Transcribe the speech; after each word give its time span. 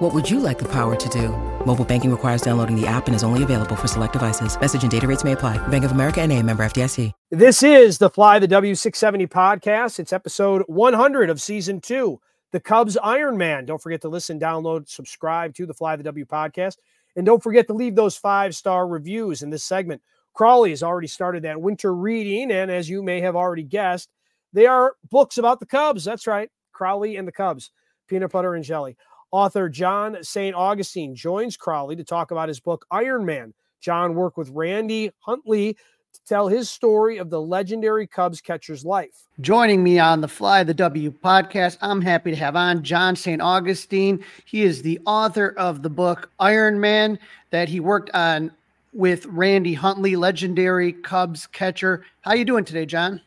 What 0.00 0.14
would 0.14 0.30
you 0.30 0.40
like 0.40 0.58
the 0.58 0.68
power 0.68 0.96
to 0.96 1.08
do? 1.10 1.28
Mobile 1.66 1.84
banking 1.84 2.10
requires 2.10 2.40
downloading 2.40 2.74
the 2.74 2.86
app 2.86 3.06
and 3.06 3.14
is 3.14 3.22
only 3.22 3.42
available 3.42 3.76
for 3.76 3.86
select 3.86 4.14
devices. 4.14 4.58
Message 4.58 4.80
and 4.80 4.90
data 4.90 5.06
rates 5.06 5.24
may 5.24 5.32
apply. 5.32 5.58
Bank 5.68 5.84
of 5.84 5.90
America 5.90 6.22
and 6.22 6.32
a 6.32 6.42
member 6.42 6.64
FDIC. 6.64 7.12
This 7.30 7.62
is 7.62 7.98
the 7.98 8.08
Fly 8.08 8.38
the 8.38 8.48
W670 8.48 9.28
podcast. 9.28 9.98
It's 9.98 10.14
episode 10.14 10.62
100 10.68 11.28
of 11.28 11.38
season 11.38 11.82
two, 11.82 12.18
the 12.50 12.60
Cubs 12.60 12.96
Iron 12.96 13.36
Man. 13.36 13.66
Don't 13.66 13.82
forget 13.82 14.00
to 14.00 14.08
listen, 14.08 14.40
download, 14.40 14.88
subscribe 14.88 15.52
to 15.56 15.66
the 15.66 15.74
Fly 15.74 15.96
the 15.96 16.02
W 16.04 16.24
podcast. 16.24 16.78
And 17.14 17.26
don't 17.26 17.42
forget 17.42 17.66
to 17.66 17.74
leave 17.74 17.94
those 17.94 18.16
five 18.16 18.56
star 18.56 18.88
reviews 18.88 19.42
in 19.42 19.50
this 19.50 19.64
segment. 19.64 20.00
Crawly 20.32 20.70
has 20.70 20.82
already 20.82 21.08
started 21.08 21.42
that 21.42 21.60
winter 21.60 21.94
reading. 21.94 22.52
And 22.52 22.70
as 22.70 22.88
you 22.88 23.02
may 23.02 23.20
have 23.20 23.36
already 23.36 23.64
guessed, 23.64 24.08
they 24.54 24.64
are 24.64 24.94
books 25.10 25.36
about 25.36 25.60
the 25.60 25.66
Cubs. 25.66 26.04
That's 26.04 26.26
right. 26.26 26.48
Crawly 26.72 27.16
and 27.16 27.28
the 27.28 27.32
Cubs, 27.32 27.70
peanut 28.08 28.32
butter 28.32 28.54
and 28.54 28.64
jelly. 28.64 28.96
Author 29.32 29.68
John 29.68 30.18
St. 30.22 30.56
Augustine 30.56 31.14
joins 31.14 31.56
Crawly 31.56 31.94
to 31.96 32.04
talk 32.04 32.32
about 32.32 32.48
his 32.48 32.58
book 32.58 32.84
Iron 32.90 33.24
Man. 33.24 33.54
John 33.80 34.14
worked 34.14 34.36
with 34.36 34.50
Randy 34.50 35.12
Hundley 35.20 35.74
to 35.74 36.20
tell 36.26 36.48
his 36.48 36.68
story 36.68 37.18
of 37.18 37.30
the 37.30 37.40
legendary 37.40 38.08
Cubs 38.08 38.40
catcher's 38.40 38.84
life. 38.84 39.28
Joining 39.40 39.84
me 39.84 40.00
on 40.00 40.20
the 40.20 40.28
Fly 40.28 40.64
the 40.64 40.74
W 40.74 41.12
podcast, 41.12 41.78
I'm 41.80 42.02
happy 42.02 42.30
to 42.30 42.36
have 42.36 42.56
on 42.56 42.82
John 42.82 43.14
St. 43.14 43.40
Augustine. 43.40 44.24
He 44.44 44.62
is 44.62 44.82
the 44.82 44.98
author 45.06 45.54
of 45.56 45.82
the 45.82 45.90
book 45.90 46.30
Iron 46.40 46.80
Man 46.80 47.16
that 47.50 47.68
he 47.68 47.78
worked 47.78 48.10
on 48.12 48.50
with 48.92 49.26
Randy 49.26 49.74
Hundley, 49.74 50.16
legendary 50.16 50.92
Cubs 50.92 51.46
catcher. 51.46 52.04
How 52.22 52.34
you 52.34 52.44
doing 52.44 52.64
today, 52.64 52.84
John? 52.84 53.20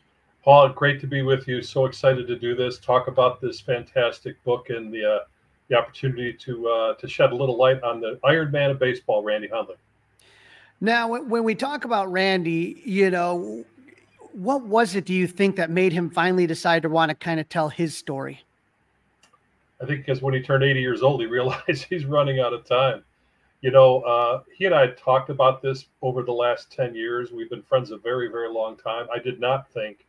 Paul, 0.44 0.68
great 0.68 1.00
to 1.00 1.06
be 1.06 1.22
with 1.22 1.48
you. 1.48 1.62
So 1.62 1.86
excited 1.86 2.26
to 2.26 2.38
do 2.38 2.54
this, 2.54 2.78
talk 2.78 3.08
about 3.08 3.40
this 3.40 3.62
fantastic 3.62 4.42
book 4.44 4.68
and 4.68 4.92
the 4.92 5.10
uh, 5.10 5.18
the 5.68 5.76
opportunity 5.76 6.32
to 6.32 6.68
uh, 6.68 6.94
to 6.94 7.08
shed 7.08 7.32
a 7.32 7.34
little 7.34 7.56
light 7.56 7.82
on 7.82 8.00
the 8.00 8.18
Iron 8.24 8.50
Man 8.50 8.70
of 8.70 8.78
baseball, 8.78 9.22
Randy 9.22 9.48
Hundley. 9.48 9.76
Now, 10.80 11.18
when 11.18 11.44
we 11.44 11.54
talk 11.54 11.84
about 11.84 12.10
Randy, 12.12 12.82
you 12.84 13.10
know, 13.10 13.64
what 14.32 14.64
was 14.64 14.94
it 14.94 15.04
do 15.04 15.14
you 15.14 15.26
think 15.26 15.56
that 15.56 15.70
made 15.70 15.92
him 15.92 16.10
finally 16.10 16.46
decide 16.46 16.82
to 16.82 16.88
want 16.88 17.08
to 17.10 17.14
kind 17.14 17.40
of 17.40 17.48
tell 17.48 17.68
his 17.68 17.96
story? 17.96 18.42
I 19.80 19.86
think 19.86 20.04
because 20.04 20.20
when 20.20 20.34
he 20.34 20.40
turned 20.40 20.64
80 20.64 20.80
years 20.80 21.02
old, 21.02 21.20
he 21.20 21.26
realized 21.38 21.86
he's 21.88 22.04
running 22.04 22.40
out 22.40 22.52
of 22.52 22.66
time. 22.66 23.02
You 23.60 23.70
know, 23.70 24.00
uh, 24.02 24.42
he 24.54 24.66
and 24.66 24.74
I 24.74 24.82
had 24.82 24.98
talked 24.98 25.30
about 25.30 25.62
this 25.62 25.86
over 26.02 26.22
the 26.22 26.32
last 26.32 26.70
10 26.70 26.94
years. 26.94 27.32
We've 27.32 27.48
been 27.48 27.62
friends 27.62 27.90
a 27.90 27.96
very, 27.96 28.28
very 28.28 28.50
long 28.50 28.76
time. 28.76 29.06
I 29.14 29.18
did 29.18 29.40
not 29.40 29.70
think 29.70 30.06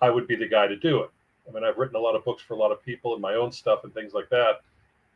I 0.00 0.10
would 0.10 0.28
be 0.28 0.36
the 0.36 0.46
guy 0.46 0.68
to 0.68 0.76
do 0.76 1.00
it. 1.00 1.10
I 1.48 1.52
mean, 1.52 1.64
I've 1.64 1.78
written 1.78 1.96
a 1.96 2.00
lot 2.00 2.14
of 2.14 2.24
books 2.24 2.44
for 2.44 2.54
a 2.54 2.56
lot 2.56 2.70
of 2.70 2.80
people 2.84 3.14
and 3.14 3.22
my 3.22 3.34
own 3.34 3.50
stuff 3.50 3.82
and 3.82 3.92
things 3.92 4.12
like 4.12 4.28
that 4.28 4.60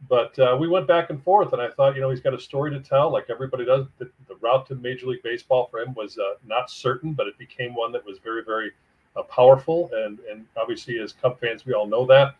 but 0.08 0.38
uh, 0.38 0.56
we 0.58 0.66
went 0.66 0.86
back 0.86 1.10
and 1.10 1.22
forth, 1.22 1.52
and 1.52 1.60
I 1.60 1.70
thought, 1.70 1.94
you 1.94 2.00
know, 2.00 2.10
he's 2.10 2.20
got 2.20 2.34
a 2.34 2.40
story 2.40 2.70
to 2.70 2.80
tell, 2.80 3.10
like 3.10 3.26
everybody 3.28 3.64
does. 3.64 3.86
The, 3.98 4.10
the 4.28 4.36
route 4.36 4.66
to 4.68 4.74
Major 4.74 5.06
League 5.06 5.22
Baseball 5.22 5.68
for 5.70 5.80
him 5.80 5.94
was 5.94 6.18
uh, 6.18 6.34
not 6.46 6.70
certain, 6.70 7.12
but 7.12 7.26
it 7.26 7.36
became 7.38 7.74
one 7.74 7.92
that 7.92 8.04
was 8.04 8.18
very, 8.18 8.42
very 8.42 8.72
uh, 9.16 9.22
powerful, 9.22 9.90
and 9.92 10.18
and 10.30 10.46
obviously, 10.56 10.98
as 10.98 11.12
Cub 11.12 11.38
fans, 11.38 11.66
we 11.66 11.74
all 11.74 11.86
know 11.86 12.06
that. 12.06 12.34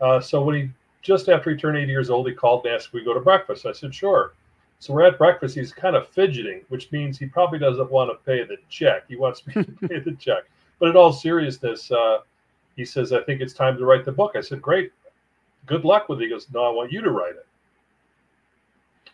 Uh, 0.00 0.20
so 0.20 0.42
when 0.42 0.54
he 0.56 0.70
just 1.02 1.28
after 1.28 1.50
he 1.50 1.56
turned 1.56 1.76
80 1.76 1.90
years 1.90 2.10
old, 2.10 2.28
he 2.28 2.34
called 2.34 2.64
and 2.64 2.74
asked 2.74 2.92
we 2.92 3.04
go 3.04 3.12
to 3.12 3.20
breakfast. 3.20 3.66
I 3.66 3.72
said, 3.72 3.94
sure. 3.94 4.34
So 4.78 4.92
we're 4.92 5.06
at 5.06 5.18
breakfast. 5.18 5.54
He's 5.54 5.72
kind 5.72 5.94
of 5.94 6.08
fidgeting, 6.08 6.62
which 6.68 6.90
means 6.90 7.18
he 7.18 7.26
probably 7.26 7.58
doesn't 7.58 7.90
want 7.90 8.10
to 8.10 8.24
pay 8.24 8.44
the 8.44 8.56
check. 8.68 9.04
He 9.08 9.16
wants 9.16 9.46
me 9.46 9.54
to 9.54 9.64
pay 9.88 10.00
the 10.00 10.16
check. 10.18 10.44
But 10.80 10.90
in 10.90 10.96
all 10.96 11.12
seriousness, 11.12 11.90
uh, 11.92 12.18
he 12.74 12.84
says, 12.84 13.12
I 13.12 13.22
think 13.22 13.40
it's 13.40 13.52
time 13.52 13.76
to 13.76 13.84
write 13.84 14.04
the 14.04 14.12
book. 14.12 14.32
I 14.34 14.40
said, 14.40 14.60
great 14.60 14.92
good 15.66 15.84
luck 15.84 16.08
with 16.08 16.20
it. 16.20 16.24
He 16.24 16.30
goes, 16.30 16.46
no, 16.52 16.64
I 16.64 16.70
want 16.70 16.92
you 16.92 17.00
to 17.02 17.10
write 17.10 17.34
it. 17.34 17.46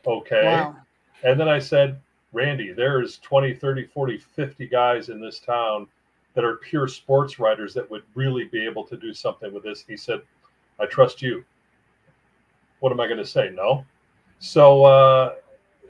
Okay. 0.06 0.44
Wow. 0.44 0.76
And 1.24 1.38
then 1.38 1.48
I 1.48 1.58
said, 1.58 2.00
Randy, 2.32 2.72
there's 2.72 3.18
20, 3.18 3.54
30, 3.54 3.86
40, 3.86 4.18
50 4.18 4.66
guys 4.66 5.08
in 5.08 5.20
this 5.20 5.40
town 5.40 5.86
that 6.34 6.44
are 6.44 6.56
pure 6.56 6.86
sports 6.86 7.38
writers 7.38 7.74
that 7.74 7.90
would 7.90 8.02
really 8.14 8.44
be 8.44 8.64
able 8.64 8.84
to 8.84 8.96
do 8.96 9.12
something 9.12 9.52
with 9.52 9.64
this. 9.64 9.84
He 9.86 9.96
said, 9.96 10.20
I 10.78 10.86
trust 10.86 11.20
you. 11.20 11.44
What 12.80 12.92
am 12.92 13.00
I 13.00 13.06
going 13.06 13.18
to 13.18 13.26
say? 13.26 13.50
No. 13.52 13.84
So 14.38 14.84
uh, 14.84 15.34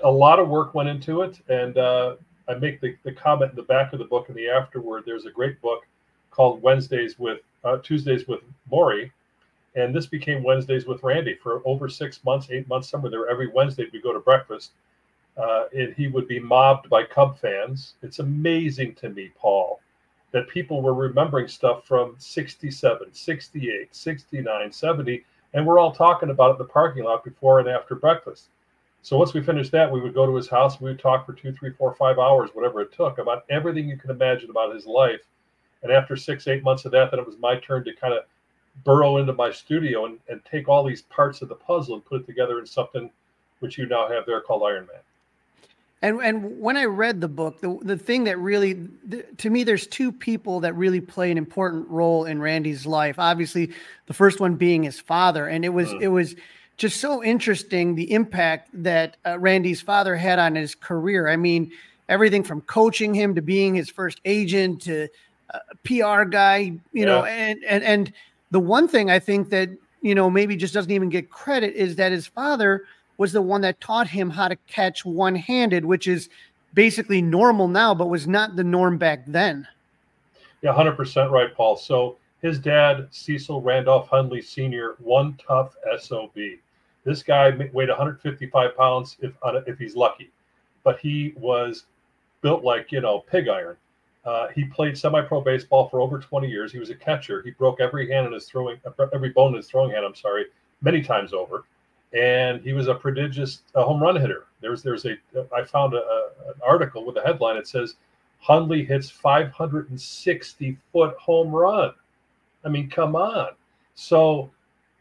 a 0.03 0.11
lot 0.11 0.39
of 0.39 0.49
work 0.49 0.75
went 0.75 0.89
into 0.89 1.21
it. 1.23 1.39
And 1.49 1.77
uh, 1.77 2.17
I 2.49 2.55
make 2.55 2.81
the, 2.81 2.97
the 3.05 3.13
comment 3.13 3.51
in 3.51 3.57
the 3.57 3.63
back 3.63 3.93
of 3.93 3.99
the 3.99 4.07
book 4.07 4.31
in 4.31 4.35
the 4.35 4.49
afterword. 4.49 5.03
There's 5.05 5.27
a 5.27 5.31
great 5.31 5.61
book 5.61 5.87
called 6.31 6.63
Wednesdays 6.63 7.19
with 7.19 7.41
uh, 7.65 7.79
Tuesdays 7.79 8.27
with 8.27 8.41
Morrie 8.73 9.11
and 9.79 9.95
this 9.95 10.07
became 10.07 10.43
Wednesdays 10.43 10.87
with 10.87 11.03
Randy 11.03 11.35
for 11.35 11.63
over 11.65 11.89
six 11.89 12.25
months, 12.25 12.49
eight 12.51 12.69
months, 12.69 12.89
somewhere 12.89 13.11
there. 13.11 13.29
Every 13.29 13.49
Wednesday 13.49 13.87
we'd 13.93 14.03
go 14.03 14.13
to 14.13 14.21
breakfast. 14.21 14.73
Uh, 15.37 15.67
and 15.73 15.95
he 15.95 16.09
would 16.09 16.27
be 16.27 16.41
mobbed 16.41 16.91
by 16.91 17.05
Cub 17.05 17.39
fans. 17.39 17.95
It's 18.03 18.19
amazing 18.19 18.97
to 18.97 19.09
me, 19.09 19.31
Paul, 19.39 19.81
that 20.33 20.49
people 20.49 20.83
were 20.83 20.95
remembering 20.95 21.47
stuff 21.47 21.87
from 21.87 22.17
67, 22.19 23.15
68, 23.15 23.95
69, 23.95 24.73
70, 24.73 25.25
and 25.55 25.65
we're 25.65 25.79
all 25.79 25.93
talking 25.93 26.31
about 26.31 26.51
it 26.51 26.53
in 26.55 26.59
the 26.59 26.65
parking 26.65 27.05
lot 27.05 27.25
before 27.25 27.61
and 27.61 27.69
after 27.69 27.95
breakfast. 27.95 28.49
So 29.03 29.17
once 29.17 29.33
we 29.33 29.41
finished 29.41 29.71
that, 29.73 29.91
we 29.91 30.01
would 30.01 30.13
go 30.13 30.27
to 30.27 30.35
his 30.35 30.49
house. 30.49 30.81
We 30.81 30.91
would 30.91 30.99
talk 30.99 31.25
for 31.25 31.33
two, 31.35 31.53
three, 31.53 31.71
four, 31.71 31.95
five 31.95 32.19
hours, 32.19 32.51
whatever 32.53 32.81
it 32.81 32.93
took, 32.93 33.19
about 33.19 33.45
everything 33.49 33.89
you 33.89 33.97
can 33.97 34.11
imagine 34.11 34.51
about 34.51 34.75
his 34.75 34.87
life. 34.87 35.23
And 35.85 35.93
after 35.93 36.17
six, 36.17 36.49
eight 36.49 36.65
months 36.65 36.85
of 36.85 36.91
that, 36.93 37.13
then 37.13 37.21
it 37.21 37.27
was 37.27 37.39
my 37.39 37.61
turn 37.61 37.85
to 37.85 37.95
kind 37.95 38.13
of 38.13 38.25
burrow 38.85 39.19
into 39.19 39.33
my 39.33 39.51
studio 39.51 40.07
and, 40.07 40.19
and 40.29 40.41
take 40.45 40.69
all 40.69 40.85
these 40.85 41.03
parts 41.03 41.43
of 41.43 41.49
the 41.49 41.55
puzzle 41.55 41.95
and 41.95 42.05
put 42.05 42.23
it 42.23 42.27
together 42.27 42.59
in 42.59 42.67
something 42.67 43.11
which 43.61 43.79
you 43.79 43.87
now 43.87 44.09
have 44.09 44.25
there 44.27 44.41
called 44.41 44.63
Iron 44.63 44.87
Man. 44.87 45.01
And 46.01 46.21
and 46.21 46.61
when 46.61 46.77
I 46.77 46.85
read 46.85 47.21
the 47.21 47.29
book, 47.29 47.61
the 47.61 47.77
the 47.83 47.99
thing 47.99 48.23
that 48.25 48.39
really 48.39 48.75
the, 49.05 49.25
to 49.39 49.51
me, 49.51 49.65
there's 49.65 49.87
two 49.87 50.13
people 50.13 50.61
that 50.61 50.77
really 50.77 51.01
play 51.01 51.33
an 51.33 51.39
important 51.39 51.89
role 51.89 52.25
in 52.25 52.41
Randy's 52.41 52.87
life. 52.87 53.19
Obviously, 53.19 53.73
the 54.07 54.15
first 54.15 54.39
one 54.39 54.55
being 54.55 54.85
his 54.85 55.01
father, 55.01 55.49
and 55.49 55.65
it 55.65 55.71
was 55.71 55.89
mm. 55.89 56.01
it 56.01 56.09
was 56.09 56.37
just 56.77 57.01
so 57.01 57.25
interesting 57.25 57.97
the 57.97 58.13
impact 58.13 58.71
that 58.73 59.17
uh, 59.27 59.41
Randy's 59.41 59.81
father 59.81 60.15
had 60.15 60.39
on 60.39 60.55
his 60.55 60.77
career. 60.77 61.27
I 61.29 61.35
mean, 61.35 61.73
everything 62.09 62.45
from 62.45 62.61
coaching 62.61 63.13
him 63.13 63.35
to 63.35 63.43
being 63.43 63.75
his 63.75 63.91
first 63.91 64.21
agent 64.25 64.83
to 64.83 65.09
uh, 65.53 65.59
PR 65.83 66.23
guy, 66.25 66.59
you 66.59 66.81
yeah. 66.93 67.05
know, 67.07 67.25
and 67.25 67.65
and 67.65 67.83
and 67.83 68.13
the 68.51 68.61
one 68.61 68.89
thing 68.89 69.11
I 69.11 69.19
think 69.19 69.51
that, 69.51 69.71
you 70.03 70.15
know, 70.15 70.31
maybe 70.31 70.57
just 70.57 70.75
doesn't 70.75 70.91
even 70.91 71.09
get 71.09 71.31
credit 71.31 71.75
is 71.75 71.97
that 71.97 72.13
his 72.13 72.27
father 72.27 72.85
was 73.17 73.33
the 73.33 73.43
one 73.43 73.61
that 73.63 73.81
taught 73.81 74.09
him 74.09 74.31
how 74.31 74.49
to 74.49 74.57
catch 74.69 75.05
one 75.05 75.35
handed, 75.35 75.85
which 75.85 76.07
is 76.07 76.29
basically 76.75 77.21
normal 77.21 77.69
now, 77.69 77.95
but 77.95 78.09
was 78.09 78.27
not 78.27 78.57
the 78.57 78.65
norm 78.65 78.97
back 78.97 79.25
then. 79.27 79.67
Yeah, 80.63 80.73
100% 80.73 81.31
right, 81.31 81.55
Paul. 81.55 81.77
So 81.77 82.17
his 82.43 82.59
dad, 82.59 83.09
Cecil 83.11 83.61
Randolph 83.61 84.09
Hundley 84.09 84.41
Sr., 84.41 84.97
one 85.01 85.37
tough 85.45 85.75
SOB. 85.99 86.37
This 87.05 87.23
guy 87.23 87.51
weighed 87.73 87.89
155 87.89 88.77
pounds 88.77 89.17
if, 89.21 89.33
uh, 89.43 89.61
if 89.67 89.79
he's 89.79 89.97
lucky, 89.97 90.31
but 90.85 90.99
he 91.01 91.35
was 91.37 91.85
built 92.43 92.63
like, 92.63 92.93
you 92.93 93.01
know, 93.01 93.21
pig 93.31 93.49
iron. 93.49 93.77
Uh, 94.25 94.49
he 94.49 94.65
played 94.65 94.97
semi-pro 94.97 95.41
baseball 95.41 95.89
for 95.89 96.01
over 96.01 96.19
20 96.19 96.49
years. 96.49 96.73
He 96.73 96.79
was 96.79 96.91
a 96.91 96.95
catcher. 96.95 97.43
He 97.43 97.51
broke 97.53 97.81
every 97.81 98.11
hand 98.11 98.27
in 98.27 98.33
his 98.33 98.47
throwing, 98.47 98.79
every 99.13 99.31
bone 99.31 99.51
in 99.51 99.57
his 99.57 99.69
throwing 99.69 99.91
hand. 99.91 100.05
I'm 100.05 100.15
sorry, 100.15 100.47
many 100.83 101.03
times 101.03 101.33
over. 101.33 101.65
And 102.13 102.61
he 102.61 102.73
was 102.73 102.89
a 102.89 102.95
prodigious 102.95 103.63
uh, 103.75 103.85
home 103.85 104.03
run 104.03 104.17
hitter. 104.17 104.47
There's 104.61 104.83
there's 104.83 105.05
a 105.05 105.17
I 105.55 105.63
found 105.65 105.95
a, 105.95 105.99
a, 105.99 106.29
an 106.49 106.55
article 106.67 107.05
with 107.05 107.17
a 107.19 107.23
headline. 107.23 107.57
It 107.57 107.69
says 107.69 107.97
Hundley 108.41 108.85
hits 108.85 109.11
560 109.11 110.79
foot 110.93 111.17
home 111.17 111.51
run. 111.51 111.93
I 112.65 112.69
mean, 112.71 112.89
come 112.89 113.15
on. 113.15 113.51
So 113.95 114.51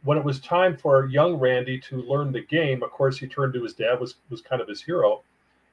when 0.03 0.17
it 0.17 0.23
was 0.23 0.39
time 0.39 0.77
for 0.77 1.05
young 1.07 1.35
Randy 1.35 1.79
to 1.81 2.01
learn 2.03 2.31
the 2.31 2.41
game, 2.41 2.83
of 2.83 2.91
course, 2.91 3.17
he 3.17 3.27
turned 3.27 3.53
to 3.53 3.63
his 3.63 3.73
dad 3.73 3.99
was 3.99 4.15
was 4.29 4.41
kind 4.41 4.61
of 4.61 4.67
his 4.67 4.81
hero, 4.81 5.21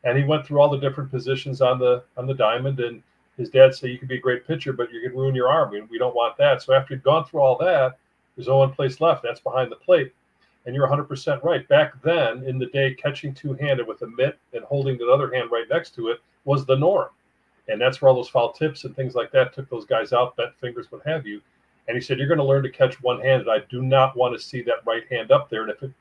and 0.04 0.16
he 0.16 0.24
went 0.24 0.46
through 0.46 0.60
all 0.60 0.70
the 0.70 0.78
different 0.78 1.10
positions 1.10 1.60
on 1.60 1.78
the 1.78 2.04
on 2.16 2.26
the 2.26 2.34
diamond 2.34 2.80
and 2.80 3.02
his 3.36 3.50
dad 3.50 3.74
said, 3.74 3.90
You 3.90 3.98
can 3.98 4.08
be 4.08 4.16
a 4.16 4.20
great 4.20 4.46
pitcher, 4.46 4.72
but 4.72 4.92
you 4.92 5.00
can 5.00 5.16
ruin 5.16 5.34
your 5.34 5.48
arm. 5.48 5.70
We, 5.70 5.82
we 5.82 5.98
don't 5.98 6.14
want 6.14 6.36
that. 6.38 6.62
So 6.62 6.72
after 6.72 6.94
he'd 6.94 7.02
gone 7.02 7.24
through 7.24 7.40
all 7.40 7.58
that, 7.58 7.98
there's 8.36 8.48
only 8.48 8.66
one 8.66 8.74
place 8.74 9.00
left. 9.00 9.22
That's 9.22 9.40
behind 9.40 9.70
the 9.70 9.76
plate. 9.76 10.12
And 10.66 10.74
you're 10.74 10.88
100% 10.88 11.42
right. 11.42 11.66
Back 11.68 12.00
then, 12.02 12.44
in 12.44 12.58
the 12.58 12.66
day, 12.66 12.94
catching 12.94 13.34
two 13.34 13.52
handed 13.54 13.86
with 13.86 14.02
a 14.02 14.06
mitt 14.06 14.38
and 14.54 14.64
holding 14.64 14.96
the 14.96 15.08
other 15.08 15.32
hand 15.32 15.50
right 15.50 15.66
next 15.70 15.94
to 15.96 16.08
it 16.08 16.20
was 16.44 16.64
the 16.64 16.76
norm. 16.76 17.08
and 17.68 17.80
that's 17.80 18.00
where 18.00 18.10
all 18.10 18.14
those 18.14 18.28
foul 18.28 18.52
tips 18.52 18.84
and 18.84 18.94
things 18.94 19.14
like 19.14 19.32
that 19.32 19.54
took 19.54 19.68
those 19.70 19.86
guys 19.86 20.12
out, 20.12 20.36
bent 20.36 20.54
fingers, 20.60 20.92
what 20.92 21.00
have 21.06 21.26
you. 21.26 21.40
And 21.88 21.94
he 21.94 22.00
said, 22.00 22.18
"You're 22.18 22.28
going 22.28 22.38
to 22.38 22.44
learn 22.44 22.62
to 22.62 22.70
catch 22.70 23.02
one 23.02 23.20
handed. 23.20 23.48
I 23.48 23.60
do 23.70 23.82
not 23.82 24.16
want 24.16 24.34
to 24.34 24.42
see 24.42 24.62
that 24.62 24.84
right 24.86 25.06
hand 25.10 25.30
up 25.30 25.48
there. 25.48 25.62
And 25.62 25.70
if 25.70 25.82
it 25.82 25.92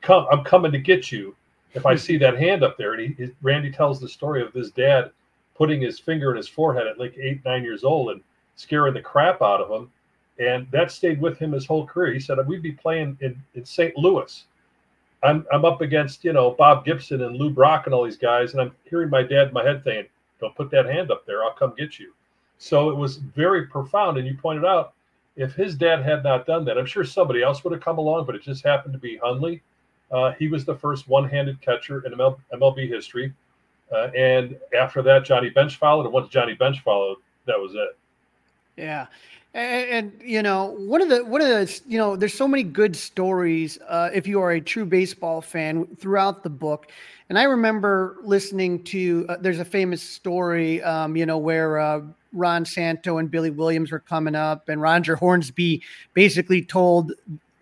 come, 0.00 0.26
I'm 0.30 0.44
coming 0.44 0.72
to 0.72 0.78
get 0.78 1.12
you. 1.12 1.34
If 1.74 1.86
I 1.86 1.94
see 2.06 2.16
that 2.18 2.38
hand 2.38 2.62
up 2.62 2.76
there." 2.76 2.94
And 2.94 3.14
he, 3.14 3.30
Randy 3.42 3.70
tells 3.70 4.00
the 4.00 4.08
story 4.08 4.42
of 4.42 4.52
his 4.52 4.70
dad 4.70 5.10
putting 5.56 5.80
his 5.80 5.98
finger 5.98 6.30
in 6.30 6.36
his 6.36 6.48
forehead 6.48 6.86
at 6.86 6.98
like 6.98 7.16
eight, 7.18 7.44
nine 7.44 7.62
years 7.62 7.84
old 7.84 8.10
and 8.10 8.20
scaring 8.56 8.94
the 8.94 9.00
crap 9.00 9.42
out 9.42 9.60
of 9.60 9.70
him. 9.70 9.90
And 10.38 10.70
that 10.70 10.90
stayed 10.90 11.20
with 11.20 11.38
him 11.38 11.52
his 11.52 11.66
whole 11.66 11.86
career. 11.86 12.12
He 12.12 12.20
said, 12.20 12.44
"We'd 12.46 12.62
be 12.62 12.72
playing 12.72 13.16
in, 13.20 13.40
in 13.54 13.64
St. 13.64 13.96
Louis." 13.96 14.44
I'm, 15.22 15.46
I'm 15.52 15.64
up 15.64 15.80
against, 15.80 16.24
you 16.24 16.32
know, 16.32 16.50
Bob 16.52 16.84
Gibson 16.84 17.22
and 17.22 17.36
Lou 17.36 17.50
Brock 17.50 17.86
and 17.86 17.94
all 17.94 18.04
these 18.04 18.16
guys, 18.16 18.52
and 18.52 18.60
I'm 18.60 18.72
hearing 18.84 19.10
my 19.10 19.22
dad 19.22 19.48
in 19.48 19.54
my 19.54 19.64
head 19.64 19.82
saying, 19.84 20.06
Don't 20.40 20.54
put 20.54 20.70
that 20.70 20.86
hand 20.86 21.10
up 21.10 21.26
there, 21.26 21.42
I'll 21.42 21.54
come 21.54 21.74
get 21.76 21.98
you. 21.98 22.12
So 22.58 22.90
it 22.90 22.96
was 22.96 23.16
very 23.16 23.66
profound. 23.66 24.18
And 24.18 24.26
you 24.26 24.36
pointed 24.36 24.64
out, 24.64 24.92
if 25.36 25.54
his 25.54 25.74
dad 25.74 26.02
had 26.02 26.22
not 26.22 26.46
done 26.46 26.64
that, 26.64 26.78
I'm 26.78 26.86
sure 26.86 27.04
somebody 27.04 27.42
else 27.42 27.62
would 27.62 27.72
have 27.72 27.82
come 27.82 27.98
along, 27.98 28.24
but 28.24 28.34
it 28.34 28.42
just 28.42 28.64
happened 28.64 28.94
to 28.94 28.98
be 28.98 29.16
Hundley. 29.16 29.62
Uh, 30.10 30.32
he 30.38 30.48
was 30.48 30.64
the 30.64 30.74
first 30.74 31.08
one 31.08 31.28
handed 31.28 31.60
catcher 31.60 32.06
in 32.06 32.12
ML, 32.12 32.38
MLB 32.54 32.88
history. 32.88 33.34
Uh, 33.92 34.08
and 34.16 34.56
after 34.76 35.02
that, 35.02 35.24
Johnny 35.24 35.50
Bench 35.50 35.76
followed. 35.76 36.04
And 36.04 36.12
once 36.12 36.28
Johnny 36.28 36.54
Bench 36.54 36.80
followed, 36.80 37.18
that 37.46 37.58
was 37.58 37.74
it. 37.74 37.96
Yeah. 38.76 39.06
And, 39.54 39.90
and, 39.90 40.22
you 40.22 40.42
know, 40.42 40.76
one 40.78 41.00
of 41.00 41.08
the 41.08 41.24
one 41.24 41.40
of 41.40 41.48
the 41.48 41.80
you 41.86 41.96
know, 41.96 42.14
there's 42.14 42.34
so 42.34 42.46
many 42.46 42.62
good 42.62 42.94
stories 42.94 43.78
uh, 43.88 44.10
if 44.12 44.26
you 44.26 44.40
are 44.40 44.52
a 44.52 44.60
true 44.60 44.84
baseball 44.84 45.40
fan 45.40 45.86
throughout 45.96 46.42
the 46.42 46.50
book. 46.50 46.88
And 47.28 47.38
I 47.38 47.44
remember 47.44 48.18
listening 48.22 48.84
to 48.84 49.26
uh, 49.28 49.36
there's 49.40 49.58
a 49.58 49.64
famous 49.64 50.02
story, 50.02 50.82
um, 50.82 51.16
you 51.16 51.24
know, 51.24 51.38
where 51.38 51.78
uh, 51.78 52.02
Ron 52.32 52.64
Santo 52.64 53.16
and 53.18 53.30
Billy 53.30 53.50
Williams 53.50 53.90
were 53.90 54.00
coming 54.00 54.34
up, 54.34 54.68
and 54.68 54.80
Roger 54.80 55.16
Hornsby 55.16 55.82
basically 56.12 56.62
told 56.62 57.12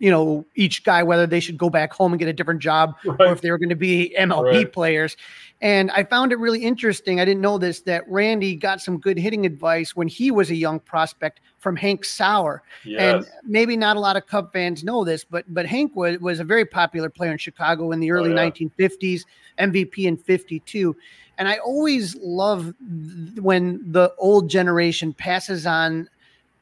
you 0.00 0.11
know 0.11 0.44
each 0.55 0.85
guy 0.85 1.03
whether 1.03 1.27
they 1.27 1.41
should 1.41 1.56
go 1.56 1.70
back 1.70 1.93
home 1.93 2.12
and 2.12 2.19
get 2.19 2.29
a 2.29 2.32
different 2.32 2.61
job 2.61 2.94
right. 3.05 3.20
or 3.20 3.32
if 3.32 3.41
they 3.41 3.50
were 3.50 3.59
going 3.59 3.69
to 3.69 3.77
be 3.77 4.15
MLB 4.19 4.53
right. 4.53 4.73
players. 4.73 5.17
And 5.64 5.90
I 5.93 6.05
found 6.05 6.31
it 6.31 6.38
really 6.38 6.62
interesting. 6.62 7.20
I 7.20 7.25
didn't 7.25 7.40
know 7.40 7.56
this 7.56 7.81
that 7.81 8.06
Randy 8.06 8.55
got 8.55 8.82
some 8.82 8.99
good 8.99 9.19
hitting 9.19 9.46
advice 9.46 9.96
when 9.96 10.08
he 10.08 10.31
was 10.31 10.50
a 10.50 10.55
young 10.55 10.78
prospect 10.78 11.40
from 11.58 11.75
Hank 11.75 12.05
Sauer. 12.05 12.62
Yes. 12.84 13.25
And 13.25 13.50
maybe 13.50 13.75
not 13.75 13.96
a 13.96 14.00
lot 14.00 14.14
of 14.19 14.26
Cub 14.26 14.52
fans 14.52 14.84
know 14.84 15.05
this, 15.05 15.25
but 15.25 15.46
but 15.49 15.64
Hank 15.64 15.96
was, 15.96 16.19
was 16.19 16.38
a 16.38 16.44
very 16.44 16.66
popular 16.66 17.08
player 17.08 17.32
in 17.32 17.38
Chicago 17.38 17.93
in 17.93 18.00
the 18.00 18.11
early 18.11 18.31
oh, 18.31 18.34
yeah. 18.34 18.50
1950s, 18.50 19.22
MVP 19.58 20.05
in 20.05 20.19
52. 20.19 20.94
And 21.38 21.49
I 21.49 21.56
always 21.56 22.14
love 22.17 22.75
when 23.40 23.81
the 23.90 24.12
old 24.19 24.50
generation 24.50 25.14
passes 25.14 25.64
on 25.64 26.10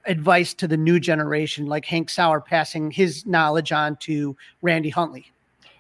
advice 0.07 0.55
to 0.55 0.69
the 0.69 0.77
new 0.77 1.01
generation, 1.01 1.67
like 1.67 1.85
Hank 1.87 2.09
Sauer 2.09 2.41
passing 2.41 2.93
his 2.93 3.27
knowledge 3.27 3.73
on 3.73 3.97
to 3.97 4.37
Randy 4.63 4.91
Hundley. 4.91 5.33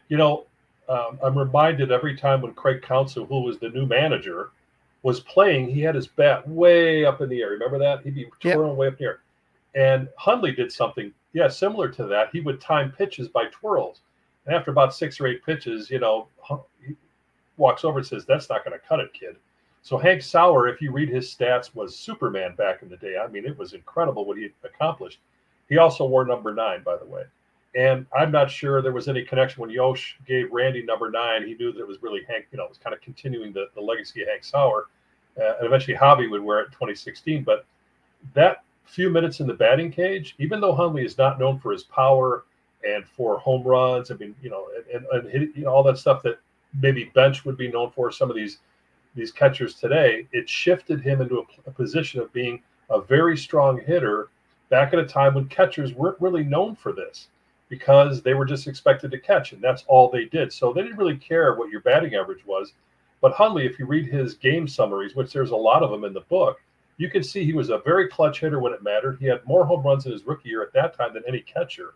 You 0.09 0.17
know, 0.17 0.45
um, 0.89 1.19
I'm 1.23 1.39
reminded 1.39 1.93
every 1.93 2.17
time 2.17 2.41
when 2.41 2.55
Craig 2.55 2.83
Counsell, 2.83 3.27
who 3.27 3.43
was 3.43 3.59
the 3.59 3.69
new 3.71 3.87
manager, 3.87 4.51
was 5.03 5.21
playing, 5.21 5.69
he 5.69 5.81
had 5.81 5.95
his 5.95 6.07
bat 6.07 6.49
way 6.49 7.05
up 7.05 7.21
in 7.21 7.29
the 7.29 7.41
air. 7.41 7.51
Remember 7.51 7.79
that? 7.79 8.03
He'd 8.03 8.15
be 8.15 8.27
twirling 8.41 8.71
yep. 8.71 8.77
way 8.77 8.87
up 8.89 8.93
in 8.95 8.99
the 8.99 9.05
air. 9.05 9.21
And 9.75 10.09
Hundley 10.19 10.53
did 10.53 10.71
something, 10.71 11.13
yeah, 11.33 11.49
similar 11.49 11.89
to 11.89 12.05
that. 12.07 12.31
He 12.31 12.41
would 12.41 12.61
time 12.61 12.93
pitches 12.93 13.29
by 13.29 13.47
twirls. 13.47 14.01
And 14.47 14.55
after 14.55 14.71
about 14.71 14.95
six 14.95 15.21
or 15.21 15.27
eight 15.27 15.45
pitches, 15.45 15.91
you 15.91 15.99
know, 15.99 16.29
he 16.85 16.95
walks 17.57 17.85
over 17.85 17.99
and 17.99 18.07
says, 18.07 18.25
That's 18.27 18.51
not 18.51 18.65
going 18.65 18.79
to 18.79 18.87
cut 18.87 19.01
it, 19.01 19.13
kid. 19.13 19.37
So 19.83 19.99
Hank 19.99 20.23
Sauer, 20.23 20.69
if 20.69 20.81
you 20.81 20.93
read 20.93 21.09
his 21.09 21.35
stats, 21.35 21.75
was 21.75 21.97
Superman 21.97 22.55
back 22.57 22.83
in 22.83 22.89
the 22.89 22.97
day. 22.97 23.17
I 23.17 23.27
mean, 23.29 23.45
it 23.45 23.59
was 23.59 23.73
incredible 23.73 24.25
what 24.25 24.37
he 24.37 24.51
accomplished. 24.63 25.19
He 25.69 25.79
also 25.79 26.07
wore 26.07 26.25
number 26.25 26.55
nine, 26.55 26.83
by 26.83 26.97
the 26.97 27.05
way. 27.05 27.25
And 27.75 28.07
I'm 28.17 28.31
not 28.31 28.51
sure 28.51 28.83
there 28.83 28.93
was 28.93 29.09
any 29.09 29.23
connection 29.23 29.63
when 29.63 29.71
Yosh 29.71 30.19
gave 30.27 30.53
Randy 30.53 30.83
number 30.83 31.11
nine. 31.11 31.47
He 31.47 31.55
knew 31.55 31.73
that 31.73 31.81
it 31.81 31.89
was 31.89 32.03
really 32.03 32.21
Hank, 32.29 32.47
you 32.53 32.59
know, 32.59 32.65
it 32.65 32.69
was 32.69 32.79
kind 32.79 32.95
of 32.95 33.01
continuing 33.01 33.53
the, 33.53 33.69
the 33.75 33.81
legacy 33.81 34.23
of 34.23 34.29
Hank 34.29 34.45
Sauer. 34.45 34.89
Uh, 35.41 35.55
and 35.59 35.67
eventually 35.67 35.97
Javy 35.97 36.31
would 36.31 36.43
wear 36.43 36.61
it 36.61 36.67
in 36.67 36.73
2016. 36.73 37.43
But 37.45 37.65
that 38.35 38.63
few 38.85 39.09
minutes 39.09 39.41
in 39.41 39.47
the 39.47 39.55
batting 39.55 39.91
cage, 39.91 40.35
even 40.39 40.61
though 40.61 40.75
Hundley 40.75 41.05
is 41.05 41.17
not 41.17 41.39
known 41.39 41.59
for 41.59 41.73
his 41.73 41.85
power 41.85 42.45
and 42.87 43.07
for 43.07 43.39
home 43.39 43.63
runs, 43.63 44.11
I 44.11 44.15
mean, 44.15 44.35
you 44.43 44.51
know, 44.51 44.67
and, 44.93 45.07
and 45.13 45.31
hit, 45.31 45.57
you 45.57 45.65
know, 45.65 45.71
all 45.71 45.83
that 45.85 45.97
stuff 45.97 46.23
that 46.25 46.39
maybe 46.79 47.11
Bench 47.15 47.47
would 47.47 47.57
be 47.57 47.69
known 47.69 47.91
for, 47.91 48.11
some 48.11 48.29
of 48.29 48.37
these 48.37 48.59
these 49.15 49.31
catchers 49.31 49.75
today, 49.75 50.27
it 50.33 50.49
shifted 50.49 51.03
him 51.03 51.21
into 51.21 51.39
a, 51.39 51.43
a 51.67 51.71
position 51.71 52.21
of 52.21 52.33
being 52.33 52.63
a 52.89 53.01
very 53.01 53.37
strong 53.37 53.79
hitter 53.79 54.31
back 54.71 54.95
at 54.95 54.99
a 54.99 55.05
time 55.05 55.35
when 55.35 55.47
catchers 55.49 55.93
weren't 55.93 56.19
really 56.19 56.43
known 56.43 56.75
for 56.75 56.93
this 56.93 57.29
because 57.73 58.21
they 58.21 58.35
were 58.35 58.45
just 58.45 58.67
expected 58.67 59.11
to 59.11 59.19
catch, 59.19 59.53
and 59.53 59.63
that's 59.63 59.83
all 59.89 60.11
they 60.11 60.27
did. 60.27 60.53
So 60.53 60.75
they 60.75 60.83
didn't 60.83 60.99
really 60.99 61.17
care 61.17 61.55
what 61.55 61.71
your 61.71 61.81
batting 61.81 62.15
average 62.15 62.45
was. 62.45 62.75
But 63.23 63.33
Hundley, 63.33 63.65
if 63.65 63.79
you 63.79 63.87
read 63.87 64.05
his 64.05 64.35
game 64.35 64.69
summaries, 64.69 65.17
which 65.17 65.33
there's 65.33 65.53
a 65.53 65.57
lot 65.57 65.83
of 65.83 65.91
them 65.91 66.05
in 66.05 66.13
the 66.13 66.21
book, 66.21 66.61
you 66.99 67.09
can 67.09 67.23
see 67.23 67.47
he 67.47 67.55
was 67.55 67.71
a 67.71 67.79
very 67.79 68.09
clutch 68.09 68.41
hitter 68.41 68.61
when 68.61 68.75
it 68.75 68.83
mattered. 68.83 69.17
He 69.19 69.25
had 69.25 69.41
more 69.47 69.65
home 69.65 69.83
runs 69.83 70.05
in 70.05 70.13
his 70.13 70.27
rookie 70.27 70.51
year 70.51 70.63
at 70.63 70.75
that 70.75 70.95
time 70.95 71.15
than 71.15 71.23
any 71.27 71.41
catcher, 71.41 71.95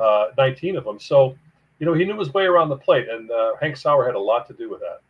uh, 0.00 0.26
19 0.38 0.76
of 0.76 0.84
them. 0.84 1.00
So, 1.00 1.36
you 1.80 1.86
know, 1.86 1.94
he 1.94 2.04
knew 2.04 2.16
his 2.16 2.32
way 2.32 2.44
around 2.44 2.68
the 2.68 2.76
plate, 2.76 3.08
and 3.08 3.28
uh, 3.28 3.54
Hank 3.60 3.76
Sauer 3.76 4.06
had 4.06 4.14
a 4.14 4.20
lot 4.20 4.46
to 4.46 4.52
do 4.52 4.70
with 4.70 4.78
that. 4.78 5.00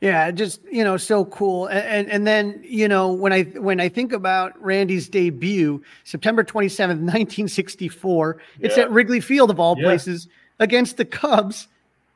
Yeah, 0.00 0.30
just 0.30 0.60
you 0.70 0.82
know, 0.82 0.96
so 0.96 1.26
cool. 1.26 1.66
And, 1.66 2.08
and, 2.08 2.26
then 2.26 2.62
you 2.64 2.88
know, 2.88 3.12
when 3.12 3.34
I 3.34 3.42
when 3.42 3.80
I 3.80 3.90
think 3.90 4.14
about 4.14 4.60
Randy's 4.62 5.10
debut, 5.10 5.82
September 6.04 6.42
twenty 6.42 6.70
seventh, 6.70 7.02
nineteen 7.02 7.48
sixty 7.48 7.88
four, 7.88 8.38
it's 8.60 8.78
at 8.78 8.90
Wrigley 8.90 9.20
Field 9.20 9.50
of 9.50 9.60
all 9.60 9.76
yeah. 9.76 9.84
places 9.84 10.26
against 10.58 10.96
the 10.96 11.04
Cubs, 11.04 11.68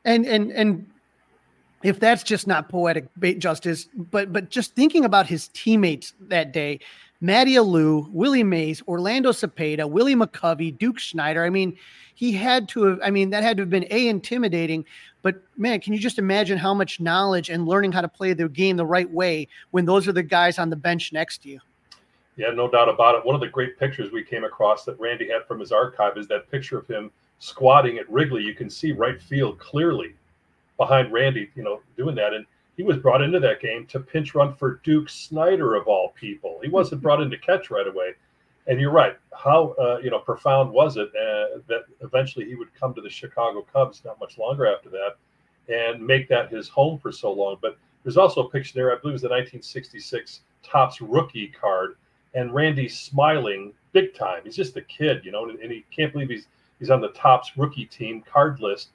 and 0.03 0.25
and 0.25 0.51
and 0.51 0.87
if 1.83 1.99
that's 1.99 2.23
just 2.23 2.47
not 2.47 2.69
poetic 2.69 3.05
justice, 3.37 3.87
but 3.93 4.33
but 4.33 4.49
just 4.49 4.73
thinking 4.73 5.05
about 5.05 5.27
his 5.27 5.49
teammates 5.49 6.13
that 6.21 6.51
day, 6.51 6.79
Matty 7.25 7.55
Alou, 7.55 8.07
Willie 8.11 8.43
Mays, 8.43 8.83
Orlando 8.87 9.31
Cepeda, 9.31 9.89
Willie 9.89 10.15
McCovey, 10.15 10.77
Duke 10.77 10.99
Snider. 10.99 11.43
I 11.43 11.49
mean, 11.49 11.75
he 12.13 12.31
had 12.31 12.69
to 12.69 12.83
have. 12.83 12.99
I 13.03 13.09
mean, 13.09 13.31
that 13.31 13.41
had 13.41 13.57
to 13.57 13.63
have 13.63 13.69
been 13.69 13.87
a 13.89 14.07
intimidating, 14.07 14.85
but 15.23 15.41
man, 15.57 15.81
can 15.81 15.93
you 15.93 15.99
just 15.99 16.19
imagine 16.19 16.57
how 16.57 16.73
much 16.73 16.99
knowledge 16.99 17.49
and 17.49 17.65
learning 17.65 17.91
how 17.91 18.01
to 18.01 18.07
play 18.07 18.33
the 18.33 18.47
game 18.47 18.77
the 18.77 18.85
right 18.85 19.09
way 19.09 19.47
when 19.71 19.85
those 19.85 20.07
are 20.07 20.13
the 20.13 20.23
guys 20.23 20.59
on 20.59 20.69
the 20.69 20.75
bench 20.75 21.11
next 21.11 21.39
to 21.39 21.49
you? 21.49 21.59
Yeah, 22.37 22.51
no 22.51 22.69
doubt 22.69 22.89
about 22.89 23.15
it. 23.15 23.25
One 23.25 23.33
of 23.33 23.41
the 23.41 23.47
great 23.47 23.79
pictures 23.79 24.11
we 24.11 24.23
came 24.23 24.43
across 24.43 24.85
that 24.85 24.99
Randy 24.99 25.27
had 25.29 25.45
from 25.47 25.59
his 25.59 25.71
archive 25.71 26.17
is 26.17 26.27
that 26.27 26.51
picture 26.51 26.77
of 26.77 26.87
him 26.87 27.09
squatting 27.39 27.97
at 27.97 28.09
Wrigley. 28.09 28.43
You 28.43 28.53
can 28.53 28.69
see 28.69 28.91
right 28.91 29.19
field 29.19 29.57
clearly 29.57 30.13
behind 30.77 31.11
Randy, 31.11 31.49
you 31.55 31.63
know, 31.63 31.81
doing 31.97 32.13
that. 32.15 32.33
And 32.33 32.45
he 32.77 32.83
was 32.83 32.97
brought 32.97 33.21
into 33.21 33.39
that 33.39 33.61
game 33.61 33.85
to 33.87 33.99
pinch 33.99 34.35
run 34.35 34.53
for 34.53 34.81
Duke 34.83 35.09
Snider 35.09 35.75
of 35.75 35.87
all 35.87 36.09
people. 36.09 36.59
He 36.61 36.69
wasn't 36.69 37.01
brought 37.01 37.21
in 37.21 37.29
to 37.29 37.37
catch 37.37 37.71
right 37.71 37.87
away. 37.87 38.13
And 38.67 38.81
you're 38.81 38.91
right. 38.91 39.15
How 39.33 39.75
uh, 39.79 39.99
you 40.03 40.09
know 40.09 40.19
profound 40.19 40.71
was 40.71 40.97
it 40.97 41.09
uh, 41.09 41.59
that 41.67 41.85
eventually 42.01 42.45
he 42.45 42.55
would 42.55 42.73
come 42.73 42.93
to 42.95 43.01
the 43.01 43.09
Chicago 43.09 43.65
Cubs 43.71 44.01
not 44.03 44.19
much 44.19 44.37
longer 44.37 44.65
after 44.65 44.89
that, 44.89 45.17
and 45.69 46.05
make 46.05 46.27
that 46.29 46.51
his 46.51 46.67
home 46.67 46.97
for 46.97 47.11
so 47.11 47.31
long. 47.31 47.57
But 47.61 47.77
there's 48.03 48.17
also 48.17 48.41
a 48.41 48.49
picture 48.49 48.73
there. 48.73 48.91
I 48.91 48.95
believe 48.95 49.11
it 49.11 49.13
was 49.13 49.21
the 49.21 49.29
1966 49.29 50.41
Topps 50.63 50.99
rookie 50.99 51.47
card, 51.47 51.95
and 52.33 52.53
Randy 52.53 52.89
smiling 52.89 53.71
big 53.93 54.15
time. 54.15 54.41
He's 54.43 54.55
just 54.55 54.75
a 54.77 54.81
kid, 54.81 55.23
you 55.23 55.31
know, 55.31 55.47
and, 55.47 55.59
and 55.59 55.71
he 55.71 55.85
can't 55.95 56.11
believe 56.11 56.29
he's 56.29 56.47
he's 56.79 56.89
on 56.89 57.01
the 57.01 57.09
Topps 57.09 57.51
rookie 57.57 57.85
team 57.85 58.23
card 58.23 58.59
list. 58.61 58.89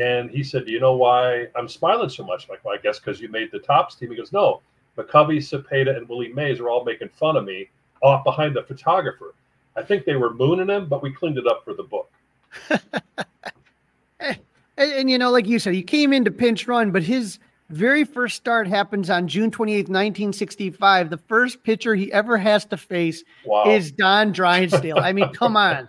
And 0.00 0.30
he 0.30 0.42
said, 0.42 0.66
"Do 0.66 0.72
you 0.72 0.80
know 0.80 0.94
why 0.94 1.48
I'm 1.54 1.68
smiling 1.68 2.08
so 2.08 2.24
much?" 2.24 2.44
I'm 2.44 2.50
like, 2.50 2.64
well, 2.64 2.74
I 2.74 2.80
guess 2.80 2.98
because 2.98 3.20
you 3.20 3.28
made 3.28 3.50
the 3.52 3.58
Topps 3.58 3.94
team. 3.94 4.10
He 4.10 4.16
goes, 4.16 4.32
"No, 4.32 4.62
McCovey, 4.96 5.38
Cepeda, 5.38 5.96
and 5.96 6.08
Willie 6.08 6.32
Mays 6.32 6.60
are 6.60 6.68
all 6.68 6.84
making 6.84 7.08
fun 7.08 7.36
of 7.36 7.44
me 7.44 7.68
off 8.02 8.24
behind 8.24 8.56
the 8.56 8.62
photographer. 8.62 9.34
I 9.76 9.82
think 9.82 10.04
they 10.04 10.16
were 10.16 10.32
mooning 10.34 10.68
him, 10.68 10.88
but 10.88 11.02
we 11.02 11.12
cleaned 11.12 11.38
it 11.38 11.46
up 11.46 11.64
for 11.64 11.74
the 11.74 11.82
book. 11.82 12.10
and, 14.20 14.38
and, 14.76 15.10
you 15.10 15.18
know, 15.18 15.30
like 15.30 15.46
you 15.46 15.58
said, 15.58 15.74
he 15.74 15.82
came 15.82 16.12
in 16.12 16.24
to 16.24 16.30
pinch 16.30 16.66
run, 16.66 16.90
but 16.90 17.02
his 17.02 17.38
very 17.68 18.04
first 18.04 18.36
start 18.36 18.66
happens 18.66 19.10
on 19.10 19.28
June 19.28 19.50
28th, 19.50 19.88
1965. 19.88 21.10
The 21.10 21.16
first 21.16 21.62
pitcher 21.62 21.94
he 21.94 22.12
ever 22.12 22.36
has 22.36 22.64
to 22.66 22.76
face 22.76 23.22
wow. 23.44 23.64
is 23.66 23.92
Don 23.92 24.32
Drysdale. 24.32 24.98
I 24.98 25.12
mean, 25.12 25.32
come 25.32 25.56
on. 25.58 25.88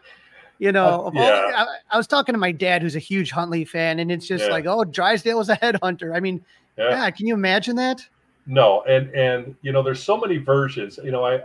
You 0.61 0.71
know, 0.71 1.07
uh, 1.07 1.11
yeah. 1.15 1.53
all, 1.57 1.67
I, 1.69 1.77
I, 1.89 1.97
was 1.97 2.05
talking 2.05 2.33
to 2.33 2.39
my 2.39 2.51
dad, 2.51 2.83
who's 2.83 2.95
a 2.95 2.99
huge 2.99 3.31
Hundley 3.31 3.65
fan, 3.65 3.97
and 3.97 4.11
it's 4.11 4.27
just 4.27 4.43
yeah. 4.43 4.51
like, 4.51 4.67
oh, 4.67 4.83
Drysdale 4.83 5.39
was 5.39 5.49
a 5.49 5.57
headhunter. 5.57 6.15
I 6.15 6.19
mean, 6.19 6.45
yeah. 6.77 6.89
yeah, 6.91 7.09
can 7.09 7.25
you 7.25 7.33
imagine 7.33 7.75
that? 7.77 8.07
No, 8.45 8.83
and 8.83 9.09
and 9.15 9.55
you 9.63 9.71
know, 9.71 9.81
there's 9.81 10.03
so 10.03 10.15
many 10.15 10.37
versions. 10.37 10.99
You 11.03 11.09
know, 11.09 11.25
I 11.25 11.41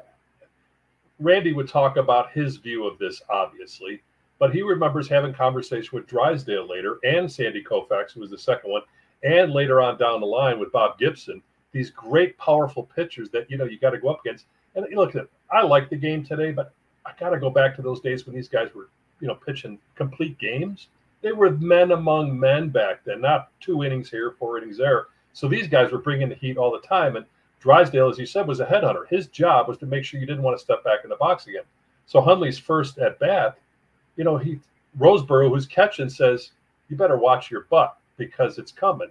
Randy 1.18 1.54
would 1.54 1.66
talk 1.66 1.96
about 1.96 2.30
his 2.32 2.58
view 2.58 2.86
of 2.86 2.98
this, 2.98 3.22
obviously, 3.30 4.02
but 4.38 4.54
he 4.54 4.60
remembers 4.60 5.08
having 5.08 5.32
conversation 5.32 5.96
with 5.96 6.06
Drysdale 6.06 6.68
later 6.68 6.98
and 7.02 7.32
Sandy 7.32 7.64
Koufax, 7.64 8.12
who 8.12 8.20
was 8.20 8.28
the 8.28 8.36
second 8.36 8.70
one, 8.70 8.82
and 9.22 9.50
later 9.50 9.80
on 9.80 9.96
down 9.96 10.20
the 10.20 10.26
line 10.26 10.58
with 10.58 10.70
Bob 10.72 10.98
Gibson. 10.98 11.42
these 11.72 11.88
great, 11.88 12.36
powerful 12.36 12.82
pitchers 12.82 13.30
that 13.30 13.50
you 13.50 13.56
know 13.56 13.64
you 13.64 13.78
got 13.78 13.92
to 13.92 13.98
go 13.98 14.10
up 14.10 14.20
against. 14.26 14.44
And 14.74 14.86
look 14.94 15.16
at 15.16 15.22
it. 15.22 15.30
I 15.50 15.62
like 15.62 15.88
the 15.88 15.96
game 15.96 16.22
today, 16.22 16.52
but 16.52 16.74
I 17.06 17.12
got 17.18 17.30
to 17.30 17.40
go 17.40 17.48
back 17.48 17.76
to 17.76 17.82
those 17.82 18.00
days 18.00 18.26
when 18.26 18.36
these 18.36 18.48
guys 18.48 18.68
were, 18.74 18.90
you 19.20 19.28
know, 19.28 19.34
pitching 19.34 19.78
complete 19.94 20.38
games. 20.38 20.88
They 21.22 21.32
were 21.32 21.50
men 21.50 21.92
among 21.92 22.38
men 22.38 22.68
back 22.68 23.04
then, 23.04 23.20
not 23.20 23.50
two 23.60 23.84
innings 23.84 24.10
here, 24.10 24.34
four 24.38 24.58
innings 24.58 24.78
there. 24.78 25.06
So 25.32 25.48
these 25.48 25.68
guys 25.68 25.92
were 25.92 25.98
bringing 25.98 26.28
the 26.28 26.34
heat 26.34 26.56
all 26.56 26.70
the 26.70 26.86
time. 26.86 27.16
And 27.16 27.26
Drysdale, 27.60 28.08
as 28.08 28.18
you 28.18 28.26
said, 28.26 28.46
was 28.46 28.60
a 28.60 28.66
headhunter. 28.66 29.08
His 29.08 29.26
job 29.28 29.68
was 29.68 29.78
to 29.78 29.86
make 29.86 30.04
sure 30.04 30.20
you 30.20 30.26
didn't 30.26 30.42
want 30.42 30.56
to 30.56 30.62
step 30.62 30.84
back 30.84 31.00
in 31.04 31.10
the 31.10 31.16
box 31.16 31.46
again. 31.46 31.64
So 32.06 32.20
Hundley's 32.20 32.58
first 32.58 32.98
at 32.98 33.18
bat, 33.18 33.58
you 34.16 34.24
know, 34.24 34.36
he 34.36 34.60
Roseboro, 34.98 35.50
who's 35.50 35.66
catching, 35.66 36.08
says, 36.08 36.52
"You 36.88 36.96
better 36.96 37.18
watch 37.18 37.50
your 37.50 37.66
butt 37.68 37.98
because 38.16 38.58
it's 38.58 38.72
coming." 38.72 39.10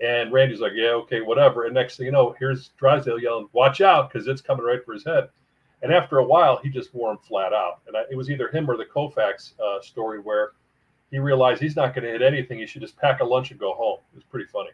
And 0.00 0.32
Randy's 0.32 0.60
like, 0.60 0.72
"Yeah, 0.74 0.90
okay, 0.90 1.20
whatever." 1.20 1.64
And 1.64 1.74
next 1.74 1.96
thing 1.96 2.06
you 2.06 2.12
know, 2.12 2.34
here's 2.38 2.68
Drysdale 2.76 3.18
yelling, 3.18 3.48
"Watch 3.52 3.80
out!" 3.80 4.12
because 4.12 4.28
it's 4.28 4.42
coming 4.42 4.66
right 4.66 4.84
for 4.84 4.92
his 4.92 5.04
head. 5.04 5.28
And 5.82 5.92
after 5.92 6.18
a 6.18 6.24
while, 6.24 6.58
he 6.62 6.68
just 6.68 6.94
wore 6.94 7.10
him 7.10 7.18
flat 7.18 7.52
out. 7.52 7.80
And 7.86 7.96
I, 7.96 8.02
it 8.10 8.16
was 8.16 8.30
either 8.30 8.48
him 8.48 8.70
or 8.70 8.76
the 8.76 8.84
Koufax 8.84 9.58
uh, 9.60 9.82
story 9.82 10.20
where 10.20 10.52
he 11.10 11.18
realized 11.18 11.60
he's 11.60 11.76
not 11.76 11.94
going 11.94 12.04
to 12.04 12.10
hit 12.10 12.22
anything. 12.22 12.58
He 12.58 12.66
should 12.66 12.82
just 12.82 12.96
pack 12.96 13.20
a 13.20 13.24
lunch 13.24 13.50
and 13.50 13.60
go 13.60 13.74
home. 13.74 13.98
It 14.12 14.16
was 14.16 14.24
pretty 14.24 14.46
funny. 14.46 14.70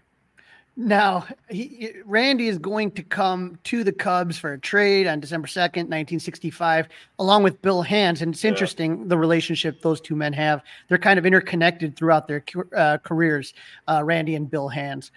Now, 0.81 1.27
he, 1.51 1.93
Randy 2.05 2.47
is 2.47 2.57
going 2.57 2.93
to 2.93 3.03
come 3.03 3.59
to 3.65 3.83
the 3.83 3.91
Cubs 3.91 4.39
for 4.39 4.53
a 4.53 4.61
trade 4.61 5.09
on 5.09 5.19
December 5.19 5.49
2nd, 5.49 5.89
1965, 5.89 6.89
along 7.19 7.43
with 7.43 7.61
Bill 7.63 7.83
Hands. 7.83 8.23
And 8.23 8.33
it's 8.33 8.45
yeah. 8.45 8.51
interesting 8.51 9.09
the 9.09 9.19
relationship 9.19 9.83
those 9.83 10.01
two 10.01 10.15
men 10.15 10.33
have. 10.35 10.63
They're 10.87 10.97
kind 10.97 11.19
of 11.19 11.27
interconnected 11.27 11.97
throughout 11.97 12.29
their 12.29 12.45
uh, 12.77 12.99
careers, 12.99 13.55
uh, 13.89 14.03
Randy 14.05 14.37
and 14.37 14.49
Bill 14.49 14.69
Hands. 14.69 15.11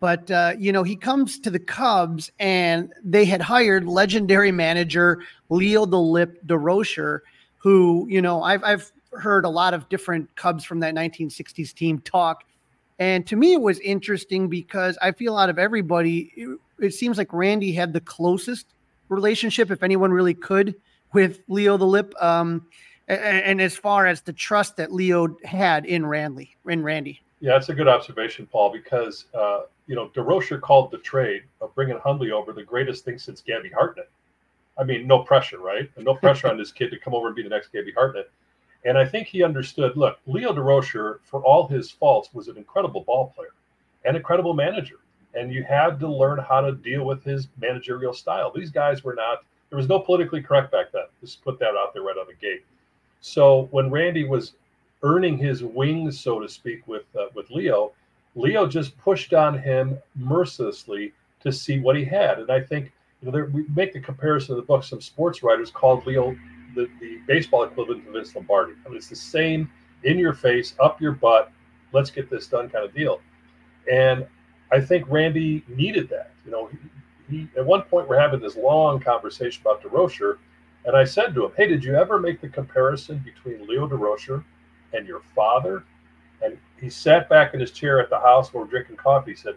But, 0.00 0.30
uh, 0.30 0.54
you 0.58 0.72
know, 0.72 0.82
he 0.82 0.96
comes 0.96 1.38
to 1.40 1.50
the 1.50 1.58
Cubs 1.58 2.32
and 2.38 2.92
they 3.04 3.24
had 3.26 3.42
hired 3.42 3.86
legendary 3.86 4.50
manager 4.50 5.22
Leo 5.50 5.84
the 5.84 6.00
Lip 6.00 6.42
Durocher, 6.46 7.20
who, 7.58 8.06
you 8.08 8.22
know, 8.22 8.42
I've, 8.42 8.64
I've 8.64 8.90
heard 9.12 9.44
a 9.44 9.50
lot 9.50 9.74
of 9.74 9.88
different 9.90 10.34
Cubs 10.36 10.64
from 10.64 10.80
that 10.80 10.94
1960s 10.94 11.74
team 11.74 11.98
talk 12.00 12.44
and 13.00 13.26
to 13.28 13.36
me, 13.36 13.54
it 13.54 13.62
was 13.62 13.80
interesting 13.80 14.48
because 14.48 14.98
I 15.00 15.12
feel 15.12 15.36
out 15.38 15.48
of 15.48 15.58
everybody, 15.58 16.32
it, 16.36 16.58
it 16.78 16.90
seems 16.92 17.16
like 17.16 17.32
Randy 17.32 17.72
had 17.72 17.94
the 17.94 18.00
closest 18.00 18.66
relationship, 19.08 19.70
if 19.70 19.82
anyone 19.82 20.12
really 20.12 20.34
could, 20.34 20.74
with 21.14 21.40
Leo 21.48 21.78
the 21.78 21.86
Lip. 21.86 22.12
Um, 22.20 22.66
and, 23.08 23.42
and, 23.42 23.60
as 23.60 23.74
far 23.74 24.06
as 24.06 24.20
the 24.20 24.34
trust 24.34 24.76
that 24.76 24.92
Leo 24.92 25.34
had 25.44 25.86
in 25.86 26.04
Randy, 26.04 26.54
in 26.68 26.82
Randy. 26.82 27.22
Yeah, 27.40 27.52
that's 27.52 27.70
a 27.70 27.74
good 27.74 27.88
observation, 27.88 28.46
Paul, 28.46 28.70
because 28.70 29.24
uh, 29.34 29.62
you 29.90 29.96
know 29.96 30.08
Durocher 30.10 30.60
called 30.60 30.92
the 30.92 30.98
trade 30.98 31.42
of 31.60 31.74
bringing 31.74 31.98
Hundley 31.98 32.30
over 32.30 32.52
the 32.52 32.62
greatest 32.62 33.04
thing 33.04 33.18
since 33.18 33.40
Gabby 33.40 33.70
Hartnett. 33.70 34.08
I 34.78 34.84
mean, 34.84 35.08
no 35.08 35.18
pressure, 35.24 35.58
right? 35.58 35.90
And 35.96 36.04
no 36.04 36.14
pressure 36.14 36.46
on 36.46 36.56
this 36.56 36.70
kid 36.70 36.92
to 36.92 36.98
come 36.98 37.12
over 37.12 37.26
and 37.26 37.34
be 37.34 37.42
the 37.42 37.48
next 37.48 37.72
Gabby 37.72 37.90
Hartnett. 37.90 38.30
And 38.84 38.96
I 38.96 39.04
think 39.04 39.26
he 39.26 39.42
understood 39.42 39.96
look, 39.96 40.20
Leo 40.26 40.52
Durocher, 40.52 41.18
for 41.24 41.42
all 41.42 41.66
his 41.66 41.90
faults, 41.90 42.32
was 42.32 42.46
an 42.46 42.56
incredible 42.56 43.00
ball 43.00 43.32
player 43.34 43.50
and 44.04 44.16
a 44.16 44.20
credible 44.20 44.54
manager. 44.54 45.00
And 45.34 45.52
you 45.52 45.64
had 45.64 45.98
to 45.98 46.08
learn 46.08 46.38
how 46.38 46.60
to 46.60 46.70
deal 46.70 47.04
with 47.04 47.24
his 47.24 47.48
managerial 47.60 48.14
style. 48.14 48.52
These 48.54 48.70
guys 48.70 49.02
were 49.02 49.16
not, 49.16 49.42
there 49.70 49.76
was 49.76 49.88
no 49.88 49.98
politically 49.98 50.40
correct 50.40 50.70
back 50.70 50.92
then. 50.92 51.06
Just 51.20 51.42
put 51.42 51.58
that 51.58 51.74
out 51.76 51.94
there 51.94 52.04
right 52.04 52.16
on 52.16 52.26
the 52.28 52.34
gate. 52.34 52.64
So 53.20 53.66
when 53.72 53.90
Randy 53.90 54.22
was 54.22 54.52
earning 55.02 55.36
his 55.36 55.64
wings, 55.64 56.20
so 56.20 56.38
to 56.38 56.48
speak, 56.48 56.86
with 56.86 57.04
uh, 57.18 57.26
with 57.34 57.50
Leo, 57.50 57.92
Leo 58.34 58.66
just 58.66 58.96
pushed 58.98 59.34
on 59.34 59.58
him 59.58 59.98
mercilessly 60.14 61.12
to 61.42 61.52
see 61.52 61.78
what 61.80 61.96
he 61.96 62.04
had. 62.04 62.38
And 62.38 62.50
I 62.50 62.60
think 62.60 62.92
you 63.20 63.26
know, 63.26 63.32
there, 63.32 63.46
we 63.46 63.64
make 63.74 63.92
the 63.92 64.00
comparison 64.00 64.52
in 64.52 64.56
the 64.60 64.66
book. 64.66 64.84
Some 64.84 65.00
sports 65.00 65.42
writers 65.42 65.70
called 65.70 66.06
Leo 66.06 66.36
the, 66.74 66.88
the 67.00 67.18
baseball 67.26 67.64
equivalent 67.64 68.06
of 68.06 68.12
Vince 68.12 68.34
Lombardi. 68.34 68.74
I 68.84 68.88
mean, 68.88 68.96
it's 68.96 69.08
the 69.08 69.16
same 69.16 69.70
in 70.04 70.18
your 70.18 70.32
face, 70.32 70.74
up 70.80 71.00
your 71.00 71.12
butt, 71.12 71.52
let's 71.92 72.10
get 72.10 72.30
this 72.30 72.46
done 72.46 72.68
kind 72.68 72.84
of 72.84 72.94
deal. 72.94 73.20
And 73.90 74.26
I 74.72 74.80
think 74.80 75.04
Randy 75.08 75.64
needed 75.68 76.08
that. 76.10 76.32
You 76.44 76.52
know, 76.52 76.70
he, 77.28 77.36
he 77.36 77.48
at 77.56 77.64
one 77.64 77.82
point 77.82 78.08
we're 78.08 78.20
having 78.20 78.40
this 78.40 78.56
long 78.56 79.00
conversation 79.00 79.60
about 79.62 79.82
Durocher, 79.82 80.38
and 80.84 80.96
I 80.96 81.04
said 81.04 81.34
to 81.34 81.44
him, 81.44 81.52
"Hey, 81.56 81.68
did 81.68 81.84
you 81.84 81.94
ever 81.94 82.18
make 82.18 82.40
the 82.40 82.48
comparison 82.48 83.18
between 83.18 83.66
Leo 83.66 83.88
Durocher 83.88 84.44
and 84.92 85.06
your 85.06 85.20
father?" 85.34 85.84
And 86.42 86.58
he 86.80 86.88
sat 86.90 87.28
back 87.28 87.54
in 87.54 87.60
his 87.60 87.70
chair 87.70 88.00
at 88.00 88.10
the 88.10 88.18
house 88.18 88.52
while 88.52 88.64
we're 88.64 88.70
drinking 88.70 88.96
coffee. 88.96 89.32
He 89.32 89.36
said, 89.36 89.56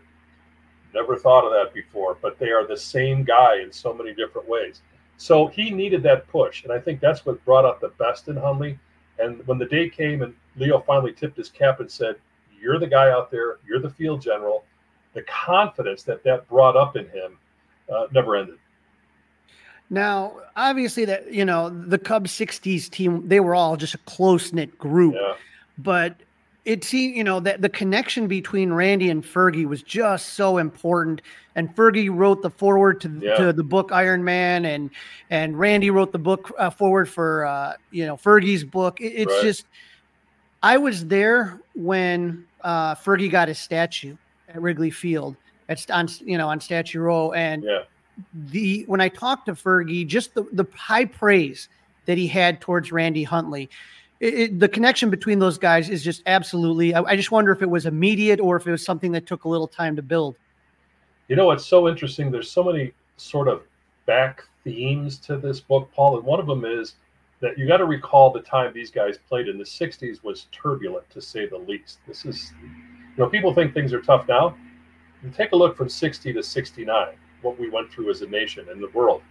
"Never 0.93 1.15
thought 1.17 1.45
of 1.45 1.51
that 1.51 1.73
before, 1.73 2.17
but 2.21 2.37
they 2.37 2.51
are 2.51 2.65
the 2.65 2.77
same 2.77 3.23
guy 3.23 3.59
in 3.61 3.71
so 3.71 3.93
many 3.93 4.13
different 4.13 4.47
ways." 4.47 4.81
So 5.17 5.47
he 5.47 5.69
needed 5.69 6.03
that 6.03 6.27
push. 6.27 6.63
And 6.63 6.73
I 6.73 6.79
think 6.79 6.99
that's 6.99 7.25
what 7.25 7.43
brought 7.45 7.65
out 7.65 7.79
the 7.79 7.89
best 7.99 8.27
in 8.27 8.35
Hundley. 8.35 8.77
And 9.19 9.45
when 9.47 9.57
the 9.57 9.65
day 9.65 9.89
came 9.89 10.21
and 10.21 10.33
Leo 10.57 10.79
finally 10.79 11.13
tipped 11.13 11.37
his 11.37 11.49
cap 11.49 11.79
and 11.79 11.89
said, 11.89 12.15
You're 12.59 12.79
the 12.79 12.87
guy 12.87 13.09
out 13.11 13.31
there, 13.31 13.57
you're 13.65 13.79
the 13.79 13.89
field 13.89 14.21
general, 14.21 14.65
the 15.13 15.21
confidence 15.23 16.03
that 16.03 16.23
that 16.23 16.47
brought 16.49 16.75
up 16.75 16.95
in 16.95 17.07
him 17.09 17.37
uh, 17.93 18.07
never 18.11 18.35
ended. 18.35 18.57
Now, 19.89 20.39
obviously, 20.55 21.05
that 21.05 21.31
you 21.31 21.45
know 21.45 21.69
the 21.69 21.99
Cubs 21.99 22.31
'60s 22.31 22.89
team, 22.89 23.27
they 23.27 23.39
were 23.39 23.53
all 23.53 23.77
just 23.77 23.93
a 23.93 23.99
close 23.99 24.51
knit 24.51 24.77
group. 24.77 25.13
Yeah. 25.13 25.35
But 25.77 26.15
it 26.65 26.83
seemed, 26.83 27.15
you 27.15 27.23
know, 27.23 27.39
that 27.41 27.61
the 27.61 27.69
connection 27.69 28.27
between 28.27 28.71
Randy 28.71 29.09
and 29.09 29.23
Fergie 29.23 29.65
was 29.65 29.83
just 29.83 30.33
so 30.33 30.57
important. 30.57 31.21
And 31.55 31.75
Fergie 31.75 32.09
wrote 32.13 32.41
the 32.41 32.49
foreword 32.49 33.01
to, 33.01 33.19
yeah. 33.21 33.35
to 33.35 33.53
the 33.53 33.63
book 33.63 33.91
Iron 33.91 34.23
Man, 34.23 34.65
and 34.65 34.89
and 35.29 35.59
Randy 35.59 35.91
wrote 35.91 36.11
the 36.11 36.19
book 36.19 36.51
uh, 36.57 36.69
foreword 36.69 37.09
for 37.09 37.45
uh, 37.45 37.73
you 37.91 38.05
know 38.05 38.15
Fergie's 38.15 38.63
book. 38.63 39.01
It, 39.01 39.13
it's 39.13 39.33
right. 39.33 39.43
just, 39.43 39.65
I 40.63 40.77
was 40.77 41.05
there 41.05 41.61
when 41.75 42.45
uh, 42.61 42.95
Fergie 42.95 43.29
got 43.29 43.49
his 43.49 43.59
statue 43.59 44.15
at 44.47 44.61
Wrigley 44.61 44.89
Field. 44.89 45.35
It's 45.69 45.89
on 45.89 46.07
you 46.21 46.37
know 46.37 46.49
on 46.49 46.59
Statue 46.59 47.01
Row, 47.01 47.33
and 47.33 47.63
yeah. 47.63 47.83
the 48.33 48.83
when 48.87 49.01
I 49.01 49.09
talked 49.09 49.45
to 49.47 49.53
Fergie, 49.53 50.07
just 50.07 50.33
the 50.33 50.43
the 50.53 50.65
high 50.73 51.05
praise 51.05 51.69
that 52.05 52.17
he 52.17 52.27
had 52.27 52.61
towards 52.61 52.91
Randy 52.91 53.23
Hundley 53.23 53.69
it, 54.23 54.59
the 54.59 54.69
connection 54.69 55.09
between 55.09 55.39
those 55.39 55.57
guys 55.57 55.89
is 55.89 56.03
just 56.03 56.23
absolutely. 56.25 56.93
I, 56.93 57.01
I 57.01 57.15
just 57.15 57.31
wonder 57.31 57.51
if 57.51 57.61
it 57.61 57.69
was 57.69 57.85
immediate 57.85 58.39
or 58.39 58.55
if 58.55 58.65
it 58.65 58.71
was 58.71 58.83
something 58.83 59.11
that 59.11 59.25
took 59.25 59.43
a 59.43 59.49
little 59.49 59.67
time 59.67 59.95
to 59.97 60.01
build. 60.01 60.37
You 61.27 61.35
know, 61.35 61.51
it's 61.51 61.65
so 61.65 61.89
interesting. 61.89 62.31
There's 62.31 62.49
so 62.49 62.63
many 62.63 62.93
sort 63.17 63.47
of 63.47 63.63
back 64.05 64.43
themes 64.63 65.17
to 65.19 65.37
this 65.37 65.59
book, 65.59 65.89
Paul, 65.93 66.17
and 66.17 66.25
one 66.25 66.39
of 66.39 66.47
them 66.47 66.63
is 66.63 66.95
that 67.41 67.57
you 67.57 67.67
got 67.67 67.77
to 67.77 67.85
recall 67.85 68.31
the 68.31 68.41
time 68.41 68.71
these 68.73 68.91
guys 68.91 69.17
played 69.27 69.49
in 69.49 69.57
the 69.57 69.63
60s 69.65 70.23
was 70.23 70.47
turbulent 70.53 71.09
to 71.09 71.21
say 71.21 71.45
the 71.45 71.57
least. 71.57 71.99
This 72.07 72.25
is, 72.25 72.53
you 72.61 72.69
know, 73.17 73.27
people 73.27 73.53
think 73.53 73.73
things 73.73 73.91
are 73.91 74.01
tough 74.01 74.25
now. 74.29 74.55
You 75.21 75.29
take 75.31 75.51
a 75.51 75.55
look 75.55 75.75
from 75.75 75.89
60 75.89 76.31
to 76.31 76.41
69, 76.41 77.07
what 77.41 77.59
we 77.59 77.69
went 77.69 77.91
through 77.91 78.09
as 78.09 78.21
a 78.21 78.27
nation 78.27 78.67
and 78.69 78.81
the 78.81 78.89
world. 78.89 79.21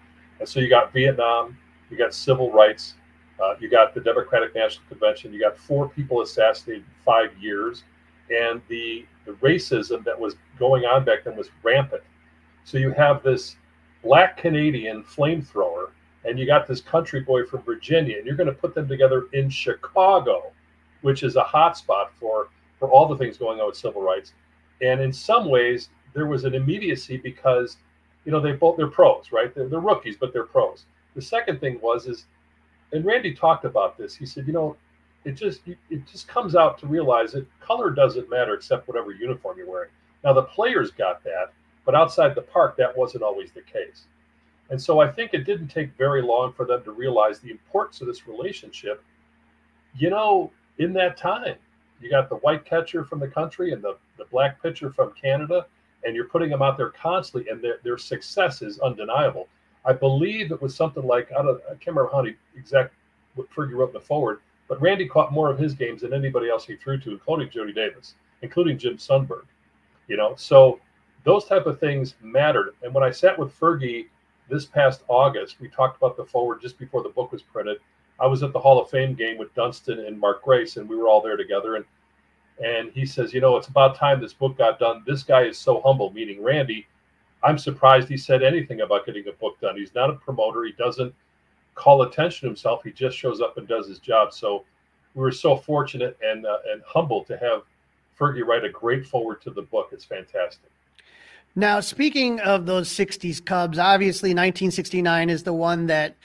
And 0.41 0.49
so 0.49 0.61
you 0.61 0.69
got 0.69 0.93
Vietnam, 0.93 1.57
you 1.91 1.97
got 1.97 2.13
civil 2.13 2.53
rights, 2.53 2.95
uh, 3.43 3.57
you 3.59 3.69
got 3.69 3.93
the 3.93 4.01
Democratic 4.01 4.55
National 4.55 4.87
Convention. 4.89 5.33
You 5.33 5.41
got 5.41 5.59
four 5.59 5.89
people 5.89 6.21
assassinated 6.21 6.85
in 6.85 7.05
five 7.05 7.37
years, 7.41 7.83
and 8.31 8.63
the 8.69 9.05
the 9.25 9.33
racism 9.33 10.05
that 10.05 10.19
was 10.19 10.37
going 10.59 10.85
on 10.85 11.05
back 11.05 11.25
then 11.25 11.37
was 11.37 11.49
rampant. 11.63 12.03
So 12.65 12.79
you 12.79 12.93
have 12.93 13.23
this 13.23 13.57
black 14.03 14.37
Canadian 14.37 15.03
flamethrower, 15.05 15.91
and 16.25 16.39
you 16.39 16.47
got 16.47 16.67
this 16.67 16.81
country 16.81 17.21
boy 17.21 17.45
from 17.45 17.63
Virginia, 17.63 18.17
and 18.17 18.27
you're 18.27 18.37
going 18.37 18.49
to 18.49 18.55
put 18.55 18.75
them 18.75 18.89
together 18.89 19.27
in 19.33 19.49
Chicago, 19.51 20.53
which 21.01 21.23
is 21.23 21.37
a 21.37 21.43
hotspot 21.43 22.11
for 22.21 22.49
for 22.79 22.91
all 22.91 23.09
the 23.09 23.17
things 23.17 23.39
going 23.39 23.61
on 23.61 23.67
with 23.67 23.77
civil 23.77 24.03
rights. 24.03 24.35
And 24.83 25.01
in 25.01 25.13
some 25.13 25.49
ways, 25.49 25.89
there 26.15 26.27
was 26.27 26.45
an 26.45 26.55
immediacy 26.55 27.17
because 27.17 27.77
you 28.25 28.31
know 28.31 28.41
they 28.41 28.53
both 28.53 28.77
they're 28.77 28.87
pros, 28.87 29.33
right? 29.33 29.53
They're, 29.53 29.69
they're 29.69 29.81
rookies, 29.81 30.17
but 30.17 30.33
they're 30.33 30.45
pros. 30.45 30.87
The 31.17 31.23
second 31.23 31.61
thing 31.61 31.81
was 31.83 32.07
is 32.07 32.27
and 32.93 33.05
Randy 33.05 33.35
talked 33.35 33.65
about 33.65 33.97
this. 33.97 34.15
He 34.15 34.27
said, 34.27 34.47
you 34.47 34.53
know, 34.53 34.77
it 35.25 35.33
just 35.33 35.61
it 35.67 36.07
just 36.07 36.29
comes 36.29 36.57
out 36.57 36.79
to 36.79 36.87
realize 36.87 37.33
that 37.33 37.47
color 37.61 37.91
doesn't 37.91 38.29
matter 38.29 38.55
except 38.55 38.89
whatever 38.89 39.13
uniform 39.13 39.57
you're 39.59 39.71
wearing. 39.71 39.91
Now 40.25 40.33
the 40.33 40.43
players 40.43 40.91
got 40.91 41.23
that, 41.25 41.53
but 41.85 41.95
outside 41.95 42.35
the 42.35 42.43
park 42.43 42.77
that 42.77 42.97
wasn't 42.97 43.23
always 43.23 43.53
the 43.53 43.63
case. 43.63 44.07
And 44.71 44.81
so 44.81 45.01
I 45.01 45.11
think 45.11 45.35
it 45.35 45.45
didn't 45.45 45.69
take 45.69 45.97
very 45.97 46.23
long 46.23 46.53
for 46.53 46.65
them 46.65 46.83
to 46.85 46.93
realize 46.93 47.41
the 47.41 47.51
importance 47.51 48.01
of 48.01 48.07
this 48.07 48.27
relationship. 48.27 49.03
You 49.97 50.11
know, 50.11 50.51
in 50.79 50.93
that 50.95 51.17
time, 51.17 51.57
you 52.01 52.11
got 52.11 52.29
the 52.29 52.37
white 52.37 52.65
catcher 52.65 53.05
from 53.05 53.21
the 53.21 53.29
country 53.29 53.73
and 53.73 53.83
the, 53.83 53.97
the 54.17 54.25
black 54.27 54.63
pitcher 54.63 54.91
from 54.91 55.13
Canada, 55.13 55.67
and 56.05 56.17
you're 56.17 56.29
putting 56.29 56.51
them 56.51 56.63
out 56.63 56.77
there 56.77 56.91
constantly, 56.91 57.51
and 57.51 57.63
their, 57.63 57.79
their 57.85 57.99
success 57.99 58.63
is 58.63 58.81
undeniable. 58.81 59.47
I 59.85 59.93
believe 59.93 60.53
it 60.53 60.63
was 60.63 60.75
something 60.75 61.05
like 61.05 61.31
I 61.33 61.43
don't 61.43 61.61
I 61.67 61.75
can't 61.75 61.89
remember 61.89 62.11
how 62.13 62.23
many 62.23 62.37
exact 62.57 62.95
what 63.35 63.51
Fergie 63.51 63.75
wrote 63.75 63.89
in 63.89 63.95
the 63.95 64.01
foreword, 64.01 64.41
but 64.69 64.81
Randy 64.81 65.09
caught 65.09 65.33
more 65.33 65.51
of 65.51 65.59
his 65.59 65.75
games 65.75 66.03
than 66.03 66.13
anybody 66.13 66.49
else 66.49 66.65
he 66.65 66.77
threw 66.77 66.99
to, 67.01 67.11
including 67.11 67.51
Jody 67.51 67.73
Davis, 67.73 68.15
including 68.43 68.79
Jim 68.79 68.97
Sundberg. 68.97 69.45
You 70.09 70.17
know, 70.17 70.35
so 70.37 70.81
those 71.25 71.45
type 71.47 71.67
of 71.67 71.81
things 71.81 72.15
mattered. 72.21 72.75
And 72.83 72.93
when 72.93 73.05
I 73.05 73.11
sat 73.11 73.39
with 73.39 73.59
Fergie 73.59 74.07
this 74.49 74.67
past 74.67 75.03
August, 75.09 75.61
we 75.61 75.69
talked 75.69 75.97
about 75.97 76.17
the 76.17 76.25
foreword 76.25 76.61
just 76.61 76.79
before 76.79 77.03
the 77.03 77.09
book 77.09 77.33
was 77.33 77.43
printed. 77.43 77.79
I 78.21 78.27
was 78.27 78.43
at 78.43 78.53
the 78.53 78.61
Hall 78.61 78.81
of 78.81 78.91
Fame 78.91 79.15
game 79.15 79.39
with 79.39 79.55
Dunston 79.55 80.01
and 80.01 80.19
Mark 80.19 80.43
Grace, 80.43 80.77
and 80.77 80.89
we 80.89 80.97
were 80.97 81.09
all 81.09 81.23
there 81.23 81.37
together. 81.37 81.77
And 81.77 81.85
and 82.63 82.93
he 82.93 83.07
says, 83.07 83.33
you 83.33 83.41
know, 83.41 83.57
it's 83.57 83.69
about 83.69 83.97
time 83.97 84.21
this 84.21 84.35
book 84.35 84.59
got 84.59 84.79
done. 84.79 85.03
This 85.07 85.23
guy 85.23 85.43
is 85.45 85.59
so 85.59 85.81
humble, 85.81 86.13
meaning 86.13 86.43
Randy. 86.43 86.87
I'm 87.45 87.59
surprised 87.59 88.09
he 88.09 88.17
said 88.17 88.43
anything 88.43 88.83
about 88.83 89.07
getting 89.07 89.27
a 89.29 89.33
book 89.33 89.61
done. 89.61 89.77
He's 89.77 89.95
not 89.95 90.11
a 90.11 90.15
promoter. 90.15 90.65
He 90.65 90.73
doesn't 90.73 91.15
call 91.75 92.03
attention 92.03 92.41
to 92.41 92.47
himself. 92.47 92.83
He 92.85 92.93
just 92.93 93.17
shows 93.17 93.41
up 93.41 93.59
and 93.59 93.67
does 93.67 93.89
his 93.89 93.99
job. 93.99 94.33
So 94.33 94.65
we 95.15 95.23
were 95.23 95.33
so 95.33 95.57
fortunate 95.57 96.17
and 96.23 96.47
uh, 96.47 96.59
and 96.73 96.83
humbled 96.87 97.27
to 97.29 97.37
have 97.39 97.63
Fergie 98.19 98.47
write 98.47 98.65
a 98.65 98.71
great 98.71 99.07
foreword 99.07 99.43
to 99.43 99.51
the 99.51 99.63
book. 99.63 99.89
It's 99.93 100.05
fantastic. 100.05 100.71
Now, 101.55 101.81
speaking 101.81 102.41
of 102.41 102.65
those 102.65 102.89
60s 102.89 103.45
Cubs, 103.45 103.79
obviously 103.79 104.31
1969 104.31 105.29
is 105.29 105.43
the 105.43 105.53
one 105.53 105.87
that 105.87 106.17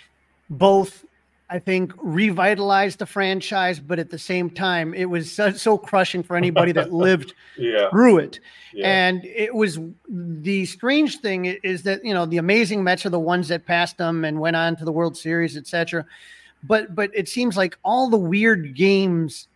both 0.50 1.03
I 1.50 1.60
think 1.60 1.94
revitalized 1.98 3.00
the 3.00 3.06
franchise, 3.06 3.80
but 3.80 4.00
at 4.00 4.10
the 4.10 4.20
same 4.20 4.50
time, 4.50 4.94
it 4.94 5.06
was 5.06 5.32
so, 5.32 5.51
so 5.51 5.77
crushing 5.77 6.22
for 6.22 6.36
anybody 6.36 6.74
that 6.74 6.92
lived 7.08 7.34
yeah. 7.58 7.89
through 7.89 8.18
it. 8.18 8.39
Yeah. 8.74 9.08
And 9.08 9.24
it 9.24 9.56
was 9.56 9.80
the 10.10 10.66
strange 10.66 11.20
thing 11.20 11.46
is 11.46 11.84
that 11.84 12.04
you 12.04 12.13
know 12.13 12.25
the 12.25 12.38
amazing 12.38 12.84
Mets 12.84 13.06
are 13.06 13.10
the 13.10 13.20
ones 13.20 13.48
that 13.48 13.66
passed 13.66 13.98
them 13.98 14.25
and 14.25 14.39
went 14.39 14.58
on 14.58 14.75
to 14.75 14.86
the 14.86 14.92
World 14.92 15.16
Series, 15.16 15.56
etc. 15.56 16.06
But 16.63 16.94
but 16.94 17.12
it 17.13 17.30
seems 17.30 17.56
like 17.56 17.77
all 17.84 18.10
the 18.10 18.18
weird 18.18 18.75
games 18.75 19.48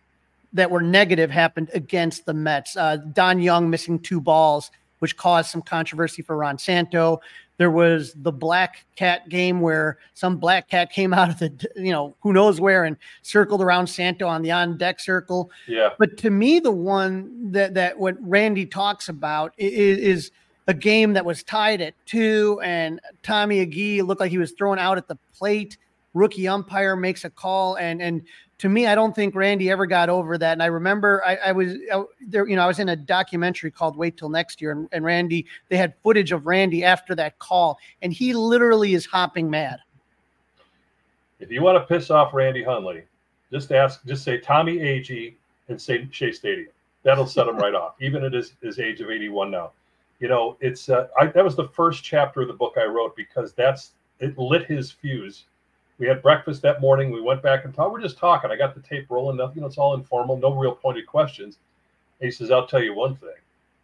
that 0.54 0.70
were 0.70 0.82
negative 0.82 1.30
happened 1.30 1.70
against 1.74 2.24
the 2.24 2.34
Mets. 2.34 2.76
Uh, 2.76 2.96
Don 2.96 3.38
Young 3.40 3.68
missing 3.68 3.98
two 3.98 4.20
balls, 4.20 4.70
which 5.00 5.16
caused 5.16 5.50
some 5.50 5.62
controversy 5.62 6.22
for 6.22 6.36
Ron 6.36 6.58
Santo. 6.58 7.20
There 7.58 7.70
was 7.70 8.14
the 8.14 8.32
black 8.32 8.84
cat 8.96 9.28
game 9.28 9.60
where 9.60 9.98
some 10.14 10.38
black 10.38 10.68
cat 10.68 10.90
came 10.90 11.12
out 11.14 11.30
of 11.30 11.38
the, 11.38 11.68
you 11.76 11.92
know, 11.92 12.14
who 12.20 12.32
knows 12.32 12.60
where 12.60 12.84
and 12.84 12.96
circled 13.22 13.62
around 13.62 13.86
Santo 13.86 14.26
on 14.26 14.42
the 14.42 14.50
on 14.50 14.76
deck 14.76 15.00
circle. 15.00 15.50
Yeah. 15.68 15.90
But 15.98 16.16
to 16.18 16.30
me, 16.30 16.60
the 16.60 16.72
one 16.72 17.52
that 17.52 17.74
that 17.74 17.98
what 17.98 18.16
Randy 18.20 18.66
talks 18.66 19.08
about 19.08 19.52
is, 19.58 19.98
is 19.98 20.30
a 20.66 20.74
game 20.74 21.12
that 21.12 21.24
was 21.24 21.42
tied 21.42 21.80
at 21.80 21.94
two, 22.06 22.60
and 22.62 23.00
Tommy 23.22 23.64
Agee 23.64 24.02
looked 24.02 24.20
like 24.20 24.30
he 24.30 24.38
was 24.38 24.52
thrown 24.52 24.78
out 24.78 24.96
at 24.96 25.08
the 25.08 25.18
plate. 25.36 25.76
Rookie 26.14 26.46
umpire 26.48 26.94
makes 26.96 27.24
a 27.24 27.30
call, 27.30 27.76
and 27.76 28.02
and 28.02 28.22
to 28.62 28.68
me, 28.68 28.86
I 28.86 28.94
don't 28.94 29.12
think 29.12 29.34
Randy 29.34 29.72
ever 29.72 29.86
got 29.86 30.08
over 30.08 30.38
that. 30.38 30.52
And 30.52 30.62
I 30.62 30.66
remember 30.66 31.20
I, 31.26 31.34
I 31.46 31.50
was 31.50 31.74
I, 31.92 32.04
there, 32.20 32.46
you 32.46 32.54
know, 32.54 32.62
I 32.62 32.68
was 32.68 32.78
in 32.78 32.90
a 32.90 32.94
documentary 32.94 33.72
called 33.72 33.96
Wait 33.96 34.16
Till 34.16 34.28
Next 34.28 34.60
Year, 34.60 34.70
and, 34.70 34.88
and 34.92 35.04
Randy, 35.04 35.46
they 35.68 35.76
had 35.76 35.94
footage 36.04 36.30
of 36.30 36.46
Randy 36.46 36.84
after 36.84 37.16
that 37.16 37.40
call, 37.40 37.80
and 38.02 38.12
he 38.12 38.32
literally 38.32 38.94
is 38.94 39.04
hopping 39.04 39.50
mad. 39.50 39.80
If 41.40 41.50
you 41.50 41.60
want 41.60 41.76
to 41.76 41.92
piss 41.92 42.08
off 42.08 42.32
Randy 42.32 42.62
Hundley, 42.62 43.02
just 43.50 43.72
ask, 43.72 44.06
just 44.06 44.22
say 44.22 44.38
Tommy 44.38 44.78
Agee 44.78 45.34
and 45.66 45.82
say 45.82 46.06
Shea 46.12 46.30
Stadium. 46.30 46.68
That'll 47.02 47.26
set 47.26 47.48
him 47.48 47.56
right 47.58 47.74
off, 47.74 47.96
even 48.00 48.22
at 48.22 48.32
his, 48.32 48.52
his 48.62 48.78
age 48.78 49.00
of 49.00 49.10
81 49.10 49.50
now. 49.50 49.72
You 50.20 50.28
know, 50.28 50.56
it's 50.60 50.88
uh, 50.88 51.08
I, 51.20 51.26
that 51.26 51.42
was 51.42 51.56
the 51.56 51.66
first 51.66 52.04
chapter 52.04 52.42
of 52.42 52.46
the 52.46 52.54
book 52.54 52.74
I 52.76 52.84
wrote 52.84 53.16
because 53.16 53.54
that's 53.54 53.94
it 54.20 54.38
lit 54.38 54.66
his 54.66 54.92
fuse 54.92 55.46
we 56.02 56.08
had 56.08 56.20
breakfast 56.20 56.62
that 56.62 56.80
morning. 56.80 57.12
We 57.12 57.20
went 57.20 57.44
back 57.44 57.64
and 57.64 57.72
talked. 57.72 57.92
We're 57.92 58.00
just 58.00 58.18
talking. 58.18 58.50
I 58.50 58.56
got 58.56 58.74
the 58.74 58.80
tape 58.80 59.06
rolling. 59.08 59.36
Nothing. 59.36 59.54
You 59.54 59.60
know, 59.60 59.68
it's 59.68 59.78
all 59.78 59.94
informal. 59.94 60.36
No 60.36 60.52
real 60.52 60.74
pointed 60.74 61.06
questions. 61.06 61.58
And 62.20 62.26
he 62.26 62.32
says, 62.32 62.50
"I'll 62.50 62.66
tell 62.66 62.82
you 62.82 62.92
one 62.92 63.14
thing. 63.14 63.30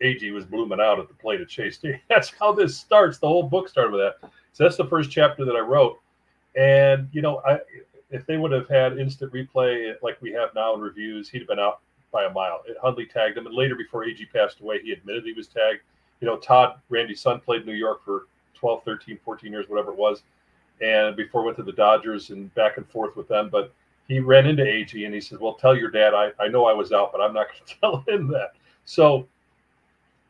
Agee 0.03 0.33
was 0.33 0.45
blooming 0.45 0.81
out 0.81 0.99
at 0.99 1.07
the 1.07 1.15
plate 1.15 1.41
at 1.41 1.49
Shea 1.49 1.71
Stadium. 1.71 2.01
That's 2.09 2.31
how 2.31 2.53
this 2.53 2.77
starts. 2.77 3.19
The 3.19 3.29
whole 3.29 3.45
book 3.45 3.69
started 3.69 3.93
with 3.93 4.01
that. 4.01 4.31
So 4.53 4.65
that's 4.65 4.77
the 4.77 4.87
first 4.87 5.13
chapter 5.13 5.45
that 5.45 5.55
I 5.55 5.61
wrote. 5.61 6.01
And 6.57 7.09
you 7.13 7.23
know, 7.23 7.41
I 7.47 7.61
if 8.11 8.27
they 8.27 8.37
would 8.37 8.51
have 8.51 8.69
had 8.69 8.99
instant 8.99 9.33
replay 9.33 9.95
like 10.03 10.21
we 10.21 10.33
have 10.33 10.53
now 10.57 10.75
in 10.75 10.81
reviews, 10.81 11.29
he'd 11.29 11.39
have 11.39 11.47
been 11.47 11.61
out 11.61 11.83
by 12.11 12.25
a 12.25 12.31
mile. 12.31 12.63
It 12.67 12.77
Hundley 12.83 13.07
tagged 13.07 13.39
him, 13.39 13.47
and 13.47 13.55
later, 13.55 13.77
before 13.77 14.05
Agee 14.05 14.29
passed 14.33 14.59
away, 14.59 14.81
he 14.83 14.91
admitted 14.91 15.25
he 15.25 15.35
was 15.35 15.47
tagged. 15.47 15.83
You 16.21 16.27
know, 16.27 16.37
Todd, 16.37 16.81
Randy's 16.91 17.21
son, 17.21 17.39
played 17.39 17.61
in 17.61 17.67
New 17.69 17.75
York 17.75 18.05
for 18.05 18.27
12, 18.55 18.83
13, 18.83 19.21
14 19.25 19.53
years, 19.53 19.69
whatever 19.69 19.93
it 19.93 19.97
was 19.97 20.25
and 20.81 21.17
before 21.17 21.45
went 21.45 21.57
to 21.57 21.63
the 21.63 21.73
Dodgers 21.73 22.31
and 22.31 22.55
back 22.55 22.77
and 22.77 22.89
forth 22.89 23.17
with 23.17 23.29
them. 23.29 23.49
But 23.51 23.73
he 24.09 24.21
ran 24.21 24.47
into 24.47 24.63
Agee 24.63 25.05
and 25.05 25.15
he 25.15 25.21
said, 25.21 25.41
Well, 25.41 25.55
tell 25.55 25.77
your 25.77 25.91
dad 25.91 26.15
I, 26.15 26.31
I 26.41 26.49
know 26.49 26.67
I 26.67 26.73
was 26.73 26.93
out, 26.93 27.13
but 27.13 27.21
I'm 27.21 27.35
not 27.35 27.49
going 27.49 27.61
to 27.67 27.81
tell 27.81 28.05
him 28.09 28.29
that. 28.29 28.53
So, 28.85 29.29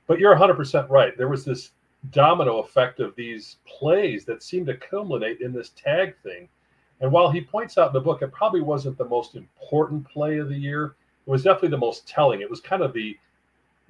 but 0.06 0.18
you're 0.18 0.34
100% 0.34 0.88
right. 0.90 1.16
There 1.16 1.28
was 1.28 1.44
this 1.44 1.72
domino 2.10 2.58
effect 2.58 3.00
of 3.00 3.14
these 3.16 3.56
plays 3.66 4.24
that 4.24 4.42
seemed 4.42 4.66
to 4.66 4.76
culminate 4.76 5.40
in 5.40 5.52
this 5.52 5.70
tag 5.70 6.14
thing. 6.22 6.48
And 7.00 7.12
while 7.12 7.30
he 7.30 7.40
points 7.40 7.78
out 7.78 7.88
in 7.88 7.92
the 7.92 8.00
book, 8.00 8.22
it 8.22 8.32
probably 8.32 8.60
wasn't 8.60 8.98
the 8.98 9.04
most 9.04 9.36
important 9.36 10.08
play 10.08 10.38
of 10.38 10.48
the 10.48 10.56
year. 10.56 10.96
It 11.26 11.30
was 11.30 11.44
definitely 11.44 11.70
the 11.70 11.78
most 11.78 12.08
telling. 12.08 12.40
It 12.40 12.50
was 12.50 12.60
kind 12.60 12.82
of 12.82 12.92
the 12.92 13.16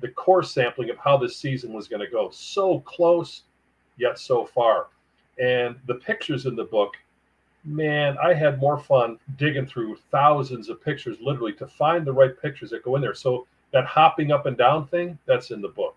the 0.00 0.08
core 0.08 0.44
sampling 0.44 0.90
of 0.90 0.98
how 0.98 1.16
this 1.16 1.36
season 1.36 1.72
was 1.72 1.88
going 1.88 2.00
to 2.00 2.06
go. 2.10 2.30
So 2.30 2.80
close, 2.80 3.42
yet 3.96 4.16
so 4.16 4.44
far. 4.44 4.86
And 5.38 5.76
the 5.86 5.94
pictures 5.94 6.46
in 6.46 6.56
the 6.56 6.64
book, 6.64 6.94
man, 7.64 8.16
I 8.22 8.34
had 8.34 8.58
more 8.58 8.78
fun 8.78 9.18
digging 9.36 9.66
through 9.66 9.96
thousands 10.10 10.68
of 10.68 10.82
pictures, 10.82 11.18
literally, 11.20 11.52
to 11.54 11.66
find 11.66 12.04
the 12.04 12.12
right 12.12 12.32
pictures 12.40 12.70
that 12.70 12.82
go 12.82 12.96
in 12.96 13.02
there. 13.02 13.14
So 13.14 13.46
that 13.72 13.84
hopping 13.84 14.32
up 14.32 14.46
and 14.46 14.56
down 14.56 14.86
thing, 14.88 15.18
that's 15.26 15.50
in 15.50 15.60
the 15.60 15.68
book. 15.68 15.94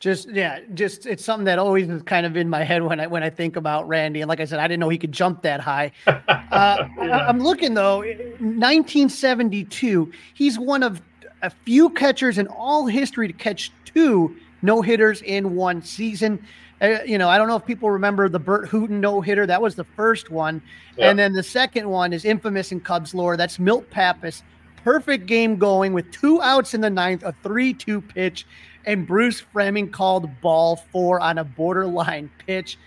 Just 0.00 0.28
yeah, 0.30 0.58
just 0.74 1.06
it's 1.06 1.24
something 1.24 1.44
that 1.44 1.60
always 1.60 1.88
is 1.88 2.02
kind 2.02 2.26
of 2.26 2.36
in 2.36 2.48
my 2.48 2.64
head 2.64 2.82
when 2.82 2.98
I 2.98 3.06
when 3.06 3.22
I 3.22 3.30
think 3.30 3.54
about 3.54 3.86
Randy. 3.86 4.20
And 4.20 4.28
like 4.28 4.40
I 4.40 4.46
said, 4.46 4.58
I 4.58 4.66
didn't 4.66 4.80
know 4.80 4.88
he 4.88 4.98
could 4.98 5.12
jump 5.12 5.42
that 5.42 5.60
high. 5.60 5.92
Uh, 6.52 6.86
yeah. 6.98 7.26
I'm 7.26 7.38
looking 7.38 7.72
though, 7.72 8.00
1972. 8.00 10.12
He's 10.34 10.58
one 10.58 10.82
of 10.82 11.00
a 11.40 11.48
few 11.48 11.88
catchers 11.88 12.36
in 12.36 12.46
all 12.48 12.86
history 12.86 13.26
to 13.26 13.32
catch 13.32 13.72
two 13.86 14.36
no 14.60 14.82
hitters 14.82 15.22
in 15.22 15.56
one 15.56 15.82
season. 15.82 16.44
Uh, 16.82 16.98
you 17.06 17.16
know, 17.16 17.28
I 17.28 17.38
don't 17.38 17.46
know 17.46 17.56
if 17.56 17.64
people 17.64 17.90
remember 17.90 18.28
the 18.28 18.40
Burt 18.40 18.68
Hooton 18.68 19.00
no 19.00 19.20
hitter. 19.20 19.46
That 19.46 19.62
was 19.62 19.76
the 19.76 19.84
first 19.84 20.30
one. 20.30 20.60
Yeah. 20.98 21.10
And 21.10 21.18
then 21.18 21.32
the 21.32 21.42
second 21.42 21.88
one 21.88 22.12
is 22.12 22.24
infamous 22.24 22.72
in 22.72 22.80
Cubs 22.80 23.14
lore. 23.14 23.36
That's 23.36 23.58
Milt 23.60 23.88
Pappas. 23.90 24.42
Perfect 24.82 25.26
game 25.26 25.56
going 25.56 25.92
with 25.92 26.10
two 26.10 26.42
outs 26.42 26.74
in 26.74 26.80
the 26.80 26.90
ninth, 26.90 27.22
a 27.22 27.32
3 27.44 27.72
2 27.72 28.00
pitch, 28.00 28.46
and 28.84 29.06
Bruce 29.06 29.40
Froemming 29.54 29.92
called 29.92 30.28
ball 30.40 30.76
four 30.90 31.20
on 31.20 31.38
a 31.38 31.44
borderline 31.44 32.28
pitch. 32.46 32.78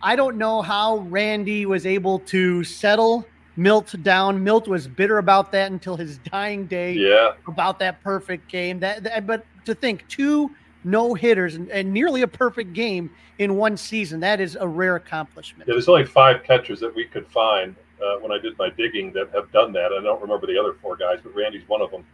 I 0.00 0.16
don't 0.16 0.38
know 0.38 0.62
how 0.62 0.98
Randy 0.98 1.66
was 1.66 1.84
able 1.84 2.20
to 2.20 2.64
settle 2.64 3.26
Milt 3.56 3.94
down. 4.02 4.42
Milt 4.42 4.66
was 4.66 4.88
bitter 4.88 5.18
about 5.18 5.52
that 5.52 5.70
until 5.70 5.94
his 5.96 6.18
dying 6.18 6.66
day. 6.66 6.94
Yeah. 6.94 7.32
About 7.46 7.78
that 7.80 8.02
perfect 8.02 8.48
game. 8.48 8.80
That, 8.80 9.04
that 9.04 9.26
but 9.26 9.44
to 9.66 9.74
think 9.74 10.08
two 10.08 10.50
no 10.84 11.14
hitters 11.14 11.54
and, 11.54 11.70
and, 11.70 11.92
nearly 11.92 12.22
a 12.22 12.26
perfect 12.26 12.72
game 12.72 13.10
in 13.38 13.56
one 13.56 13.76
season. 13.76 14.20
That 14.20 14.40
is 14.40 14.56
a 14.60 14.66
rare 14.66 14.96
accomplishment. 14.96 15.68
Yeah, 15.68 15.74
there's 15.74 15.88
only 15.88 16.04
five 16.04 16.42
catchers 16.42 16.80
that 16.80 16.94
we 16.94 17.04
could 17.04 17.26
find 17.26 17.74
uh, 18.02 18.16
when 18.20 18.32
I 18.32 18.38
did 18.38 18.56
my 18.58 18.70
digging 18.70 19.12
that 19.12 19.30
have 19.32 19.50
done 19.52 19.72
that. 19.72 19.92
I 19.92 20.02
don't 20.02 20.20
remember 20.20 20.46
the 20.46 20.58
other 20.58 20.74
four 20.74 20.96
guys, 20.96 21.18
but 21.22 21.34
Randy's 21.34 21.68
one 21.68 21.82
of 21.82 21.90
them. 21.90 22.04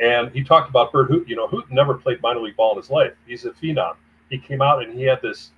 And 0.00 0.30
he 0.30 0.44
talked 0.44 0.70
about 0.70 0.92
Burt 0.92 1.10
Hooton. 1.10 1.28
You 1.28 1.36
know, 1.36 1.48
Hooton 1.48 1.70
never 1.70 1.94
played 1.94 2.22
minor 2.22 2.40
league 2.40 2.56
ball 2.56 2.72
in 2.72 2.78
his 2.78 2.90
life. 2.90 3.12
He's 3.26 3.44
a 3.44 3.50
phenom. 3.50 3.96
He 4.30 4.38
came 4.38 4.62
out 4.62 4.82
and 4.82 4.92
he 4.92 5.02
had 5.02 5.20
this, 5.22 5.50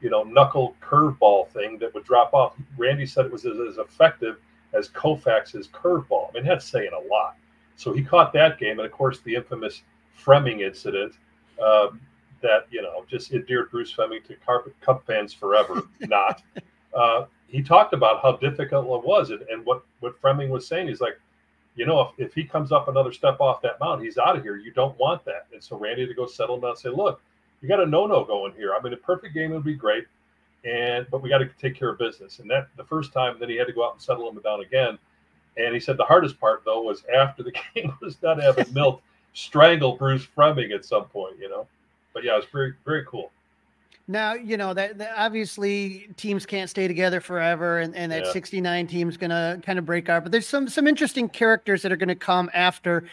you 0.00 0.10
know, 0.10 0.22
knuckle 0.22 0.76
curveball 0.82 1.48
thing 1.48 1.78
that 1.78 1.94
would 1.94 2.04
drop 2.04 2.34
off. 2.34 2.54
Randy 2.76 3.06
said 3.06 3.26
it 3.26 3.32
was 3.32 3.44
as, 3.44 3.58
as 3.58 3.78
effective 3.78 4.36
as 4.72 4.88
Koufax's 4.88 5.68
curveball. 5.68 6.30
I 6.30 6.32
mean, 6.34 6.44
that's 6.44 6.66
saying 6.66 6.90
a 6.92 7.12
lot. 7.12 7.36
So 7.76 7.92
he 7.92 8.02
caught 8.02 8.32
that 8.32 8.58
game, 8.58 8.78
and 8.78 8.86
of 8.86 8.92
course, 8.92 9.20
the 9.20 9.34
infamous 9.34 9.82
Froemming 10.22 10.60
incident. 10.60 11.14
Um, 11.62 12.00
that 12.42 12.66
you 12.70 12.82
know 12.82 13.04
just 13.08 13.32
endeared 13.32 13.70
Bruce 13.70 13.92
Froemming 13.92 14.24
to 14.26 14.36
carpet 14.36 14.74
cup 14.80 15.04
fans 15.06 15.32
forever. 15.32 15.82
not. 16.00 16.42
Uh, 16.94 17.24
he 17.48 17.62
talked 17.62 17.94
about 17.94 18.22
how 18.22 18.32
difficult 18.32 18.84
it 19.02 19.06
was, 19.06 19.30
and, 19.30 19.42
and 19.42 19.64
what 19.64 19.82
what 20.00 20.20
Froemming 20.20 20.48
was 20.48 20.66
saying 20.66 20.88
is 20.88 21.00
like, 21.00 21.18
you 21.74 21.86
know, 21.86 22.00
if, 22.00 22.28
if 22.28 22.34
he 22.34 22.44
comes 22.44 22.72
up 22.72 22.88
another 22.88 23.12
step 23.12 23.40
off 23.40 23.62
that 23.62 23.80
mound, 23.80 24.02
he's 24.02 24.18
out 24.18 24.36
of 24.36 24.42
here. 24.42 24.56
You 24.56 24.70
don't 24.72 24.98
want 24.98 25.24
that. 25.24 25.46
And 25.52 25.62
so 25.62 25.78
Randy 25.78 26.06
to 26.06 26.14
go 26.14 26.26
settle 26.26 26.56
him 26.56 26.62
down 26.62 26.70
and 26.70 26.78
say, 26.78 26.90
look, 26.90 27.20
you 27.60 27.68
got 27.68 27.80
a 27.80 27.86
no 27.86 28.06
no 28.06 28.24
going 28.24 28.52
here. 28.54 28.74
I 28.74 28.82
mean, 28.82 28.92
a 28.92 28.98
perfect 28.98 29.34
game 29.34 29.50
would 29.52 29.64
be 29.64 29.74
great, 29.74 30.06
and 30.64 31.06
but 31.10 31.22
we 31.22 31.28
got 31.28 31.38
to 31.38 31.50
take 31.60 31.74
care 31.74 31.90
of 31.90 31.98
business. 31.98 32.38
And 32.38 32.50
that 32.50 32.68
the 32.76 32.84
first 32.84 33.12
time, 33.12 33.36
then 33.40 33.48
he 33.48 33.56
had 33.56 33.66
to 33.66 33.72
go 33.72 33.86
out 33.86 33.94
and 33.94 34.02
settle 34.02 34.28
him 34.28 34.40
down 34.42 34.60
again. 34.60 34.98
And 35.56 35.74
he 35.74 35.80
said 35.80 35.96
the 35.96 36.04
hardest 36.04 36.38
part 36.38 36.62
though 36.64 36.82
was 36.82 37.02
after 37.12 37.42
the 37.42 37.52
game 37.74 37.92
was 38.00 38.16
done, 38.16 38.38
having 38.38 38.72
Milt 38.72 39.02
strangle 39.38 39.96
Bruce 39.96 40.26
Froemming 40.36 40.74
at 40.74 40.84
some 40.84 41.04
point. 41.04 41.36
You 41.38 41.48
know 41.48 41.66
but 42.18 42.24
yeah, 42.24 42.36
it's 42.36 42.46
very 42.50 42.74
very 42.84 43.04
cool. 43.04 43.30
Now 44.08 44.34
you 44.34 44.56
know 44.56 44.74
that, 44.74 44.98
that, 44.98 45.12
obviously 45.16 46.08
teams 46.16 46.44
can't 46.44 46.68
stay 46.68 46.88
together 46.88 47.20
forever, 47.20 47.78
and, 47.78 47.94
and 47.94 48.10
that 48.10 48.24
yeah. 48.24 48.32
69 48.32 48.88
team's 48.88 49.16
gonna 49.16 49.60
kind 49.64 49.78
of 49.78 49.86
break 49.86 50.08
up. 50.08 50.24
But 50.24 50.32
there's 50.32 50.46
some 50.46 50.68
some 50.68 50.88
interesting 50.88 51.28
characters 51.28 51.82
that 51.82 51.92
are 51.92 51.96
gonna 51.96 52.16
come 52.16 52.50
after. 52.54 53.04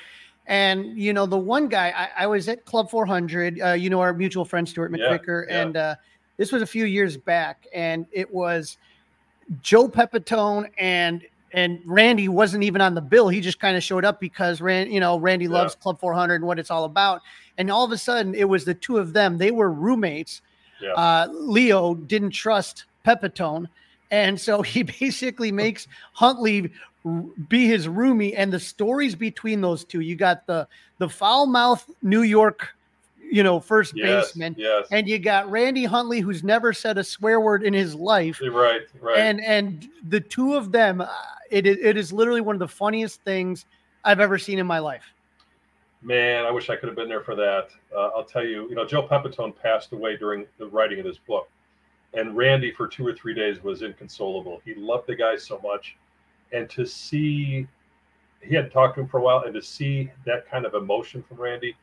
And 0.48 0.98
you 0.98 1.14
know, 1.14 1.28
the 1.28 1.38
one 1.38 1.68
guy 1.68 1.94
I, 1.96 2.24
I 2.24 2.28
was 2.28 2.50
at 2.50 2.66
Club 2.66 2.90
400. 2.90 3.62
Uh, 3.62 3.72
you 3.74 3.92
know, 3.92 4.02
our 4.02 4.12
mutual 4.12 4.44
friend 4.44 4.68
Stuart 4.68 4.92
McVicker, 4.92 5.46
yeah. 5.48 5.62
and 5.62 5.78
uh, 5.78 5.96
this 6.38 6.52
was 6.52 6.64
a 6.64 6.68
few 6.68 6.86
years 6.86 7.16
back, 7.16 7.68
and 7.76 8.08
it 8.12 8.34
was 8.34 8.78
Joe 9.62 9.88
Pepitone 9.88 10.72
and 10.80 11.24
and 11.56 11.80
Randy 11.86 12.28
wasn't 12.28 12.64
even 12.66 12.82
on 12.82 12.96
the 12.96 13.02
bill. 13.02 13.30
He 13.30 13.40
just 13.40 13.60
kind 13.60 13.78
of 13.78 13.82
showed 13.82 14.04
up 14.04 14.20
because 14.20 14.60
Rand, 14.60 14.92
you 14.92 15.00
know, 15.00 15.18
Randy 15.18 15.48
loves 15.48 15.74
Yeah. 15.74 15.82
Club 15.84 16.00
400 16.02 16.36
and 16.36 16.46
what 16.46 16.60
it's 16.60 16.70
all 16.70 16.84
about. 16.84 17.22
And 17.58 17.72
all 17.72 17.86
of 17.86 17.92
a 17.94 17.98
sudden, 17.98 18.36
it 18.36 18.44
was 18.44 18.66
the 18.66 18.74
two 18.74 18.98
of 18.98 19.14
them. 19.14 19.38
They 19.38 19.52
were 19.52 19.72
roommates. 19.72 20.42
Yeah. 20.82 20.92
Uh, 20.92 21.28
Leo 21.32 21.96
didn't 21.96 22.32
trust 22.32 22.84
Pepitone, 23.06 23.68
and 24.12 24.40
so 24.40 24.62
he 24.74 24.84
basically 24.84 25.52
makes 25.64 25.88
Hundley 26.12 26.72
be 27.48 27.68
his 27.68 27.88
roomie. 27.88 28.34
And 28.36 28.52
the 28.52 28.60
stories 28.60 29.16
between 29.16 29.62
those 29.62 29.86
two, 29.86 30.02
you 30.02 30.16
got 30.18 30.46
the 30.48 30.68
the 30.98 31.08
foul 31.08 31.46
mouth 31.46 31.90
New 32.02 32.24
York, 32.24 32.75
you 33.36 33.44
know, 33.44 33.60
first 33.60 33.92
Yes, 33.98 34.28
baseman, 34.28 34.56
yes. 34.58 34.88
and 34.92 35.10
you 35.10 35.20
got 35.20 35.52
Randy 35.52 35.84
Hundley, 35.84 36.22
who's 36.22 36.42
never 36.42 36.72
said 36.72 36.98
a 36.98 37.04
swear 37.04 37.42
word 37.42 37.64
in 37.64 37.74
his 37.74 37.94
life 37.94 38.40
right, 38.50 38.84
right. 39.02 39.18
and 39.18 39.44
and 39.44 39.90
the 40.08 40.22
two 40.22 40.56
of 40.56 40.72
them 40.72 41.02
uh, 41.02 41.08
it 41.52 41.68
is, 41.68 41.78
it 41.82 41.98
is 41.98 42.14
literally 42.14 42.40
one 42.40 42.56
of 42.56 42.60
the 42.60 42.68
funniest 42.68 43.22
things 43.24 43.66
i've 44.06 44.22
ever 44.22 44.38
seen 44.38 44.58
in 44.58 44.66
my 44.66 44.80
life 44.80 45.04
Man, 46.02 46.46
I 46.46 46.52
wish 46.52 46.70
I 46.70 46.76
could 46.76 46.88
have 46.88 46.96
been 46.96 47.10
there 47.10 47.24
for 47.24 47.36
that. 47.36 47.70
Uh, 47.96 48.10
I'll 48.16 48.24
tell 48.24 48.46
you, 48.46 48.70
you 48.70 48.76
know, 48.76 48.86
Joe 48.86 49.08
Pepitone 49.08 49.56
passed 49.60 49.92
away 49.92 50.16
during 50.16 50.46
the 50.60 50.68
writing 50.68 51.00
of 51.00 51.06
this 51.06 51.18
book, 51.18 51.50
and 52.14 52.38
Randy 52.38 52.72
for 52.72 52.88
two 52.88 53.06
or 53.08 53.14
three 53.14 53.34
days 53.34 53.64
was 53.64 53.82
inconsolable. 53.82 54.62
He 54.64 54.76
loved 54.76 55.08
the 55.08 55.16
guy 55.16 55.36
so 55.36 55.60
much, 55.64 55.98
and 56.52 56.70
to 56.70 56.86
see, 56.86 57.68
he 58.42 58.54
hadn't 58.54 58.70
talked 58.70 58.96
to 58.96 59.02
him 59.02 59.08
for 59.08 59.20
a 59.20 59.24
while, 59.24 59.44
and 59.46 59.54
to 59.56 59.64
see 59.64 60.12
that 60.28 60.48
kind 60.48 60.64
of 60.64 60.76
emotion 60.76 61.24
from 61.24 61.38
Randy, 61.38 61.76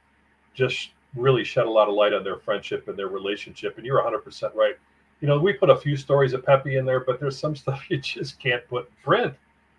just 0.55 0.91
really 1.17 1.45
shed 1.45 1.67
a 1.67 1.71
lot 1.71 1.89
of 1.89 1.95
light 1.95 2.13
on 2.13 2.25
their 2.25 2.39
friendship 2.39 2.89
and 2.89 2.99
their 2.99 3.09
relationship. 3.09 3.77
And 3.77 3.87
you're 3.87 4.03
100% 4.03 4.55
right. 4.55 4.77
You 5.21 5.29
know, 5.29 5.39
we 5.39 5.53
put 5.53 5.71
a 5.71 5.77
few 5.77 5.97
stories 5.97 6.33
of 6.33 6.45
Pepe 6.45 6.77
in 6.77 6.85
there, 6.85 7.01
but 7.01 7.21
there's 7.21 7.39
some 7.39 7.55
stuff 7.63 7.85
you 7.89 7.99
just 7.99 8.39
can't 8.39 8.67
put 8.69 8.87
in 8.87 8.95
print. 9.05 9.35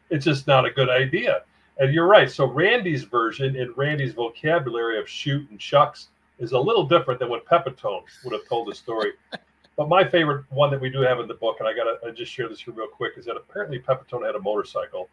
It's 0.10 0.26
just 0.26 0.48
not 0.48 0.66
a 0.66 0.72
good 0.72 0.90
idea. 0.90 1.44
And 1.80 1.94
you're 1.94 2.08
right. 2.08 2.30
So 2.30 2.46
Randy's 2.46 3.04
version 3.04 3.56
in 3.56 3.74
Randy's 3.76 4.14
vocabulary 4.14 5.00
of 5.00 5.10
shoot 5.10 5.50
and 5.50 5.62
shucks 5.62 6.10
is 6.40 6.52
a 6.52 6.60
little 6.60 6.86
different 6.86 7.20
than 7.20 7.30
what 7.30 7.46
Pepitone 7.46 8.04
would 8.24 8.34
have 8.34 8.48
told 8.48 8.68
the 8.68 8.76
story. 8.76 9.14
but 9.76 9.90
my 9.90 10.04
favorite 10.04 10.46
one 10.52 10.70
that 10.70 10.80
we 10.80 10.90
do 10.90 11.02
have 11.02 11.20
in 11.20 11.28
the 11.28 11.34
book, 11.34 11.58
and 11.60 11.68
I 11.68 11.74
gotta 11.74 11.98
I 12.06 12.12
just 12.12 12.32
share 12.32 12.48
this 12.48 12.60
here 12.60 12.74
real 12.74 12.88
quick, 12.88 13.14
is 13.18 13.26
that 13.26 13.38
apparently 13.38 13.80
Pepitone 13.80 14.26
had 14.26 14.36
a 14.36 14.40
motorcycle, 14.40 15.10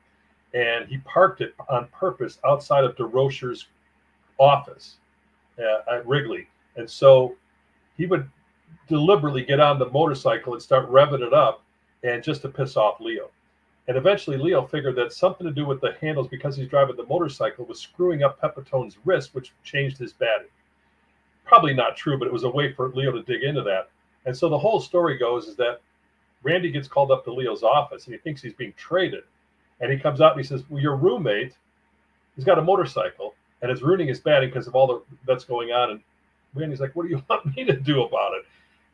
and 0.53 0.87
he 0.87 0.99
parked 0.99 1.41
it 1.41 1.55
on 1.69 1.87
purpose 1.89 2.39
outside 2.45 2.85
of 2.85 2.95
Durocher's 2.97 3.69
office 4.39 4.97
at 5.61 6.07
Wrigley, 6.07 6.47
and 6.77 6.89
so 6.89 7.37
he 7.97 8.07
would 8.07 8.29
deliberately 8.89 9.45
get 9.45 9.61
on 9.61 9.79
the 9.79 9.91
motorcycle 9.91 10.53
and 10.55 10.63
start 10.63 10.91
revving 10.91 11.27
it 11.27 11.33
up, 11.33 11.63
and 12.03 12.23
just 12.23 12.43
to 12.43 12.49
piss 12.49 12.77
off 12.77 13.01
Leo. 13.01 13.31
And 13.89 13.97
eventually, 13.97 14.37
Leo 14.37 14.67
figured 14.67 14.97
that 14.97 15.13
something 15.13 15.47
to 15.47 15.53
do 15.53 15.67
with 15.67 15.81
the 15.81 15.97
handles 16.01 16.29
because 16.29 16.57
he's 16.57 16.69
driving 16.69 16.97
the 16.97 17.07
motorcycle 17.07 17.65
was 17.65 17.81
screwing 17.81 18.23
up 18.23 18.41
Pepitone's 18.41 18.99
wrist, 19.05 19.35
which 19.35 19.53
changed 19.65 19.99
his 19.99 20.13
batting. 20.13 20.47
Probably 21.45 21.75
not 21.75 21.97
true, 21.97 22.17
but 22.17 22.27
it 22.27 22.33
was 22.33 22.45
a 22.45 22.51
way 22.51 22.73
for 22.73 22.91
Leo 22.91 23.11
to 23.11 23.23
dig 23.23 23.43
into 23.43 23.63
that. 23.63 23.91
And 24.27 24.37
so 24.37 24.49
the 24.49 24.59
whole 24.59 24.81
story 24.81 25.19
goes 25.19 25.49
is 25.49 25.57
that 25.57 25.81
Randy 26.43 26.71
gets 26.71 26.89
called 26.89 27.11
up 27.11 27.25
to 27.25 27.33
Leo's 27.33 27.63
office 27.63 28.05
and 28.05 28.15
he 28.15 28.21
thinks 28.21 28.41
he's 28.41 28.55
being 28.55 28.75
traded. 28.77 29.25
And 29.81 29.91
he 29.91 29.99
comes 29.99 30.21
out 30.21 30.33
and 30.33 30.41
he 30.41 30.47
says, 30.47 30.63
Well, 30.69 30.83
your 30.83 30.97
roommate, 30.97 31.55
he's 32.37 32.45
got 32.45 32.59
a 32.59 32.63
motorcycle 32.63 33.35
and 33.63 33.71
it's 33.71 33.83
ruining 33.83 34.09
his 34.09 34.21
batting 34.21 34.49
because 34.49 34.67
of 34.67 34.75
all 34.75 34.87
the 34.87 35.03
that's 35.27 35.45
going 35.45 35.71
on. 35.71 35.91
And 35.91 36.01
Randy's 36.55 36.81
like, 36.81 36.95
What 36.97 37.05
do 37.05 37.09
you 37.09 37.23
want 37.29 37.57
me 37.57 37.65
to 37.65 37.75
do 37.75 38.03
about 38.03 38.33
it? 38.35 38.45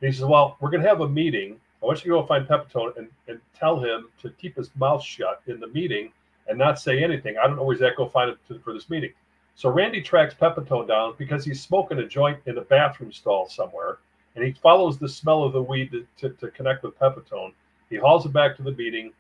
And 0.00 0.11
he 0.11 0.16
says, 0.16 0.24
Well, 0.24 0.57
we're 0.61 0.70
going 0.70 0.83
to 0.83 0.88
have 0.88 1.00
a 1.00 1.09
meeting. 1.09 1.61
I 1.83 1.87
want 1.87 2.05
you 2.05 2.12
to 2.12 2.20
go 2.20 2.26
find 2.26 2.46
Pepitone 2.46 2.96
and, 2.96 3.09
and 3.29 3.40
tell 3.59 3.79
him 3.79 4.09
to 4.22 4.31
keep 4.31 4.57
his 4.57 4.70
mouth 4.76 5.02
shut 5.02 5.42
in 5.46 5.61
the 5.61 5.68
meeting 5.68 6.11
and 6.48 6.59
not 6.59 6.79
say 6.79 7.02
anything. 7.02 7.37
I 7.38 7.46
don't 7.46 7.57
know 7.57 7.64
where 7.64 7.76
he's 7.76 7.83
at. 7.83 7.96
Go 7.96 8.09
find 8.09 8.31
him 8.31 8.38
to, 8.48 8.59
for 8.61 8.72
this 8.72 8.88
meeting. 8.88 9.12
So 9.55 9.70
Randy 9.70 10.02
tracks 10.02 10.35
Pepitone 10.35 10.87
down 10.87 11.14
because 11.16 11.44
he's 11.44 11.62
smoking 11.62 11.98
a 11.98 12.07
joint 12.07 12.38
in 12.46 12.59
a 12.59 12.62
bathroom 12.62 13.11
stall 13.11 13.48
somewhere, 13.48 13.98
and 14.35 14.44
he 14.44 14.52
follows 14.52 14.98
the 14.98 15.09
smell 15.09 15.44
of 15.44 15.55
the 15.55 15.62
weed 15.62 15.92
to, 15.92 16.07
to, 16.18 16.29
to 16.37 16.50
connect 16.50 16.83
with 16.83 16.98
Pepitone. 16.98 17.52
He 17.88 17.96
hauls 17.96 18.26
it 18.26 18.33
back 18.33 18.57
to 18.57 18.62
the 18.62 18.72
meeting, 18.72 19.12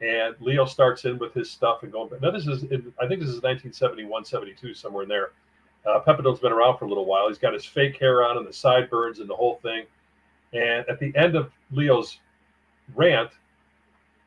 and 0.00 0.34
Leo 0.40 0.64
starts 0.64 1.04
in 1.04 1.18
with 1.18 1.34
his 1.34 1.50
stuff 1.50 1.82
and 1.82 1.90
going. 1.90 2.10
Now 2.22 2.30
this 2.30 2.46
is, 2.46 2.62
in, 2.64 2.92
I 3.00 3.06
think 3.06 3.20
this 3.20 3.30
is 3.30 3.42
1971, 3.42 4.24
72, 4.24 4.74
somewhere 4.74 5.02
in 5.02 5.08
there. 5.08 5.30
Uh, 5.86 6.00
Pepitone's 6.00 6.40
been 6.40 6.52
around 6.52 6.78
for 6.78 6.84
a 6.84 6.88
little 6.88 7.06
while. 7.06 7.28
He's 7.28 7.38
got 7.38 7.52
his 7.52 7.64
fake 7.64 7.98
hair 7.98 8.24
on 8.24 8.36
and 8.36 8.46
the 8.46 8.52
sideburns 8.52 9.20
and 9.20 9.28
the 9.28 9.34
whole 9.34 9.56
thing. 9.62 9.84
And 10.52 10.84
at 10.88 10.98
the 10.98 11.14
end 11.16 11.34
of 11.36 11.50
Leo's 11.70 12.18
rant, 12.94 13.30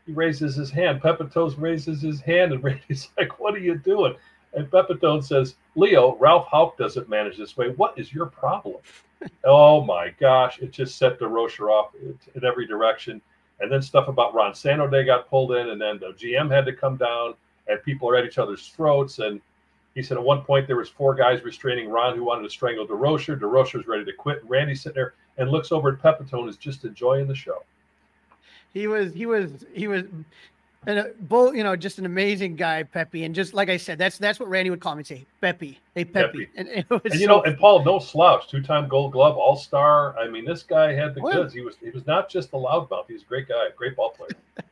he 0.05 0.13
raises 0.13 0.55
his 0.55 0.69
hand. 0.69 1.01
Pepitone 1.01 1.60
raises 1.60 2.01
his 2.01 2.21
hand, 2.21 2.53
and 2.53 2.63
Randy's 2.63 3.10
like, 3.17 3.39
"What 3.39 3.55
are 3.55 3.60
you 3.60 3.75
doing?" 3.75 4.15
And 4.53 4.69
Pepitone 4.69 5.23
says, 5.23 5.55
"Leo, 5.75 6.15
Ralph 6.17 6.47
Houk 6.51 6.77
doesn't 6.77 7.10
manage 7.10 7.38
this 7.38 7.57
way. 7.57 7.69
What 7.69 7.97
is 7.97 8.13
your 8.13 8.25
problem?" 8.27 8.77
oh 9.43 9.84
my 9.84 10.10
gosh! 10.19 10.60
It 10.60 10.71
just 10.71 10.97
set 10.97 11.19
the 11.19 11.27
Rocher 11.27 11.69
off 11.69 11.93
in 11.95 12.43
every 12.43 12.67
direction. 12.67 13.21
And 13.62 13.71
then 13.71 13.82
stuff 13.82 14.08
about 14.08 14.34
Ron 14.34 14.54
Santaday 14.54 15.06
got 15.06 15.30
pulled 15.30 15.52
in, 15.54 15.69
and 15.69 15.80
then 15.80 16.00
the 16.00 16.13
GM 16.13 16.52
had 16.52 16.65
to 16.65 16.74
come 16.74 16.97
down, 16.97 17.36
and 17.67 17.82
people 17.84 18.10
are 18.10 18.15
at 18.15 18.26
each 18.26 18.39
other's 18.39 18.67
throats. 18.67 19.19
And 19.19 19.39
he 19.95 20.02
said 20.02 20.17
at 20.17 20.24
one 20.24 20.41
point 20.41 20.67
there 20.67 20.78
was 20.78 20.89
four 20.89 21.13
guys 21.13 21.43
restraining 21.43 21.89
Ron 21.89 22.15
who 22.15 22.24
wanted 22.24 22.43
to 22.43 22.50
strangle 22.50 22.88
Durocher. 22.88 23.39
Durocher's 23.39 23.88
ready 23.88 24.04
to 24.06 24.13
quit. 24.13 24.41
And 24.41 24.50
Randy's 24.50 24.82
sitting 24.82 24.95
there 24.95 25.13
and 25.38 25.50
looks 25.50 25.71
over 25.71 25.89
at 25.89 26.02
Pepitone, 26.02 26.50
is 26.50 26.58
just 26.58 26.86
enjoying 26.86 27.28
the 27.28 27.36
show. 27.36 27.63
he 28.74 28.88
was 28.88 29.13
he 29.13 29.26
was 29.26 29.65
he 29.74 29.88
was 29.88 30.04
and 30.87 30.99
uh, 30.99 31.03
both 31.21 31.55
you 31.55 31.63
know 31.63 31.75
just 31.75 31.99
an 31.99 32.05
amazing 32.05 32.55
guy 32.55 32.81
pepe 32.83 33.23
and 33.23 33.35
just 33.35 33.53
like 33.53 33.69
i 33.69 33.77
said 33.77 33.97
that's 33.99 34.17
that's 34.17 34.39
what 34.39 34.49
randy 34.49 34.69
would 34.71 34.79
call 34.79 34.95
me 34.95 35.03
say 35.03 35.25
pepe 35.39 35.79
hey 35.93 36.03
pepe, 36.05 36.45
Pepe. 36.45 36.49
and 36.55 36.67
it 36.69 36.89
was 36.89 37.01
And 37.05 37.13
you 37.15 37.27
so 37.27 37.27
know, 37.27 37.43
and 37.43 37.57
Paul, 37.57 37.83
no 37.83 37.99
slouch, 37.99 38.47
two-time 38.47 38.87
Gold 38.87 39.11
Glove, 39.11 39.37
All-Star. 39.37 40.17
I 40.17 40.27
mean, 40.27 40.45
this 40.45 40.63
guy 40.63 40.93
had 40.93 41.13
the 41.13 41.21
Oh, 41.21 41.31
goods. 41.31 41.53
He 41.53 41.61
was 41.61 41.75
he 41.77 41.89
was 41.91 42.07
not 42.07 42.29
just 42.29 42.49
a 42.53 42.55
loudmouth. 42.55 43.05
He 43.07 43.13
was 43.13 43.21
a 43.23 43.25
great 43.25 43.47
guy, 43.47 43.67
great 43.75 43.95
ball 43.95 44.09
player. 44.11 44.29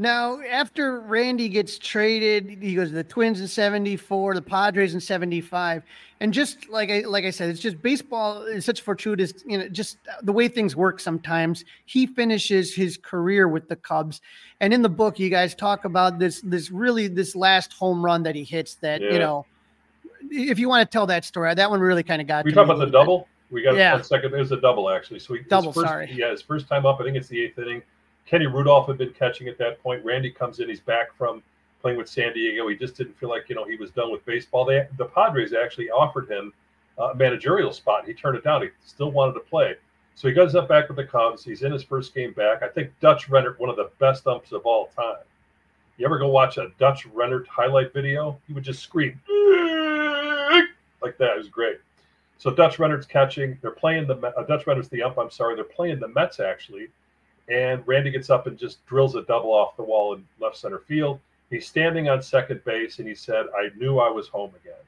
Now, 0.00 0.40
after 0.40 1.00
Randy 1.00 1.50
gets 1.50 1.78
traded, 1.78 2.48
he 2.62 2.74
goes 2.74 2.88
to 2.88 2.94
the 2.94 3.04
Twins 3.04 3.38
in 3.38 3.46
'74, 3.46 4.34
the 4.34 4.40
Padres 4.40 4.94
in 4.94 5.00
'75, 5.00 5.82
and 6.20 6.32
just 6.32 6.70
like 6.70 6.88
I 6.88 7.00
like 7.00 7.26
I 7.26 7.30
said, 7.30 7.50
it's 7.50 7.60
just 7.60 7.82
baseball 7.82 8.44
is 8.44 8.64
such 8.64 8.80
fortuitous. 8.80 9.34
You 9.44 9.58
know, 9.58 9.68
just 9.68 9.98
the 10.22 10.32
way 10.32 10.48
things 10.48 10.74
work. 10.74 11.00
Sometimes 11.00 11.66
he 11.84 12.06
finishes 12.06 12.74
his 12.74 12.96
career 12.96 13.46
with 13.46 13.68
the 13.68 13.76
Cubs, 13.76 14.22
and 14.60 14.72
in 14.72 14.80
the 14.80 14.88
book, 14.88 15.18
you 15.18 15.28
guys 15.28 15.54
talk 15.54 15.84
about 15.84 16.18
this 16.18 16.40
this 16.40 16.70
really 16.70 17.06
this 17.06 17.36
last 17.36 17.74
home 17.74 18.02
run 18.02 18.22
that 18.22 18.34
he 18.34 18.42
hits. 18.42 18.76
That 18.76 19.02
Yeah. 19.02 19.12
you 19.12 19.18
know, 19.18 19.44
if 20.30 20.58
you 20.58 20.70
want 20.70 20.90
to 20.90 20.90
tell 20.90 21.06
that 21.08 21.26
story, 21.26 21.54
that 21.54 21.68
one 21.68 21.78
really 21.78 22.02
kind 22.02 22.22
of 22.22 22.26
got. 22.26 22.46
We 22.46 22.52
talk 22.52 22.64
about 22.64 22.78
the 22.78 22.86
little 22.86 22.92
bit. 22.92 22.98
double. 22.98 23.28
We 23.50 23.60
got 23.60 23.74
Yeah. 23.76 24.00
second. 24.00 24.32
There's 24.32 24.50
a 24.50 24.60
double 24.62 24.88
actually. 24.88 25.18
So 25.18 25.36
Double, 25.50 25.74
first, 25.74 25.86
sorry. 25.86 26.10
Yeah, 26.10 26.30
his 26.30 26.40
first 26.40 26.68
time 26.68 26.86
up. 26.86 27.02
I 27.02 27.04
think 27.04 27.18
it's 27.18 27.28
the 27.28 27.42
eighth 27.42 27.58
inning. 27.58 27.82
Kenny 28.30 28.46
Rudolph 28.46 28.86
had 28.86 28.96
been 28.96 29.12
catching 29.12 29.48
at 29.48 29.58
that 29.58 29.82
point. 29.82 30.04
Randy 30.04 30.30
comes 30.30 30.60
in. 30.60 30.68
He's 30.68 30.78
back 30.80 31.12
from 31.18 31.42
playing 31.82 31.98
with 31.98 32.08
San 32.08 32.32
Diego. 32.32 32.68
He 32.68 32.76
just 32.76 32.96
didn't 32.96 33.18
feel 33.18 33.28
like 33.28 33.48
you 33.48 33.56
know 33.56 33.64
he 33.64 33.74
was 33.74 33.90
done 33.90 34.12
with 34.12 34.24
baseball. 34.24 34.64
They 34.64 34.86
the 34.98 35.06
Padres 35.06 35.52
actually 35.52 35.90
offered 35.90 36.30
him 36.30 36.52
a 36.96 37.12
managerial 37.16 37.72
spot. 37.72 38.06
He 38.06 38.14
turned 38.14 38.36
it 38.36 38.44
down. 38.44 38.62
He 38.62 38.68
still 38.86 39.10
wanted 39.10 39.32
to 39.32 39.40
play. 39.40 39.74
So 40.14 40.28
he 40.28 40.34
goes 40.34 40.54
up 40.54 40.68
back 40.68 40.86
with 40.86 40.96
the 40.96 41.04
Cubs. 41.04 41.42
He's 41.42 41.62
in 41.62 41.72
his 41.72 41.82
first 41.82 42.14
game 42.14 42.32
back. 42.32 42.62
I 42.62 42.68
think 42.68 42.92
Dutch 43.00 43.28
Rennert, 43.28 43.58
one 43.58 43.68
of 43.68 43.76
the 43.76 43.90
best 43.98 44.24
umps 44.28 44.52
of 44.52 44.64
all 44.64 44.90
time. 44.94 45.24
You 45.96 46.06
ever 46.06 46.18
go 46.18 46.28
watch 46.28 46.56
a 46.56 46.70
Dutch 46.78 47.08
Rennert 47.08 47.48
highlight 47.48 47.92
video? 47.92 48.38
He 48.46 48.52
would 48.52 48.62
just 48.62 48.80
scream 48.80 49.20
like 51.02 51.18
that. 51.18 51.32
It 51.32 51.38
was 51.38 51.48
great. 51.48 51.78
So 52.38 52.50
Dutch 52.52 52.76
Rennert's 52.76 53.06
catching. 53.06 53.58
They're 53.60 53.72
playing 53.72 54.06
the 54.06 54.16
uh, 54.16 54.44
Dutch 54.44 54.66
Rennert's 54.66 54.88
the 54.88 55.02
ump. 55.02 55.18
I'm 55.18 55.30
sorry. 55.30 55.56
They're 55.56 55.64
playing 55.64 55.98
the 55.98 56.08
Mets 56.08 56.38
actually, 56.38 56.88
and 57.50 57.86
Randy 57.86 58.10
gets 58.10 58.30
up 58.30 58.46
and 58.46 58.56
just 58.56 58.84
drills 58.86 59.16
a 59.16 59.22
double 59.22 59.52
off 59.52 59.76
the 59.76 59.82
wall 59.82 60.14
in 60.14 60.24
left 60.40 60.56
center 60.56 60.78
field. 60.78 61.20
He's 61.50 61.66
standing 61.66 62.08
on 62.08 62.22
second 62.22 62.62
base, 62.64 62.98
and 62.98 63.08
he 63.08 63.14
said, 63.14 63.46
"I 63.56 63.70
knew 63.76 63.98
I 63.98 64.08
was 64.08 64.28
home 64.28 64.52
again." 64.62 64.78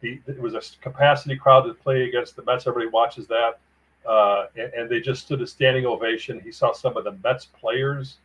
The, 0.00 0.20
it 0.30 0.40
was 0.40 0.54
a 0.54 0.60
capacity 0.82 1.36
crowd 1.36 1.62
to 1.62 1.74
play 1.74 2.04
against 2.04 2.36
the 2.36 2.44
Mets. 2.44 2.66
Everybody 2.66 2.90
watches 2.90 3.26
that, 3.28 3.58
uh, 4.06 4.46
and, 4.56 4.72
and 4.74 4.90
they 4.90 5.00
just 5.00 5.22
stood 5.22 5.40
a 5.40 5.46
standing 5.46 5.86
ovation. 5.86 6.40
He 6.40 6.52
saw 6.52 6.72
some 6.72 6.96
of 6.96 7.04
the 7.04 7.16
Mets 7.24 7.46
players 7.46 8.18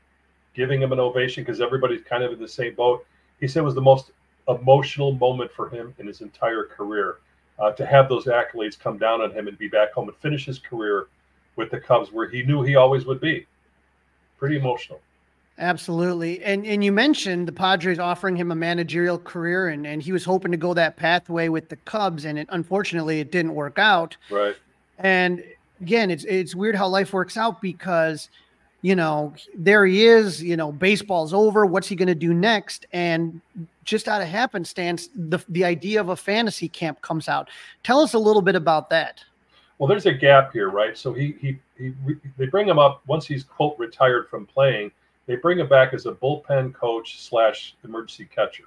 giving 0.54 0.82
him 0.82 0.92
an 0.92 1.00
ovation 1.00 1.44
because 1.44 1.62
everybody's 1.62 2.02
kind 2.02 2.24
of 2.24 2.34
in 2.34 2.40
the 2.40 2.48
same 2.48 2.76
boat. 2.76 3.06
He 3.40 3.48
said 3.48 3.62
it 3.62 3.64
was 3.64 3.76
the 3.76 3.82
most 3.82 4.12
emotional 4.50 5.14
moment 5.14 5.52
for 5.52 5.70
him 5.70 5.94
in 6.00 6.08
his 6.08 6.20
entire 6.22 6.66
career 6.66 7.18
uh, 7.60 7.72
to 7.74 7.86
have 7.86 8.10
those 8.10 8.26
accolades 8.26 8.78
come 8.78 8.98
down 8.98 9.22
on 9.22 9.32
him 9.32 9.48
and 9.48 9.58
be 9.58 9.68
back 9.68 9.94
home 9.94 10.10
and 10.10 10.18
finish 10.18 10.46
his 10.46 10.60
career 10.60 11.08
with 11.56 11.70
the 11.72 11.80
Cubs 11.80 12.12
where 12.12 12.28
he 12.28 12.44
knew 12.44 12.62
he 12.62 12.76
always 12.76 13.06
would 13.06 13.22
be. 13.22 13.46
Pretty 14.40 14.58
emotional. 14.58 15.00
Absolutely. 15.58 16.42
And 16.44 16.66
and 16.66 16.84
you 16.84 16.92
mentioned 16.92 17.48
the 17.48 17.52
Padres 17.52 18.00
offering 18.00 18.36
him 18.36 18.52
a 18.52 18.56
managerial 18.56 19.20
career 19.20 19.68
and, 19.68 19.86
and 19.86 20.02
he 20.02 20.14
was 20.14 20.24
hoping 20.24 20.52
to 20.52 20.58
go 20.58 20.74
that 20.74 20.96
pathway 20.96 21.50
with 21.50 21.68
the 21.68 21.76
Cubs 21.78 22.24
and 22.24 22.40
it 22.40 22.48
unfortunately 22.50 23.20
it 23.20 23.32
didn't 23.32 23.54
work 23.54 23.78
out. 23.78 24.16
Right. 24.30 24.56
And 25.00 25.44
again, 25.82 26.12
it's 26.12 26.24
it's 26.24 26.56
weird 26.56 26.76
how 26.76 26.88
life 26.88 27.12
works 27.12 27.36
out 27.36 27.62
because 27.62 28.30
you 28.82 28.96
know, 28.96 29.34
there 29.54 29.86
he 29.86 30.06
is, 30.06 30.42
you 30.42 30.56
know, 30.56 30.72
baseball's 30.72 31.34
over, 31.34 31.66
what's 31.66 31.88
he 31.88 31.96
going 31.96 32.08
to 32.08 32.16
do 32.16 32.34
next? 32.34 32.86
And 32.94 33.42
just 33.84 34.08
out 34.08 34.22
of 34.22 34.28
happenstance, 34.28 35.10
the 35.16 35.40
the 35.50 35.66
idea 35.66 36.00
of 36.00 36.10
a 36.10 36.16
fantasy 36.16 36.70
camp 36.70 37.02
comes 37.02 37.28
out. 37.28 37.50
Tell 37.84 38.00
us 38.00 38.14
a 38.14 38.20
little 38.20 38.42
bit 38.42 38.56
about 38.56 38.90
that. 38.92 39.24
Well, 39.78 39.88
there's 39.88 40.06
a 40.06 40.14
gap 40.14 40.54
here, 40.54 40.70
right? 40.70 40.98
So 40.98 41.12
he 41.14 41.36
he, 41.42 41.60
he 41.80 41.94
they 42.38 42.46
bring 42.46 42.68
him 42.68 42.78
up 42.78 43.02
once 43.08 43.26
he's 43.26 43.44
quote 43.44 43.78
retired 43.80 44.30
from 44.30 44.46
playing 44.46 44.92
they 45.30 45.36
bring 45.36 45.60
him 45.60 45.70
back 45.70 45.94
as 45.94 46.08
a 46.08 46.12
bullpen 46.12 46.74
coach 46.74 47.22
slash 47.22 47.76
emergency 47.84 48.28
catcher. 48.36 48.64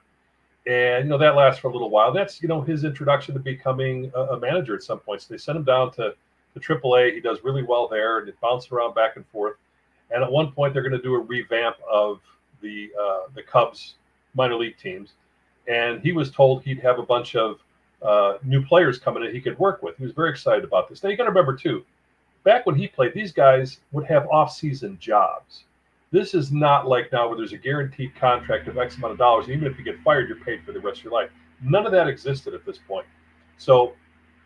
And, 0.64 1.06
you 1.06 1.10
know, 1.10 1.18
that 1.18 1.34
lasts 1.34 1.60
for 1.60 1.66
a 1.66 1.72
little 1.72 1.90
while. 1.90 2.12
That's, 2.12 2.40
you 2.40 2.46
know, 2.46 2.60
his 2.60 2.84
introduction 2.84 3.34
to 3.34 3.40
becoming 3.40 4.12
a, 4.14 4.20
a 4.20 4.38
manager 4.38 4.76
at 4.76 4.84
some 4.84 5.00
point. 5.00 5.22
So 5.22 5.34
they 5.34 5.38
send 5.38 5.58
him 5.58 5.64
down 5.64 5.90
to 5.94 6.14
the 6.54 6.60
AAA. 6.60 7.14
He 7.14 7.20
does 7.20 7.42
really 7.42 7.64
well 7.64 7.88
there 7.88 8.20
and 8.20 8.28
it 8.28 8.40
bounces 8.40 8.70
around 8.70 8.94
back 8.94 9.16
and 9.16 9.26
forth. 9.26 9.56
And 10.12 10.22
at 10.22 10.30
one 10.30 10.52
point, 10.52 10.72
they're 10.72 10.84
going 10.84 10.92
to 10.92 11.02
do 11.02 11.16
a 11.16 11.18
revamp 11.18 11.78
of 11.90 12.20
the 12.60 12.92
uh, 12.96 13.22
the 13.34 13.42
Cubs 13.42 13.96
minor 14.36 14.54
league 14.54 14.78
teams. 14.78 15.14
And 15.66 16.00
he 16.00 16.12
was 16.12 16.30
told 16.30 16.62
he'd 16.62 16.78
have 16.78 17.00
a 17.00 17.02
bunch 17.02 17.34
of 17.34 17.58
uh, 18.02 18.34
new 18.44 18.64
players 18.64 19.00
coming 19.00 19.24
in 19.24 19.34
he 19.34 19.40
could 19.40 19.58
work 19.58 19.82
with. 19.82 19.96
He 19.96 20.04
was 20.04 20.12
very 20.12 20.30
excited 20.30 20.62
about 20.62 20.88
this. 20.88 21.02
Now, 21.02 21.10
you 21.10 21.16
got 21.16 21.24
to 21.24 21.30
remember, 21.30 21.56
too, 21.56 21.84
back 22.44 22.66
when 22.66 22.74
he 22.74 22.88
played, 22.88 23.14
these 23.14 23.32
guys 23.32 23.78
would 23.92 24.06
have 24.06 24.26
off-season 24.28 24.98
jobs. 25.00 25.64
This 26.10 26.34
is 26.34 26.52
not 26.52 26.86
like 26.86 27.10
now 27.10 27.28
where 27.28 27.38
there's 27.38 27.52
a 27.54 27.58
guaranteed 27.58 28.14
contract 28.14 28.68
of 28.68 28.76
X 28.76 28.96
amount 28.96 29.12
of 29.12 29.18
dollars. 29.18 29.46
and 29.46 29.54
Even 29.54 29.66
if 29.70 29.78
you 29.78 29.84
get 29.84 29.98
fired, 30.00 30.28
you're 30.28 30.44
paid 30.44 30.62
for 30.64 30.72
the 30.72 30.80
rest 30.80 30.98
of 30.98 31.04
your 31.04 31.12
life. 31.12 31.30
None 31.62 31.86
of 31.86 31.92
that 31.92 32.06
existed 32.08 32.52
at 32.54 32.66
this 32.66 32.78
point. 32.86 33.06
So 33.56 33.94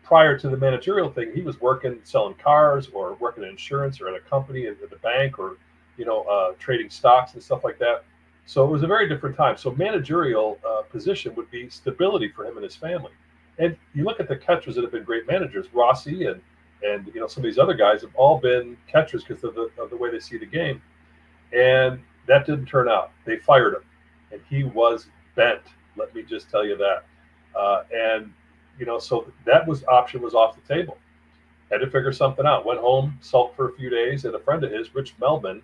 prior 0.03 0.37
to 0.39 0.47
the 0.47 0.55
managerial 0.55 1.09
thing, 1.09 1.31
he 1.35 1.41
was 1.41 1.59
working 1.59 1.99
selling 2.03 2.35
cars 2.35 2.87
or 2.93 3.15
working 3.15 3.43
in 3.43 3.49
insurance 3.49 3.99
or 3.99 4.07
at 4.07 4.15
a 4.15 4.21
company 4.21 4.67
at 4.67 4.89
the 4.89 4.95
bank 4.97 5.37
or 5.39 5.57
you 5.97 6.05
know 6.05 6.21
uh, 6.23 6.53
trading 6.59 6.89
stocks 6.89 7.33
and 7.33 7.43
stuff 7.43 7.63
like 7.63 7.77
that. 7.79 8.05
So 8.45 8.63
it 8.63 8.71
was 8.71 8.83
a 8.83 8.87
very 8.87 9.09
different 9.09 9.35
time. 9.35 9.57
So 9.57 9.71
managerial 9.71 10.57
uh, 10.65 10.83
position 10.83 11.35
would 11.35 11.51
be 11.51 11.69
stability 11.69 12.29
for 12.29 12.45
him 12.45 12.55
and 12.55 12.63
his 12.63 12.77
family. 12.77 13.11
And 13.59 13.75
you 13.93 14.05
look 14.05 14.21
at 14.21 14.29
the 14.29 14.37
catchers 14.37 14.75
that 14.75 14.83
have 14.83 14.91
been 14.91 15.03
great 15.03 15.27
managers, 15.27 15.65
Rossi 15.73 16.27
and 16.27 16.41
and 16.83 17.09
you 17.13 17.19
know 17.19 17.27
some 17.27 17.43
of 17.43 17.49
these 17.49 17.57
other 17.57 17.73
guys 17.73 18.01
have 18.01 18.15
all 18.15 18.37
been 18.37 18.77
catchers 18.87 19.23
because 19.23 19.43
of 19.43 19.55
the 19.55 19.69
of 19.79 19.89
the 19.89 19.97
way 19.97 20.11
they 20.11 20.19
see 20.19 20.37
the 20.37 20.45
game. 20.45 20.81
And 21.53 21.99
that 22.27 22.45
didn't 22.45 22.65
turn 22.65 22.89
out. 22.89 23.11
They 23.25 23.37
fired 23.37 23.75
him, 23.75 23.83
and 24.31 24.41
he 24.49 24.63
was 24.63 25.07
bent. 25.35 25.61
Let 25.95 26.13
me 26.13 26.23
just 26.23 26.49
tell 26.49 26.65
you 26.65 26.77
that. 26.77 27.05
Uh, 27.57 27.83
and 27.93 28.33
you 28.77 28.85
know, 28.85 28.99
so 28.99 29.31
that 29.45 29.67
was 29.67 29.83
option 29.85 30.21
was 30.21 30.33
off 30.33 30.55
the 30.55 30.73
table. 30.73 30.97
Had 31.71 31.79
to 31.79 31.89
figure 31.89 32.13
something 32.13 32.45
out. 32.45 32.65
Went 32.65 32.79
home, 32.79 33.17
sulked 33.21 33.55
for 33.55 33.69
a 33.69 33.73
few 33.73 33.89
days, 33.89 34.25
and 34.25 34.35
a 34.35 34.39
friend 34.39 34.63
of 34.63 34.71
his, 34.71 34.93
Rich 34.93 35.17
Melman, 35.19 35.61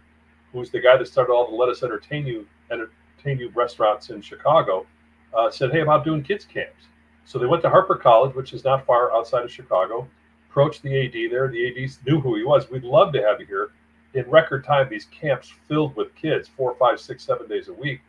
who's 0.52 0.70
the 0.70 0.80
guy 0.80 0.98
that 0.98 1.08
started 1.08 1.32
all 1.32 1.50
the 1.50 1.56
Lettuce 1.56 1.84
Entertain 1.84 2.26
You 2.26 2.48
Entertain 2.72 3.40
You 3.40 3.50
restaurants 3.54 4.10
in 4.10 4.22
Chicago, 4.22 4.86
uh, 5.34 5.52
said, 5.52 5.72
"Hey, 5.72 5.82
about 5.82 6.04
doing 6.04 6.24
kids 6.24 6.46
camps?" 6.46 6.88
So 7.26 7.40
they 7.40 7.46
went 7.46 7.62
to 7.64 7.70
Harper 7.70 7.96
College, 7.96 8.36
which 8.36 8.54
is 8.54 8.64
not 8.64 8.86
far 8.86 9.14
outside 9.14 9.44
of 9.44 9.52
Chicago. 9.52 10.08
Approached 10.54 10.84
the 10.84 11.06
AD 11.06 11.32
there. 11.32 11.48
The 11.48 11.68
AD 11.68 11.90
knew 12.06 12.22
who 12.22 12.36
he 12.36 12.44
was. 12.44 12.70
We'd 12.70 12.84
love 12.84 13.12
to 13.14 13.22
have 13.24 13.40
you 13.40 13.48
here 13.48 13.72
in 14.14 14.30
record 14.30 14.64
time, 14.64 14.88
these 14.90 15.06
camps 15.06 15.52
filled 15.68 15.96
with 15.96 16.14
kids, 16.16 16.48
four, 16.48 16.76
five, 16.76 17.00
six, 17.00 17.24
seven 17.24 17.48
days 17.48 17.68
a 17.68 17.74
week. 17.74 18.02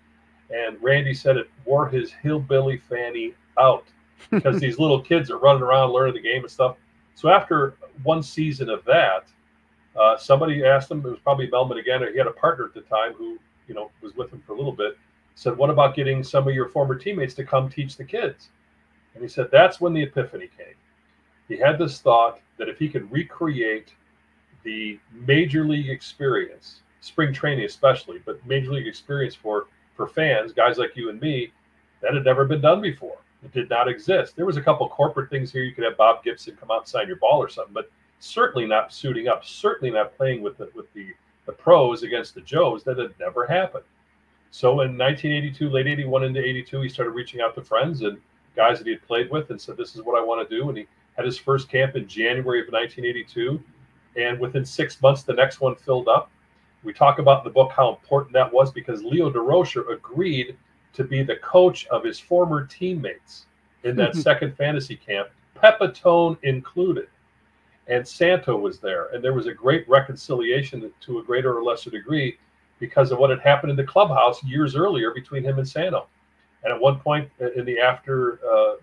And 0.50 0.76
Randy 0.83 1.14
said 1.14 1.37
it 1.37 1.50
wore 1.64 1.88
his 1.88 2.12
hillbilly 2.12 2.76
fanny 2.76 3.35
out 3.59 3.87
because 4.30 4.61
these 4.61 4.78
little 4.78 5.00
kids 5.00 5.30
are 5.30 5.38
running 5.38 5.62
around 5.62 5.92
learning 5.92 6.14
the 6.14 6.20
game 6.20 6.42
and 6.42 6.50
stuff. 6.50 6.76
So 7.14 7.28
after 7.28 7.76
one 8.02 8.22
season 8.22 8.68
of 8.68 8.85
that, 8.85 9.28
uh, 9.98 10.16
somebody 10.18 10.64
asked 10.64 10.90
him, 10.90 10.98
it 10.98 11.09
was 11.09 11.20
probably 11.20 11.48
Melman 11.48 11.78
again, 11.78 12.02
or 12.02 12.11
he 12.11 12.18
had 12.18 12.26
a 12.26 12.33
partner 12.33 12.66
at 12.66 12.74
the 12.74 12.83
time 12.83 13.12
who, 13.12 13.38
you 13.68 13.74
know, 13.74 13.90
was 14.02 14.14
with 14.14 14.33
him 14.33 14.42
for 14.46 14.52
a 14.52 14.57
little 14.57 14.72
bit, 14.72 14.98
said, 15.37 15.57
What 15.57 15.70
about 15.70 15.94
getting 15.94 16.22
some 16.22 16.48
of 16.48 16.54
your 16.54 16.68
former 16.68 16.96
teammates 16.96 17.35
to 17.35 17.44
come 17.44 17.70
teach 17.70 17.96
the 17.96 18.04
kids? 18.04 18.48
And 19.14 19.22
he 19.22 19.28
said, 19.28 19.48
That's 19.52 19.80
when 19.80 19.94
the 19.94 20.02
epiphany 20.02 20.50
came. 20.57 20.74
He 21.48 21.57
had 21.57 21.78
this 21.78 22.00
thought 22.00 22.40
that 22.59 22.68
if 22.68 22.78
he 22.78 22.88
could 22.88 23.11
recreate 23.12 23.94
the 24.62 24.98
major 25.12 25.66
league 25.66 25.90
experience, 25.90 26.80
spring 27.00 27.33
training 27.33 27.64
especially, 27.64 28.20
but 28.24 28.44
major 28.46 28.72
league 28.72 28.87
experience 28.87 29.35
for 29.35 29.66
for 29.94 30.09
fans, 30.09 30.52
guys 30.52 30.78
like 30.78 30.96
you 30.96 31.09
and 31.09 31.20
me, 31.20 31.52
that 32.00 32.14
had 32.14 32.24
never 32.24 32.44
been 32.44 32.61
done 32.61 32.80
before. 32.80 33.18
It 33.44 33.52
did 33.52 33.70
not 33.70 33.88
exist. 33.88 34.35
There 34.35 34.46
was 34.46 34.57
a 34.57 34.62
couple 34.62 34.88
corporate 34.88 35.30
things 35.30 35.52
here. 35.52 35.62
You 35.62 35.74
could 35.74 35.85
have 35.85 35.96
Bob 35.96 36.24
Gibson 36.24 36.57
come 36.57 36.70
out 36.70 36.78
and 36.78 36.88
sign 36.88 37.07
your 37.07 37.16
ball 37.16 37.40
or 37.40 37.48
something, 37.48 37.74
but 37.74 37.90
certainly 38.18 38.66
not 38.66 38.92
suiting 38.92 39.28
up. 39.28 39.44
Certainly 39.44 39.94
not 39.94 40.16
playing 40.16 40.42
with 40.42 40.57
the 40.57 40.70
with 40.74 40.92
the 40.94 41.12
the 41.46 41.52
pros 41.52 42.02
against 42.02 42.35
the 42.35 42.40
Joes. 42.40 42.83
That 42.85 42.98
had 42.98 43.14
never 43.20 43.46
happened. 43.46 43.85
So 44.50 44.80
in 44.80 44.96
1982, 44.96 45.68
late 45.68 45.87
81 45.87 46.24
into 46.24 46.40
82, 46.40 46.80
he 46.80 46.88
started 46.88 47.11
reaching 47.11 47.40
out 47.40 47.54
to 47.57 47.62
friends 47.62 48.02
and 48.02 48.18
guys 48.57 48.78
that 48.78 48.87
he 48.87 48.92
had 48.92 49.02
played 49.02 49.30
with 49.30 49.50
and 49.50 49.61
said, 49.61 49.76
"This 49.76 49.94
is 49.94 50.02
what 50.02 50.18
I 50.18 50.24
want 50.24 50.48
to 50.48 50.57
do." 50.57 50.68
And 50.68 50.78
he 50.78 50.87
had 51.16 51.24
his 51.24 51.38
first 51.38 51.68
camp 51.68 51.96
in 51.96 52.07
January 52.09 52.61
of 52.61 52.66
1982 52.72 53.62
and 54.16 54.38
within 54.38 54.64
six 54.64 55.00
months, 55.03 55.22
the 55.22 55.33
next 55.33 55.61
one 55.61 55.74
filled 55.74 56.09
up. 56.09 56.31
We 56.83 56.92
talk 56.92 57.18
about 57.18 57.38
in 57.38 57.44
the 57.44 57.55
book 57.55 57.72
how 57.74 57.88
important 57.90 58.33
that 58.35 58.53
was 58.53 58.70
because 58.70 59.03
Leo 59.03 59.31
Durocher 59.31 59.92
agreed 59.92 60.57
to 60.92 61.05
be 61.05 61.22
the 61.22 61.37
coach 61.37 61.87
of 61.88 62.05
his 62.05 62.20
former 62.20 62.66
teammates 62.66 63.46
in 63.83 63.96
that 63.96 64.14
second 64.16 64.57
fantasy 64.57 64.96
camp, 64.96 65.29
Pepitone 65.57 66.38
included. 66.42 67.09
And 67.87 68.07
Santo 68.07 68.57
was 68.57 68.79
there. 68.79 69.09
And 69.12 69.22
there 69.22 69.35
was 69.35 69.46
a 69.46 69.53
great 69.53 69.87
reconciliation 69.88 70.90
to 71.00 71.18
a 71.18 71.22
greater 71.22 71.57
or 71.57 71.62
lesser 71.62 71.90
degree 71.90 72.38
because 72.79 73.12
of 73.12 73.18
what 73.18 73.31
had 73.31 73.40
happened 73.40 73.70
in 73.70 73.77
the 73.77 73.85
clubhouse 73.85 74.42
years 74.42 74.74
earlier 74.74 75.12
between 75.12 75.44
him 75.44 75.59
and 75.59 75.68
Santo. 75.68 76.07
And 76.62 76.72
at 76.72 76.81
one 76.81 76.98
point 76.98 77.31
in 77.57 77.66
the 77.66 77.79
after, 77.79 78.38
uh, 78.48 78.77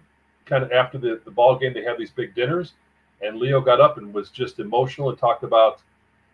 kind 0.52 0.64
of 0.64 0.72
after 0.74 0.98
the, 0.98 1.22
the 1.24 1.32
ball 1.32 1.58
game, 1.58 1.74
they 1.74 1.84
have 1.84 1.98
these 1.98 2.12
big 2.12 2.36
dinners 2.36 2.74
and 3.22 3.38
Leo 3.38 3.62
got 3.62 3.80
up 3.80 3.98
and 3.98 4.14
was 4.14 4.30
just 4.30 4.60
emotional 4.60 5.10
and 5.10 5.18
talked 5.18 5.44
about, 5.44 5.82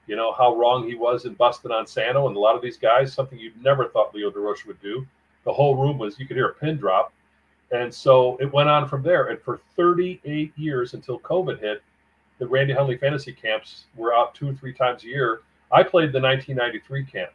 you 0.08 0.15
know, 0.15 0.34
how 0.34 0.56
wrong 0.56 0.88
he 0.88 0.95
was 0.95 1.25
in 1.25 1.34
busting 1.34 1.71
on 1.71 1.86
Santo 1.86 2.27
and 2.27 2.36
a 2.36 2.39
lot 2.39 2.56
of 2.56 2.62
these 2.62 2.77
guys, 2.77 3.13
something 3.13 3.38
you'd 3.38 3.62
never 3.62 3.88
thought 3.89 4.15
Leo 4.15 4.32
Durocher 4.32 4.67
would 4.67 4.82
do. 4.82 5.06
The 5.43 5.53
whole 5.53 5.75
room 5.75 5.97
was, 5.97 6.19
you 6.19 6.25
could 6.25 6.38
hear 6.38 6.49
a 6.49 6.53
pin 6.53 6.77
drop. 6.77 7.13
And 7.71 7.93
so 7.93 8.38
it 8.38 8.51
went 8.51 8.69
on 8.69 8.88
from 8.88 9.03
there. 9.03 9.27
And 9.27 9.41
for 9.41 9.60
38 9.75 10.58
years 10.58 10.93
until 10.93 11.19
COVID 11.19 11.60
hit, 11.60 11.84
the 12.39 12.47
Randy 12.47 12.73
Hundley 12.73 12.97
fantasy 12.97 13.34
camps 13.34 13.86
were 13.95 14.13
out 14.15 14.34
two 14.34 14.49
or 14.49 14.53
three 14.53 14.73
times 14.73 15.03
a 15.03 15.08
year. 15.08 15.41
I 15.71 15.84
played 15.84 16.13
the 16.13 16.21
1993 16.21 17.03
camp. 17.06 17.32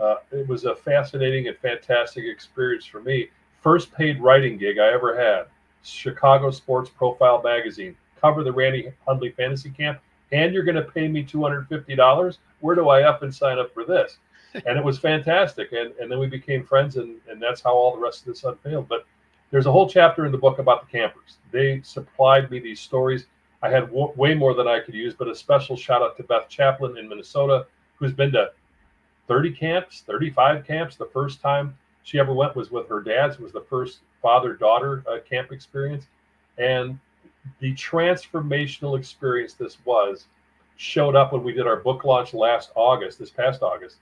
Uh, 0.00 0.16
it 0.32 0.48
was 0.48 0.64
a 0.64 0.74
fascinating 0.74 1.48
and 1.48 1.56
fantastic 1.58 2.24
experience 2.24 2.84
for 2.84 3.00
me. 3.00 3.28
First 3.62 3.92
paid 3.92 4.20
writing 4.20 4.58
gig 4.58 4.78
I 4.78 4.92
ever 4.92 5.16
had. 5.16 5.46
Chicago 5.88 6.50
Sports 6.50 6.90
Profile 6.90 7.42
Magazine 7.42 7.96
cover 8.20 8.44
the 8.44 8.52
Randy 8.52 8.92
Hundley 9.06 9.30
Fantasy 9.30 9.70
Camp, 9.70 10.00
and 10.32 10.52
you're 10.52 10.64
going 10.64 10.76
to 10.76 10.82
pay 10.82 11.08
me 11.08 11.24
$250. 11.24 12.38
Where 12.60 12.74
do 12.74 12.88
I 12.88 13.02
up 13.02 13.22
and 13.22 13.34
sign 13.34 13.58
up 13.58 13.72
for 13.72 13.84
this? 13.84 14.18
And 14.64 14.78
it 14.78 14.84
was 14.84 14.98
fantastic. 14.98 15.72
And, 15.72 15.92
and 16.00 16.10
then 16.10 16.18
we 16.18 16.26
became 16.26 16.64
friends, 16.64 16.96
and, 16.96 17.16
and 17.28 17.40
that's 17.40 17.60
how 17.60 17.74
all 17.74 17.94
the 17.94 18.00
rest 18.00 18.20
of 18.20 18.26
this 18.28 18.44
unveiled. 18.44 18.88
But 18.88 19.04
there's 19.50 19.66
a 19.66 19.72
whole 19.72 19.88
chapter 19.88 20.24
in 20.24 20.32
the 20.32 20.38
book 20.38 20.58
about 20.58 20.86
the 20.86 20.98
campers. 20.98 21.36
They 21.52 21.82
supplied 21.82 22.50
me 22.50 22.58
these 22.58 22.80
stories. 22.80 23.26
I 23.62 23.68
had 23.68 23.88
w- 23.88 24.12
way 24.16 24.34
more 24.34 24.54
than 24.54 24.66
I 24.66 24.80
could 24.80 24.94
use, 24.94 25.14
but 25.14 25.28
a 25.28 25.34
special 25.34 25.76
shout 25.76 26.00
out 26.00 26.16
to 26.16 26.22
Beth 26.22 26.48
Chaplin 26.48 26.96
in 26.96 27.08
Minnesota, 27.10 27.66
who's 27.96 28.12
been 28.12 28.32
to 28.32 28.50
30 29.26 29.52
camps, 29.52 30.02
35 30.06 30.66
camps. 30.66 30.96
The 30.96 31.06
first 31.12 31.42
time 31.42 31.76
she 32.08 32.18
ever 32.18 32.32
went 32.32 32.56
was 32.56 32.70
with 32.70 32.88
her 32.88 33.02
dad's. 33.02 33.38
Was 33.38 33.52
the 33.52 33.60
first 33.60 33.98
father 34.22 34.54
daughter 34.54 35.04
uh, 35.06 35.18
camp 35.28 35.52
experience. 35.52 36.06
And 36.56 36.98
the 37.60 37.74
transformational 37.74 38.98
experience 38.98 39.52
this 39.52 39.76
was 39.84 40.26
showed 40.76 41.14
up 41.14 41.34
when 41.34 41.44
we 41.44 41.52
did 41.52 41.66
our 41.66 41.76
book 41.76 42.04
launch 42.04 42.32
last 42.32 42.70
August, 42.74 43.18
this 43.18 43.28
past 43.28 43.62
August, 43.62 43.96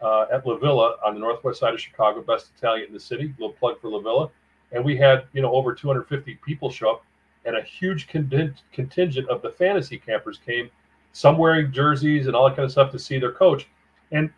uh, 0.00 0.26
at 0.32 0.44
La 0.44 0.56
Villa 0.56 0.96
on 1.06 1.14
the 1.14 1.20
northwest 1.20 1.60
side 1.60 1.72
of 1.72 1.80
Chicago, 1.80 2.22
best 2.22 2.50
Italian 2.58 2.88
in 2.88 2.92
the 2.92 2.98
city. 2.98 3.32
Little 3.38 3.54
plug 3.54 3.80
for 3.80 3.88
La 3.88 4.00
Villa, 4.00 4.30
and 4.72 4.84
we 4.84 4.96
had 4.96 5.26
you 5.32 5.40
know 5.40 5.52
over 5.52 5.72
250 5.72 6.34
people 6.44 6.72
show 6.72 6.90
up, 6.90 7.04
and 7.44 7.56
a 7.56 7.62
huge 7.62 8.08
contingent 8.08 9.28
of 9.28 9.42
the 9.42 9.50
fantasy 9.50 9.96
campers 9.96 10.40
came, 10.44 10.68
some 11.12 11.38
wearing 11.38 11.70
jerseys 11.70 12.26
and 12.26 12.34
all 12.34 12.48
that 12.48 12.56
kind 12.56 12.66
of 12.66 12.72
stuff 12.72 12.90
to 12.90 12.98
see 12.98 13.20
their 13.20 13.32
coach. 13.32 13.68
And 14.10 14.28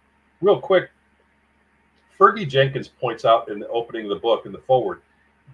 real 0.42 0.60
quick, 0.60 0.90
Fergie 2.18 2.48
Jenkins 2.48 2.88
points 2.88 3.24
out 3.24 3.50
in 3.50 3.58
the 3.58 3.68
opening 3.68 4.04
of 4.04 4.10
the 4.10 4.16
book 4.16 4.46
in 4.46 4.52
the 4.52 4.58
foreword 4.58 5.02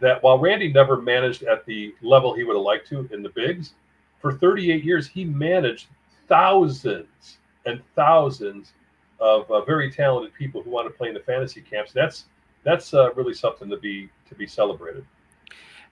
that 0.01 0.23
while 0.23 0.39
Randy 0.39 0.73
never 0.73 1.01
managed 1.01 1.43
at 1.43 1.65
the 1.67 1.95
level 2.03 2.35
he 2.35 2.45
would 2.45 2.57
have 2.57 2.65
liked 2.65 2.89
to 2.89 3.09
in 3.13 3.23
the 3.23 3.29
bigs, 3.31 3.75
for 4.21 4.33
38 4.33 4.85
years 4.85 5.07
he 5.07 5.25
managed 5.25 5.89
thousands 6.29 7.39
and 7.67 7.81
thousands 7.95 8.73
of 9.21 9.51
uh, 9.51 9.65
very 9.65 9.91
talented 9.91 10.35
people 10.35 10.63
who 10.63 10.71
want 10.71 10.87
to 10.87 10.93
play 10.93 11.09
in 11.09 11.15
the 11.15 11.21
fantasy 11.21 11.61
camps. 11.61 11.93
That's 11.93 12.27
that's 12.65 12.95
uh, 12.95 13.13
really 13.15 13.35
something 13.35 13.69
to 13.69 13.77
be 13.77 14.09
to 14.29 14.35
be 14.35 14.47
celebrated. 14.47 15.05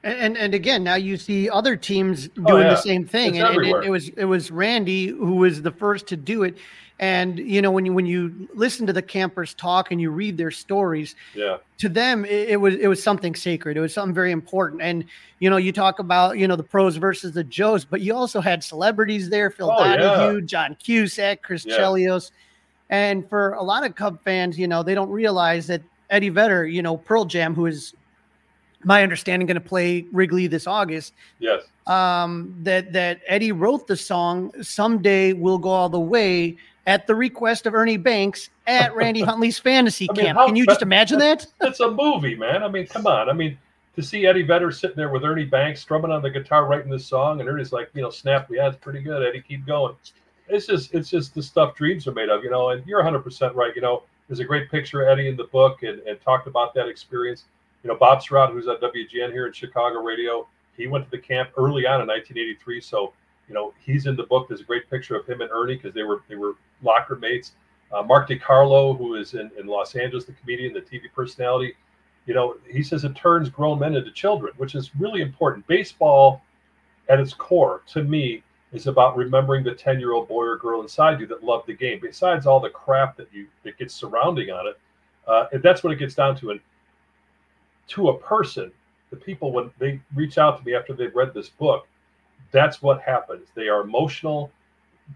And, 0.03 0.19
and, 0.19 0.39
and 0.39 0.55
again, 0.55 0.83
now 0.83 0.95
you 0.95 1.17
see 1.17 1.51
other 1.51 1.77
teams 1.77 2.29
oh, 2.39 2.43
doing 2.43 2.53
Oh, 2.53 2.57
yeah. 2.67 2.71
the 2.71 2.77
same 2.77 3.05
thing, 3.07 3.35
It's 3.37 3.45
and, 3.45 3.57
and 3.57 3.67
it, 3.67 3.85
it 3.87 3.91
was 3.91 4.09
it 4.11 4.25
was 4.25 4.51
Randy 4.51 5.09
who 5.09 5.37
was 5.37 5.63
the 5.63 5.71
first 5.71 6.07
to 6.09 6.17
do 6.17 6.43
it. 6.43 6.57
And 6.99 7.39
you 7.39 7.63
know 7.63 7.71
when 7.71 7.87
you 7.87 7.93
when 7.95 8.05
you 8.05 8.47
listen 8.55 8.87
to 8.87 8.93
the 8.93 9.01
campers 9.03 9.55
talk 9.55 9.91
and 9.91 9.99
you 10.01 10.11
read 10.11 10.37
their 10.37 10.51
stories, 10.51 11.15
Yeah, 11.35 11.57
to 11.79 11.89
them 11.89 12.27
it, 12.27 12.51
it 12.51 12.57
was 12.61 12.75
it 12.77 12.89
was 12.89 13.03
something 13.03 13.35
sacred. 13.35 13.77
It 13.79 13.81
was 13.81 13.95
something 13.95 14.15
very 14.15 14.33
important. 14.33 14.83
And 14.83 15.05
you 15.39 15.49
know 15.49 15.57
you 15.57 15.73
talk 15.73 15.99
about 15.99 16.37
you 16.39 16.47
know 16.47 16.57
the 16.57 16.63
pros 16.63 16.97
versus 16.97 17.33
the 17.33 17.45
Joes, 17.45 17.87
but 17.87 18.03
you 18.03 18.15
also 18.15 18.41
had 18.43 18.63
celebrities 18.63 19.31
there: 19.31 19.51
Phil 19.51 19.71
Oh, 19.71 19.83
yeah. 19.85 20.41
John 20.45 20.77
Cusack, 20.79 21.43
Chris 21.43 21.65
Yeah. 21.67 21.79
Chelios. 21.79 22.33
And 22.91 23.27
for 23.31 23.53
a 23.53 23.63
lot 23.63 23.87
of 23.87 23.95
Cub 23.95 24.23
fans, 24.23 24.59
you 24.59 24.69
know 24.69 24.83
they 24.83 24.95
don't 24.95 25.11
realize 25.11 25.67
that 25.69 25.81
Eddie 26.11 26.29
Vedder, 26.29 26.67
you 26.67 26.83
know 26.83 26.99
Pearl 26.99 27.25
Jam, 27.25 27.55
who 27.55 27.65
is 27.67 27.95
my 28.85 29.03
understanding 29.03 29.47
going 29.47 29.55
to 29.57 29.61
play 29.61 30.07
Wrigley 30.13 30.47
this 30.47 30.67
August 30.67 31.15
yes, 31.39 31.65
um, 31.87 32.55
that 32.63 32.93
that 32.93 33.21
Eddie 33.27 33.53
wrote 33.53 33.87
the 33.87 33.97
song 33.97 34.53
"Someday 34.63 35.33
We'll 35.33 35.59
Go 35.59 35.71
All 35.71 35.89
the 35.89 36.01
Way" 36.01 36.57
at 36.87 37.07
the 37.07 37.15
request 37.15 37.67
of 37.67 37.75
Ernie 37.75 37.97
Banks 37.97 38.51
at 38.67 38.95
Randy 38.97 39.21
Hundley's 39.21 39.59
fantasy 39.59 40.09
I 40.11 40.13
mean, 40.15 40.25
camp. 40.27 40.39
how 40.39 40.47
Can 40.47 40.57
you 40.57 40.67
just 40.67 40.83
imagine 40.91 41.19
that? 41.19 41.47
it's 41.61 41.81
a 41.81 41.91
movie, 41.91 42.35
man. 42.35 42.63
I 42.63 42.69
mean, 42.69 42.87
come 42.87 43.07
on. 43.07 43.29
I 43.29 43.33
mean, 43.33 43.59
to 43.97 44.03
see 44.03 44.27
Eddie 44.27 44.43
Vedder 44.43 44.71
sitting 44.71 44.97
there 44.97 45.11
with 45.11 45.25
Ernie 45.25 45.45
Banks 45.45 45.81
strumming 45.81 46.11
on 46.11 46.23
the 46.23 46.31
guitar, 46.31 46.67
writing 46.67 46.91
this 46.91 47.07
song, 47.07 47.41
and 47.41 47.49
Ernie's 47.49 47.73
like, 47.73 47.91
you 47.95 48.03
know, 48.03 48.11
snap, 48.11 48.49
yeah, 48.51 48.69
it's 48.69 48.79
pretty 48.79 49.01
good, 49.01 49.23
Eddie, 49.23 49.43
keep 49.47 49.67
going. 49.67 49.95
It's 50.49 50.67
just, 50.67 50.95
it's 50.95 51.09
just 51.09 51.35
the 51.35 51.43
stuff 51.43 51.77
dreams 51.77 52.07
are 52.09 52.13
made 52.13 52.29
of, 52.29 52.43
you 52.43 52.51
know. 52.51 52.71
And 52.71 52.85
you're 52.87 52.99
100 52.99 53.21
percent 53.21 53.55
right. 53.55 53.75
You 53.77 53.83
know, 53.83 54.03
there's 54.29 54.41
a 54.41 54.45
great 54.45 54.71
picture 54.71 55.03
of 55.03 55.09
Eddie 55.09 55.29
in 55.29 55.37
the 55.37 55.45
book, 55.45 55.83
and, 55.83 56.01
and 56.01 56.21
talked 56.21 56.47
about 56.47 56.75
that 56.75 56.89
experience. 56.89 57.45
You 57.83 57.89
know, 57.89 57.97
Bob 57.97 58.21
Sirott, 58.23 58.53
who's 58.53 58.69
at 58.69 58.81
WGN 58.81 59.33
here 59.33 59.47
in 59.47 59.53
Chicago 59.53 60.03
radio, 60.03 60.47
he 60.77 60.87
went 60.87 61.05
to 61.05 61.11
the 61.11 61.19
camp 61.19 61.51
early 61.57 61.87
on 61.87 62.01
in 62.01 62.07
1983. 62.07 62.81
So, 62.81 63.13
you 63.49 63.55
know, 63.55 63.73
he's 63.85 64.07
in 64.07 64.17
the 64.17 64.25
book. 64.25 64.49
There's 64.49 64.61
a 64.61 64.65
great 64.65 64.89
picture 64.91 65.17
of 65.17 65.27
him 65.27 65.41
and 65.41 65.51
Ernie 65.51 65.77
because 65.77 65.95
they 65.95 66.03
were 66.03 66.23
they 66.29 66.37
were 66.37 66.55
locker 66.83 67.17
mates. 67.17 67.53
Uh, 67.93 68.03
Mark 68.03 68.29
DeCarlo, 68.29 68.97
who 68.97 69.17
is 69.17 69.35
in, 69.35 69.51
in 69.59 69.67
Los 69.67 69.97
Angeles, 69.97 70.25
the 70.25 70.33
comedian, 70.33 70.73
the 70.73 70.81
TV 70.81 71.13
personality, 71.13 71.75
you 72.27 72.35
know, 72.35 72.57
he 72.69 72.83
says 72.83 73.05
it 73.05 73.17
turns 73.17 73.49
grown 73.49 73.81
men 73.81 73.97
into 73.97 74.13
children, 74.13 74.53
which 74.57 74.75
is 74.77 74.95
really 74.97 75.23
important. 75.23 75.67
Baseball, 75.67 76.43
at 77.09 77.19
its 77.19 77.35
core, 77.35 77.83
to 77.89 78.05
me, 78.05 78.45
is 78.73 78.87
about 78.87 79.17
remembering 79.17 79.65
the 79.65 79.75
10 79.75 79.99
year 79.99 80.13
old 80.13 80.29
boy 80.29 80.45
or 80.45 80.57
girl 80.57 80.81
inside 80.81 81.19
you 81.19 81.27
that 81.27 81.43
loved 81.43 81.67
the 81.67 81.75
game, 81.75 81.99
besides 82.01 82.47
all 82.47 82.61
the 82.61 82.71
crap 82.71 83.17
that 83.17 83.29
you 83.33 83.47
that 83.65 83.77
gets 83.79 83.95
surrounding 83.95 84.51
on 84.51 84.69
it. 84.69 84.79
Uh, 85.27 85.47
that's 85.63 85.83
what 85.83 85.93
it 85.93 85.99
gets 85.99 86.15
down 86.15 86.37
to. 86.37 86.51
And 86.51 86.61
to 87.91 88.09
a 88.09 88.19
person, 88.19 88.73
the 89.11 89.17
people, 89.17 89.53
when 89.53 89.71
they 89.79 90.01
reach 90.15 90.39
out 90.39 90.59
to 90.59 90.65
me 90.65 90.75
after 90.75 90.93
they've 90.93 91.15
read 91.15 91.35
this 91.35 91.49
book, 91.49 91.87
that's 92.53 92.83
what 92.83 93.01
happens. 93.03 93.49
They 93.55 93.69
are 93.69 93.83
emotional 93.83 94.51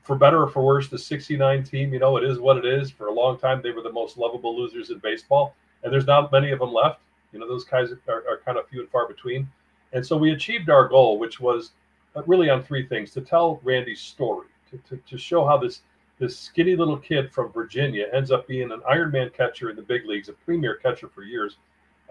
for 0.03 0.17
better 0.17 0.43
or 0.43 0.49
for 0.49 0.65
worse, 0.65 0.89
the 0.89 0.99
69 0.99 1.63
team, 1.63 1.93
you 1.93 2.01
know, 2.01 2.17
it 2.17 2.25
is 2.25 2.39
what 2.39 2.57
it 2.57 2.65
is. 2.65 2.91
For 2.91 3.07
a 3.07 3.13
long 3.13 3.39
time, 3.39 3.61
they 3.63 3.71
were 3.71 3.83
the 3.83 3.93
most 3.93 4.19
lovable 4.19 4.57
losers 4.57 4.91
in 4.91 4.99
baseball, 4.99 5.55
and 5.83 5.93
there's 5.93 6.07
not 6.07 6.33
many 6.33 6.51
of 6.51 6.59
them 6.59 6.73
left. 6.73 7.01
You 7.33 7.39
know, 7.39 7.49
those 7.49 7.65
guys 7.65 7.91
are, 8.09 8.25
are 8.29 8.41
kind 8.45 8.59
of 8.59 8.69
few 8.69 8.81
and 8.81 8.91
far 8.91 9.07
between. 9.07 9.49
And 9.93 10.05
so 10.05 10.17
we 10.17 10.33
achieved 10.33 10.71
our 10.71 10.89
goal, 10.89 11.19
which 11.19 11.41
was 11.41 11.73
uh, 12.17 12.23
really 12.27 12.51
on 12.51 12.63
three 12.63 12.87
things 12.87 13.13
to 13.13 13.21
tell 13.21 13.61
Randy's 13.63 14.01
story, 14.01 14.49
to, 14.71 14.79
to, 14.89 14.97
to 14.97 15.19
show 15.19 15.47
how 15.47 15.57
this 15.57 15.83
this 16.21 16.39
skinny 16.39 16.77
little 16.77 16.97
kid 16.97 17.33
from 17.33 17.51
Virginia 17.51 18.07
ends 18.13 18.31
up 18.31 18.47
being 18.47 18.71
an 18.71 18.81
Ironman 18.89 19.35
catcher 19.35 19.71
in 19.71 19.75
the 19.75 19.83
big 19.83 20.07
leagues, 20.07 20.29
a 20.29 20.33
premier 20.33 20.77
catcher 20.77 21.09
for 21.09 21.25
years, 21.25 21.57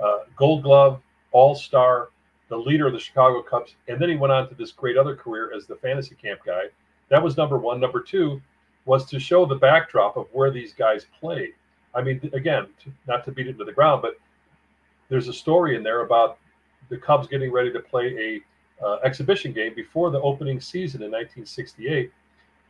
uh, 0.02 0.20
gold 0.36 0.64
glove, 0.64 1.02
all 1.32 1.56
star, 1.56 2.10
the 2.50 2.58
leader 2.58 2.88
of 2.88 2.94
the 2.94 3.00
Chicago 3.00 3.42
Cubs. 3.42 3.76
And 3.88 4.00
then 4.00 4.10
he 4.10 4.16
went 4.16 4.32
on 4.32 4.48
to 4.50 4.56
this 4.56 4.72
great 4.72 4.98
other 4.98 5.16
career 5.16 5.52
as 5.56 5.66
the 5.66 5.76
fantasy 5.76 6.16
camp 6.16 6.42
guy. 6.46 6.64
That 7.10 7.22
was 7.22 7.38
number 7.38 7.58
one. 7.58 7.80
Number 7.80 8.02
two 8.02 8.42
was 8.86 9.06
to 9.06 9.20
show 9.20 9.46
the 9.46 9.56
backdrop 9.56 10.18
of 10.18 10.28
where 10.32 10.52
these 10.52 10.74
guys 10.74 11.06
played. 11.20 11.54
I 11.96 12.02
mean, 12.02 12.30
again, 12.34 12.68
not 13.08 13.24
to 13.26 13.32
beat 13.32 13.48
it 13.48 13.58
to 13.58 13.66
the 13.66 13.72
ground, 13.72 14.02
but 14.02 14.18
there's 15.10 15.28
a 15.28 15.34
story 15.34 15.76
in 15.76 15.84
there 15.84 16.02
about 16.02 16.38
the 16.90 16.98
Cubs 16.98 17.28
getting 17.28 17.52
ready 17.52 17.72
to 17.72 17.80
play 17.80 18.42
a 18.82 18.86
uh, 18.86 18.98
exhibition 19.04 19.54
game 19.54 19.74
before 19.76 20.12
the 20.12 20.20
opening 20.22 20.60
season 20.60 21.02
in 21.02 21.12
1968, 21.12 22.12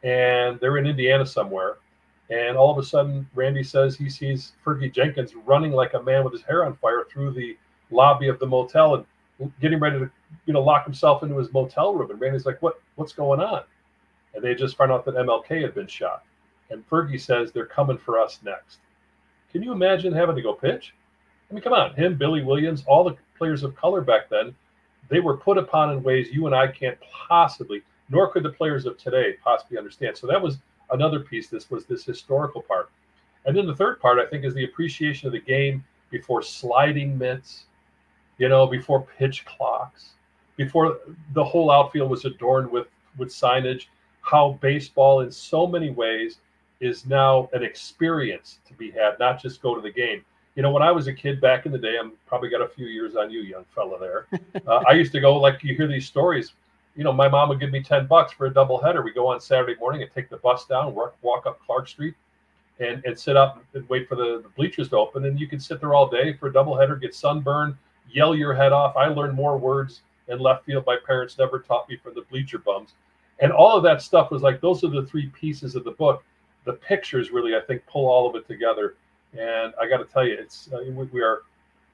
and 0.03 0.59
they're 0.59 0.77
in 0.77 0.85
Indiana 0.85 1.25
somewhere. 1.25 1.77
And 2.29 2.57
all 2.57 2.71
of 2.71 2.77
a 2.77 2.83
sudden, 2.83 3.27
Randy 3.35 3.63
says 3.63 3.95
he 3.95 4.09
sees 4.09 4.53
Fergie 4.65 4.93
Jenkins 4.93 5.35
running 5.35 5.71
like 5.71 5.93
a 5.93 6.01
man 6.01 6.23
with 6.23 6.33
his 6.33 6.41
hair 6.41 6.65
on 6.65 6.75
fire 6.75 7.05
through 7.11 7.31
the 7.31 7.57
lobby 7.91 8.27
of 8.27 8.39
the 8.39 8.47
motel 8.47 8.95
and 8.95 9.05
getting 9.59 9.79
ready 9.79 9.99
to, 9.99 10.09
you 10.45 10.53
know, 10.53 10.61
lock 10.61 10.85
himself 10.85 11.21
into 11.21 11.37
his 11.37 11.51
motel 11.51 11.93
room. 11.93 12.09
And 12.09 12.19
Randy's 12.19 12.45
like, 12.45 12.61
"What? 12.61 12.81
What's 12.95 13.13
going 13.13 13.39
on?" 13.39 13.63
And 14.33 14.43
they 14.43 14.55
just 14.55 14.77
found 14.77 14.91
out 14.91 15.05
that 15.05 15.15
MLK 15.15 15.61
had 15.61 15.75
been 15.75 15.87
shot. 15.87 16.23
And 16.69 16.87
Fergie 16.89 17.19
says 17.19 17.51
they're 17.51 17.65
coming 17.65 17.97
for 17.97 18.19
us 18.19 18.39
next. 18.43 18.79
Can 19.51 19.61
you 19.61 19.71
imagine 19.71 20.13
having 20.13 20.35
to 20.35 20.41
go 20.41 20.53
pitch? 20.53 20.95
I 21.49 21.53
mean, 21.53 21.63
come 21.63 21.73
on, 21.73 21.93
him, 21.93 22.17
Billy 22.17 22.43
Williams, 22.43 22.83
all 22.87 23.03
the 23.03 23.15
players 23.37 23.63
of 23.63 23.75
color 23.75 24.01
back 24.01 24.29
then, 24.29 24.55
they 25.09 25.19
were 25.19 25.37
put 25.37 25.57
upon 25.57 25.91
in 25.91 26.01
ways 26.01 26.29
you 26.31 26.47
and 26.47 26.55
I 26.55 26.67
can't 26.67 26.97
possibly, 27.27 27.83
nor 28.09 28.31
could 28.31 28.43
the 28.43 28.49
players 28.49 28.85
of 28.85 28.97
today 28.97 29.35
possibly 29.43 29.77
understand. 29.77 30.17
So 30.17 30.25
that 30.27 30.41
was 30.41 30.57
another 30.91 31.19
piece. 31.19 31.47
This 31.47 31.69
was 31.69 31.85
this 31.85 32.05
historical 32.05 32.61
part. 32.61 32.89
And 33.45 33.55
then 33.55 33.67
the 33.67 33.75
third 33.75 33.99
part, 33.99 34.19
I 34.19 34.25
think, 34.25 34.45
is 34.45 34.53
the 34.53 34.63
appreciation 34.63 35.27
of 35.27 35.33
the 35.33 35.39
game 35.39 35.83
before 36.09 36.41
sliding 36.41 37.17
mitts, 37.17 37.65
you 38.37 38.49
know, 38.49 38.67
before 38.67 39.05
pitch 39.17 39.45
clocks, 39.45 40.11
before 40.55 40.99
the 41.33 41.43
whole 41.43 41.71
outfield 41.71 42.09
was 42.09 42.25
adorned 42.25 42.71
with 42.71 42.87
with 43.17 43.29
signage. 43.29 43.87
How 44.21 44.57
baseball, 44.61 45.19
in 45.21 45.31
so 45.31 45.67
many 45.67 45.89
ways, 45.89 46.37
is 46.79 47.05
now 47.05 47.49
an 47.53 47.63
experience 47.63 48.59
to 48.67 48.73
be 48.73 48.91
had, 48.91 49.19
not 49.19 49.41
just 49.41 49.61
go 49.61 49.75
to 49.75 49.81
the 49.81 49.91
game. 49.91 50.23
You 50.55 50.61
know, 50.61 50.71
when 50.71 50.83
I 50.83 50.91
was 50.91 51.07
a 51.07 51.13
kid 51.13 51.41
back 51.41 51.65
in 51.65 51.71
the 51.71 51.77
day, 51.77 51.97
I'm 51.99 52.13
probably 52.27 52.49
got 52.49 52.61
a 52.61 52.67
few 52.67 52.85
years 52.85 53.15
on 53.15 53.31
you, 53.31 53.41
young 53.41 53.65
fella. 53.75 53.99
There, 53.99 54.27
uh, 54.67 54.83
I 54.87 54.93
used 54.93 55.11
to 55.13 55.19
go 55.19 55.35
like 55.37 55.63
you 55.63 55.75
hear 55.75 55.87
these 55.87 56.05
stories. 56.05 56.53
You 56.95 57.03
know, 57.03 57.13
my 57.13 57.27
mom 57.27 57.49
would 57.49 57.59
give 57.59 57.71
me 57.71 57.81
ten 57.81 58.05
bucks 58.05 58.33
for 58.33 58.45
a 58.45 58.53
double 58.53 58.79
header. 58.81 59.01
We 59.01 59.13
go 59.13 59.27
on 59.27 59.41
Saturday 59.41 59.75
morning 59.79 60.03
and 60.03 60.11
take 60.11 60.29
the 60.29 60.37
bus 60.37 60.65
down, 60.65 60.93
walk, 60.93 61.15
walk 61.21 61.45
up 61.45 61.59
Clark 61.65 61.87
Street, 61.87 62.13
and 62.79 63.03
and 63.05 63.17
sit 63.17 63.35
up 63.35 63.63
and 63.73 63.87
wait 63.89 64.07
for 64.07 64.15
the, 64.15 64.41
the 64.43 64.49
bleachers 64.49 64.89
to 64.89 64.97
open. 64.97 65.25
And 65.25 65.39
you 65.39 65.47
could 65.47 65.61
sit 65.61 65.79
there 65.79 65.93
all 65.93 66.07
day 66.07 66.33
for 66.33 66.47
a 66.47 66.53
double 66.53 66.77
header, 66.77 66.95
get 66.95 67.15
sunburned, 67.15 67.75
yell 68.09 68.35
your 68.35 68.53
head 68.53 68.71
off. 68.71 68.95
I 68.95 69.07
learned 69.07 69.33
more 69.33 69.57
words 69.57 70.01
in 70.27 70.39
left 70.39 70.65
field 70.65 70.85
my 70.85 70.97
parents 71.05 71.37
never 71.37 71.59
taught 71.59 71.89
me 71.89 71.97
from 71.97 72.13
the 72.13 72.21
bleacher 72.21 72.57
bums. 72.57 72.93
And 73.39 73.51
all 73.51 73.75
of 73.75 73.83
that 73.83 74.01
stuff 74.01 74.31
was 74.31 74.41
like 74.41 74.61
those 74.61 74.83
are 74.83 74.89
the 74.89 75.05
three 75.05 75.27
pieces 75.27 75.75
of 75.75 75.83
the 75.83 75.91
book. 75.91 76.23
The 76.65 76.73
pictures 76.73 77.31
really, 77.31 77.55
I 77.55 77.59
think, 77.59 77.85
pull 77.87 78.07
all 78.07 78.29
of 78.29 78.35
it 78.35 78.47
together. 78.47 78.95
And 79.37 79.73
I 79.81 79.87
got 79.89 79.97
to 79.97 80.05
tell 80.05 80.25
you, 80.25 80.35
it's 80.39 80.69
uh, 80.71 80.79
we 81.11 81.21
are 81.21 81.41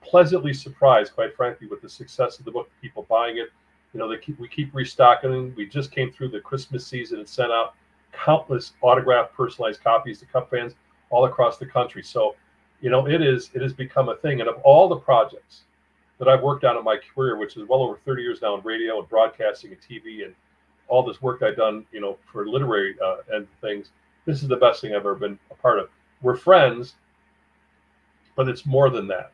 pleasantly 0.01 0.53
surprised, 0.53 1.13
quite 1.13 1.35
frankly, 1.35 1.67
with 1.67 1.81
the 1.81 1.89
success 1.89 2.37
of 2.39 2.45
the 2.45 2.51
book. 2.51 2.69
People 2.81 3.05
buying 3.09 3.37
it. 3.37 3.49
You 3.93 3.99
know, 3.99 4.07
they 4.07 4.17
keep 4.17 4.39
we 4.39 4.47
keep 4.47 4.73
restocking. 4.73 5.53
We 5.55 5.65
just 5.65 5.91
came 5.91 6.11
through 6.11 6.29
the 6.29 6.39
Christmas 6.39 6.85
season 6.85 7.19
and 7.19 7.27
sent 7.27 7.51
out 7.51 7.73
countless 8.11 8.73
autographed, 8.81 9.33
personalized 9.33 9.83
copies 9.83 10.19
to 10.19 10.25
Cub 10.25 10.49
fans 10.49 10.73
all 11.09 11.25
across 11.25 11.57
the 11.57 11.65
country. 11.65 12.03
So, 12.03 12.35
you 12.81 12.89
know, 12.89 13.07
it 13.07 13.21
is 13.21 13.49
it 13.53 13.61
has 13.61 13.73
become 13.73 14.09
a 14.09 14.15
thing. 14.17 14.41
And 14.41 14.49
of 14.49 14.57
all 14.63 14.87
the 14.87 14.97
projects 14.97 15.63
that 16.19 16.27
I've 16.27 16.41
worked 16.41 16.65
on 16.65 16.77
in 16.77 16.83
my 16.83 16.97
career, 16.97 17.37
which 17.37 17.57
is 17.57 17.67
well 17.67 17.81
over 17.81 17.97
30 18.05 18.21
years 18.21 18.41
now 18.41 18.55
in 18.55 18.61
radio 18.61 18.99
and 18.99 19.09
broadcasting 19.09 19.71
and 19.71 19.81
TV 19.81 20.25
and 20.25 20.35
all 20.87 21.01
this 21.01 21.21
work 21.21 21.41
I've 21.41 21.55
done, 21.55 21.85
you 21.91 22.01
know, 22.01 22.17
for 22.31 22.47
literary 22.47 22.95
uh, 23.03 23.17
and 23.31 23.47
things, 23.61 23.91
this 24.25 24.41
is 24.41 24.47
the 24.47 24.57
best 24.57 24.81
thing 24.81 24.91
I've 24.91 24.97
ever 24.97 25.15
been 25.15 25.39
a 25.49 25.55
part 25.55 25.79
of. 25.79 25.89
We're 26.21 26.35
friends, 26.35 26.95
but 28.35 28.49
it's 28.49 28.65
more 28.65 28.89
than 28.89 29.07
that. 29.07 29.31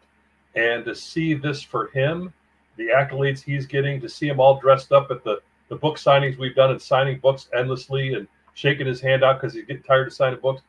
And 0.56 0.86
to 0.86 0.96
see 0.96 1.34
this 1.34 1.62
for 1.62 1.88
him, 1.88 2.32
the 2.77 2.88
accolades 2.88 3.41
he's 3.41 3.65
getting, 3.65 4.01
to 4.01 4.09
see 4.09 4.27
him 4.27 4.39
all 4.39 4.59
dressed 4.59 4.91
up 4.91 5.11
at 5.11 5.23
the 5.23 5.41
the 5.69 5.75
book 5.75 5.97
signings 5.97 6.38
we've 6.38 6.55
done 6.55 6.71
and 6.71 6.81
signing 6.81 7.17
books 7.19 7.47
endlessly 7.57 8.13
and 8.13 8.28
shaking 8.53 8.86
his 8.86 9.01
hand 9.01 9.23
out 9.23 9.41
because 9.41 9.53
he's 9.53 9.65
getting 9.65 9.84
tired 9.84 10.07
of 10.07 10.13
signing 10.13 10.39
books, 10.39 10.61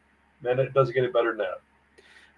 man, 0.42 0.58
it 0.58 0.72
doesn't 0.72 0.94
get 0.94 1.04
any 1.04 1.12
better 1.12 1.28
than 1.30 1.38
that. 1.38 1.60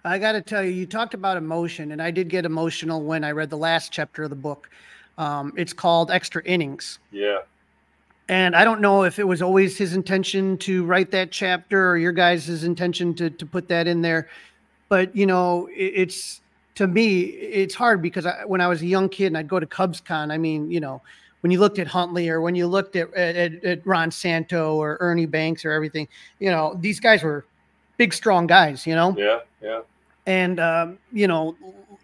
I 0.03 0.17
got 0.17 0.33
to 0.33 0.41
tell 0.41 0.63
you, 0.63 0.71
you 0.71 0.85
talked 0.85 1.13
about 1.13 1.37
emotion, 1.37 1.91
and 1.91 2.01
I 2.01 2.11
did 2.11 2.29
get 2.29 2.45
emotional 2.45 3.01
when 3.01 3.23
I 3.23 3.31
read 3.31 3.49
the 3.49 3.57
last 3.57 3.91
chapter 3.91 4.23
of 4.23 4.29
the 4.29 4.35
book. 4.35 4.69
Um, 5.17 5.53
it's 5.57 5.73
called 5.73 6.11
Extra 6.11 6.41
Innings. 6.43 6.99
Yeah. 7.11 7.39
And 8.29 8.55
I 8.55 8.63
don't 8.63 8.79
know 8.79 9.03
if 9.03 9.19
it 9.19 9.27
was 9.27 9.41
always 9.41 9.77
his 9.77 9.93
intention 9.93 10.57
to 10.59 10.85
write 10.85 11.11
that 11.11 11.31
chapter 11.31 11.89
or 11.89 11.97
your 11.97 12.11
guys' 12.11 12.63
intention 12.63 13.13
to, 13.15 13.29
to 13.29 13.45
put 13.45 13.67
that 13.69 13.87
in 13.87 14.01
there. 14.01 14.29
But, 14.87 15.15
you 15.15 15.25
know, 15.25 15.67
it, 15.67 15.93
it's 15.95 16.41
to 16.79 16.87
me, 16.87 17.23
it's 17.23 17.75
hard 17.75 18.01
because 18.01 18.25
I, 18.25 18.45
when 18.45 18.61
I 18.61 18.67
was 18.67 18.81
a 18.81 18.85
young 18.85 19.09
kid 19.09 19.25
and 19.25 19.37
I'd 19.37 19.49
go 19.49 19.59
to 19.59 19.65
Cubs 19.65 19.99
Con, 19.99 20.31
I 20.31 20.37
mean, 20.37 20.71
you 20.71 20.79
know, 20.79 21.01
when 21.41 21.51
you 21.51 21.59
looked 21.59 21.77
at 21.77 21.87
Hundley 21.87 22.29
or 22.29 22.39
when 22.39 22.55
you 22.55 22.67
looked 22.67 22.95
at, 22.95 23.13
at, 23.15 23.61
at 23.65 23.85
Ron 23.85 24.11
Santo 24.11 24.75
or 24.77 24.95
Ernie 25.01 25.25
Banks 25.25 25.65
or 25.65 25.73
everything, 25.73 26.07
you 26.39 26.49
know, 26.49 26.77
these 26.79 27.01
guys 27.01 27.21
were 27.21 27.43
big, 27.97 28.13
strong 28.13 28.47
guys, 28.47 28.87
you 28.87 28.95
know? 28.95 29.13
Yeah, 29.17 29.39
yeah. 29.61 29.81
And, 30.25 30.61
um, 30.61 30.97
you 31.11 31.27
know, 31.27 31.57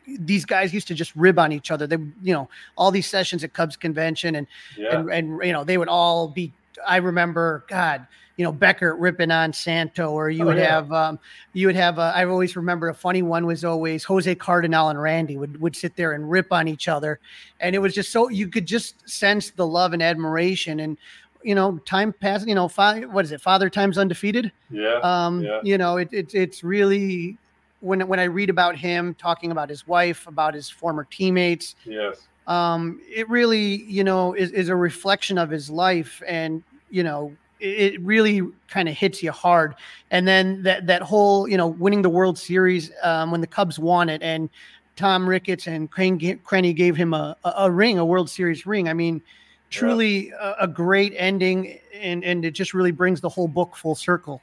these 0.05 0.43
guys 0.43 0.73
used 0.73 0.89
to 0.89 0.93
just 0.93 1.15
rib 1.15 1.39
on 1.39 1.53
each 1.53 1.71
other. 1.71 1.88
They, 1.88 1.95
you 2.21 2.34
know, 2.34 2.49
all 2.78 2.91
these 2.91 3.07
sessions 3.07 3.45
at 3.45 3.53
Cubs 3.53 3.78
convention 3.78 4.36
and, 4.36 4.45
yeah. 4.78 4.99
and, 4.99 5.09
and, 5.09 5.39
you 5.41 5.53
know, 5.53 5.63
they 5.63 5.78
would 5.78 5.88
all 5.88 6.28
be, 6.28 6.51
I 6.88 6.97
remember, 6.97 7.65
God, 7.67 8.07
you 8.38 8.43
know, 8.43 8.51
Beckert 8.51 8.95
ripping 8.99 9.32
on 9.32 9.53
Santo, 9.53 10.11
or 10.11 10.30
you 10.30 10.43
Oh, 10.43 10.47
would 10.47 10.57
yeah. 10.57 10.76
have, 10.76 10.91
um, 10.91 11.19
you 11.53 11.67
would 11.67 11.76
have, 11.76 11.99
uh, 11.99 12.11
I 12.13 12.26
always 12.26 12.55
remember 12.55 12.89
a 12.89 12.93
funny 12.93 13.21
one 13.21 13.45
was 13.45 13.63
always 13.63 14.03
Jose 14.03 14.36
Cardenal 14.36 14.89
and 14.89 15.01
Randy 15.01 15.38
would, 15.38 15.59
would 15.61 15.76
sit 15.76 15.95
there 15.95 16.11
and 16.13 16.30
rip 16.30 16.51
on 16.51 16.67
each 16.67 16.88
other. 16.88 17.19
And 17.61 17.76
it 17.76 17.80
was 17.80 17.93
just 17.93 18.11
so, 18.11 18.30
you 18.30 18.49
could 18.49 18.65
just 18.65 19.09
sense 19.09 19.51
the 19.51 19.65
love 19.65 19.93
and 19.93 20.03
admiration 20.03 20.82
and, 20.82 20.97
you 21.43 21.55
know, 21.55 21.78
time 21.86 22.11
passing, 22.11 22.49
you 22.49 22.55
know, 22.55 22.67
five, 22.67 23.09
what 23.11 23.23
is 23.23 23.32
it? 23.32 23.39
Father 23.39 23.69
times 23.69 23.97
undefeated. 23.97 24.51
Yeah. 24.69 24.99
Um, 25.01 25.43
Yeah. 25.43 25.59
you 25.63 25.78
know, 25.78 25.97
it, 25.97 26.09
it, 26.11 26.36
it's 26.36 26.63
really, 26.63 27.38
when, 27.80 28.05
when 28.07 28.19
I 28.19 28.23
read 28.23 28.49
about 28.49 28.76
him 28.76 29.13
talking 29.13 29.51
about 29.51 29.69
his 29.69 29.88
wife, 29.88 30.28
about 30.28 30.55
his 30.55 30.69
former 30.69 31.05
teammates, 31.09 31.76
yes. 31.86 32.28
Um, 32.48 33.02
it 33.08 33.30
really, 33.30 33.84
you 33.84 34.04
know, 34.04 34.34
is, 34.34 34.52
is 34.52 34.70
a 34.70 34.76
reflection 34.76 35.38
of 35.38 35.50
his 35.50 35.70
life. 35.70 36.22
And, 36.28 36.64
you 36.89 37.04
know, 37.04 37.36
it, 37.60 37.93
it 37.93 38.02
really 38.02 38.41
kind 38.68 38.88
of 38.88 38.96
hits 38.96 39.24
you 39.24 39.32
hard. 39.32 39.76
And 40.12 40.28
then 40.28 40.64
that, 40.64 40.88
that 40.88 41.02
whole, 41.02 41.48
you 41.48 41.58
know, 41.58 41.68
winning 41.68 42.02
the 42.02 42.10
World 42.10 42.38
Series 42.38 42.91
um, 43.04 43.32
when 43.32 43.41
the 43.41 43.48
Cubs 43.48 43.80
won 43.80 44.10
it 44.10 44.22
and 44.22 44.50
Tom 44.96 45.28
Ricketts 45.28 45.68
and 45.68 45.89
Crane, 45.89 46.18
ga- 46.18 46.74
gave 46.74 46.96
him 46.96 47.14
a, 47.14 47.36
a, 47.43 47.54
a 47.58 47.72
ring, 47.72 48.00
a 48.00 48.06
World 48.06 48.30
Series 48.30 48.66
ring. 48.66 48.88
I 48.88 48.93
mean, 48.93 49.22
truly 49.70 50.30
a, 50.30 50.56
a 50.62 50.68
great 50.68 51.14
ending. 51.18 51.80
And, 51.93 52.24
and 52.24 52.46
it 52.46 52.52
just 52.52 52.74
really 52.74 52.91
brings 52.91 53.22
the 53.22 53.30
whole 53.30 53.48
book 53.48 53.76
full 53.76 53.96
circle. 53.96 54.41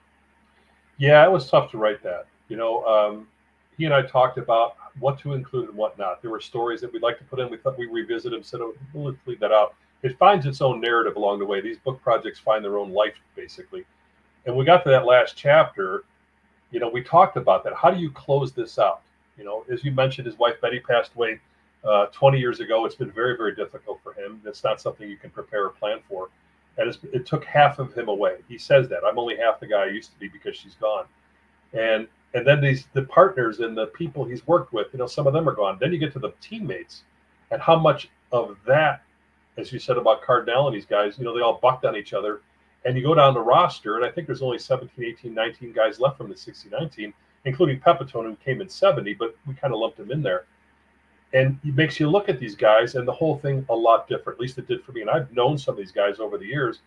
Yeah, 0.99 1.25
it 1.25 1.31
was 1.31 1.49
tough 1.49 1.71
to 1.71 1.79
write 1.79 2.03
that. 2.03 2.27
You 2.49 2.57
know, 2.57 2.85
um, 2.85 3.29
he 3.79 3.87
and 3.87 3.95
I 3.95 4.03
talked 4.03 4.37
about 4.37 4.77
what 4.99 5.19
to 5.21 5.33
include 5.33 5.69
and 5.69 5.77
what 5.77 5.99
not. 5.99 6.23
There 6.23 6.31
were 6.31 6.41
stories 6.41 6.81
that 6.81 6.93
we'd 6.93 7.03
like 7.03 7.19
to 7.19 7.25
put 7.25 7.41
in. 7.41 7.51
We 7.51 7.57
thought 7.57 7.79
we 7.79 7.87
revisit 7.87 8.33
them, 8.33 8.43
said, 8.43 8.61
oh, 8.61 8.75
we'll 8.93 9.17
leave 9.27 9.41
that 9.41 9.53
out. 9.53 9.75
It 10.03 10.19
finds 10.19 10.47
its 10.47 10.61
own 10.61 10.81
narrative 10.81 11.17
along 11.17 11.39
the 11.39 11.47
way. 11.47 11.61
These 11.61 11.79
book 11.79 12.03
projects 12.03 12.39
find 12.39 12.65
their 12.65 12.79
own 12.79 12.93
life, 12.93 13.15
basically. 13.37 13.85
And 14.47 14.57
we 14.57 14.65
got 14.65 14.83
to 14.85 14.91
that 14.91 15.07
last 15.07 15.37
chapter. 15.37 16.05
You 16.71 16.81
know, 16.81 16.89
we 16.89 17.03
talked 17.03 17.37
about 17.37 17.63
that. 17.65 17.75
How 17.75 17.91
do 17.91 18.01
you 18.01 18.11
close 18.11 18.53
this 18.53 18.79
out? 18.79 19.03
You 19.39 19.45
know, 19.45 19.65
as 19.71 19.85
you 19.85 19.93
mentioned, 19.93 20.27
his 20.27 20.39
wife 20.39 20.61
Betty 20.61 20.81
passed 20.81 21.15
away 21.15 21.39
uh, 21.85 22.07
20 22.07 22.39
years 22.39 22.61
ago. 22.61 22.85
It's 22.85 22.95
been 22.95 23.11
very, 23.11 23.37
very 23.37 23.55
difficult 23.55 24.01
for 24.03 24.13
him. 24.13 24.41
It's 24.45 24.65
not 24.65 24.81
something 24.81 25.09
you 25.09 25.17
can 25.17 25.31
prepare 25.31 25.67
or 25.67 25.71
plan 25.71 26.01
for. 26.09 26.29
And 26.79 26.97
it 27.13 27.27
took 27.27 27.45
half 27.45 27.79
of 27.79 27.93
him 27.95 28.09
away. 28.09 28.37
He 28.49 28.57
says 28.57 28.89
that 28.89 29.03
I'm 29.07 29.19
only 29.19 29.37
half 29.37 29.61
the 29.61 29.67
guy 29.67 29.85
I 29.85 29.89
used 29.89 30.11
to 30.13 30.19
be 30.19 30.29
because 30.29 30.57
she's 30.57 30.75
gone. 30.77 31.05
And 31.75 32.09
and 32.35 32.47
then 32.47 32.61
these 32.61 32.87
the 32.95 33.03
partners 33.03 33.61
and 33.61 33.77
the 33.77 33.87
people 33.89 34.25
he's 34.25 34.47
worked 34.47 34.73
with, 34.73 34.89
you 34.93 34.99
know, 34.99 35.07
some 35.07 35.27
of 35.27 35.33
them 35.33 35.49
are 35.49 35.55
gone. 35.55 35.79
Then 35.81 35.93
you 35.93 35.99
get 35.99 36.13
to 36.15 36.19
the 36.19 36.33
teammates 36.41 37.03
and 37.51 37.61
how 37.61 37.79
much 37.79 38.09
of 38.33 38.57
that, 38.67 39.03
as 39.59 39.73
you 39.73 39.79
said 39.79 39.99
about 39.99 40.23
Cardenal 40.23 40.67
and 40.67 40.75
these 40.75 40.87
guys, 40.87 41.19
you 41.19 41.25
know, 41.25 41.35
they 41.35 41.43
all 41.43 41.59
bucked 41.61 41.85
on 41.85 41.97
each 41.97 42.15
other. 42.15 42.41
And 42.85 42.97
you 42.97 43.03
go 43.03 43.15
down 43.15 43.35
the 43.35 43.41
roster, 43.41 43.97
and 43.97 44.05
I 44.05 44.11
think 44.11 44.27
there's 44.27 44.43
only 44.43 44.59
17, 44.59 45.05
18, 45.05 45.33
19 45.33 45.73
guys 45.73 46.01
left 46.01 46.19
from 46.19 46.29
the 46.29 46.37
60 46.37 46.69
19, 46.71 47.15
including 47.45 47.79
Pepitone, 47.79 48.25
who 48.25 48.37
came 48.37 48.61
in 48.61 48.69
70, 48.69 49.15
but 49.15 49.37
we 49.47 49.55
kind 49.55 49.73
of 49.73 49.79
lumped 49.79 50.01
him 50.01 50.11
in 50.11 50.21
there. 50.21 50.47
And 51.33 51.59
it 51.65 51.77
makes 51.77 52.01
you 52.01 52.11
look 52.11 52.29
at 52.29 52.41
these 52.41 52.57
guys 52.57 52.95
and 52.95 53.07
the 53.07 53.13
whole 53.13 53.39
thing 53.39 53.65
a 53.71 53.75
lot 53.75 54.09
different. 54.09 54.37
At 54.37 54.41
least 54.41 54.59
it 54.59 54.67
did 54.67 54.83
for 54.83 54.93
me. 54.93 55.03
And 55.03 55.11
I've 55.11 55.33
known 55.33 55.57
some 55.57 55.73
of 55.73 55.79
these 55.79 55.93
guys 55.93 56.19
over 56.19 56.37
the 56.37 56.45
years. 56.45 56.81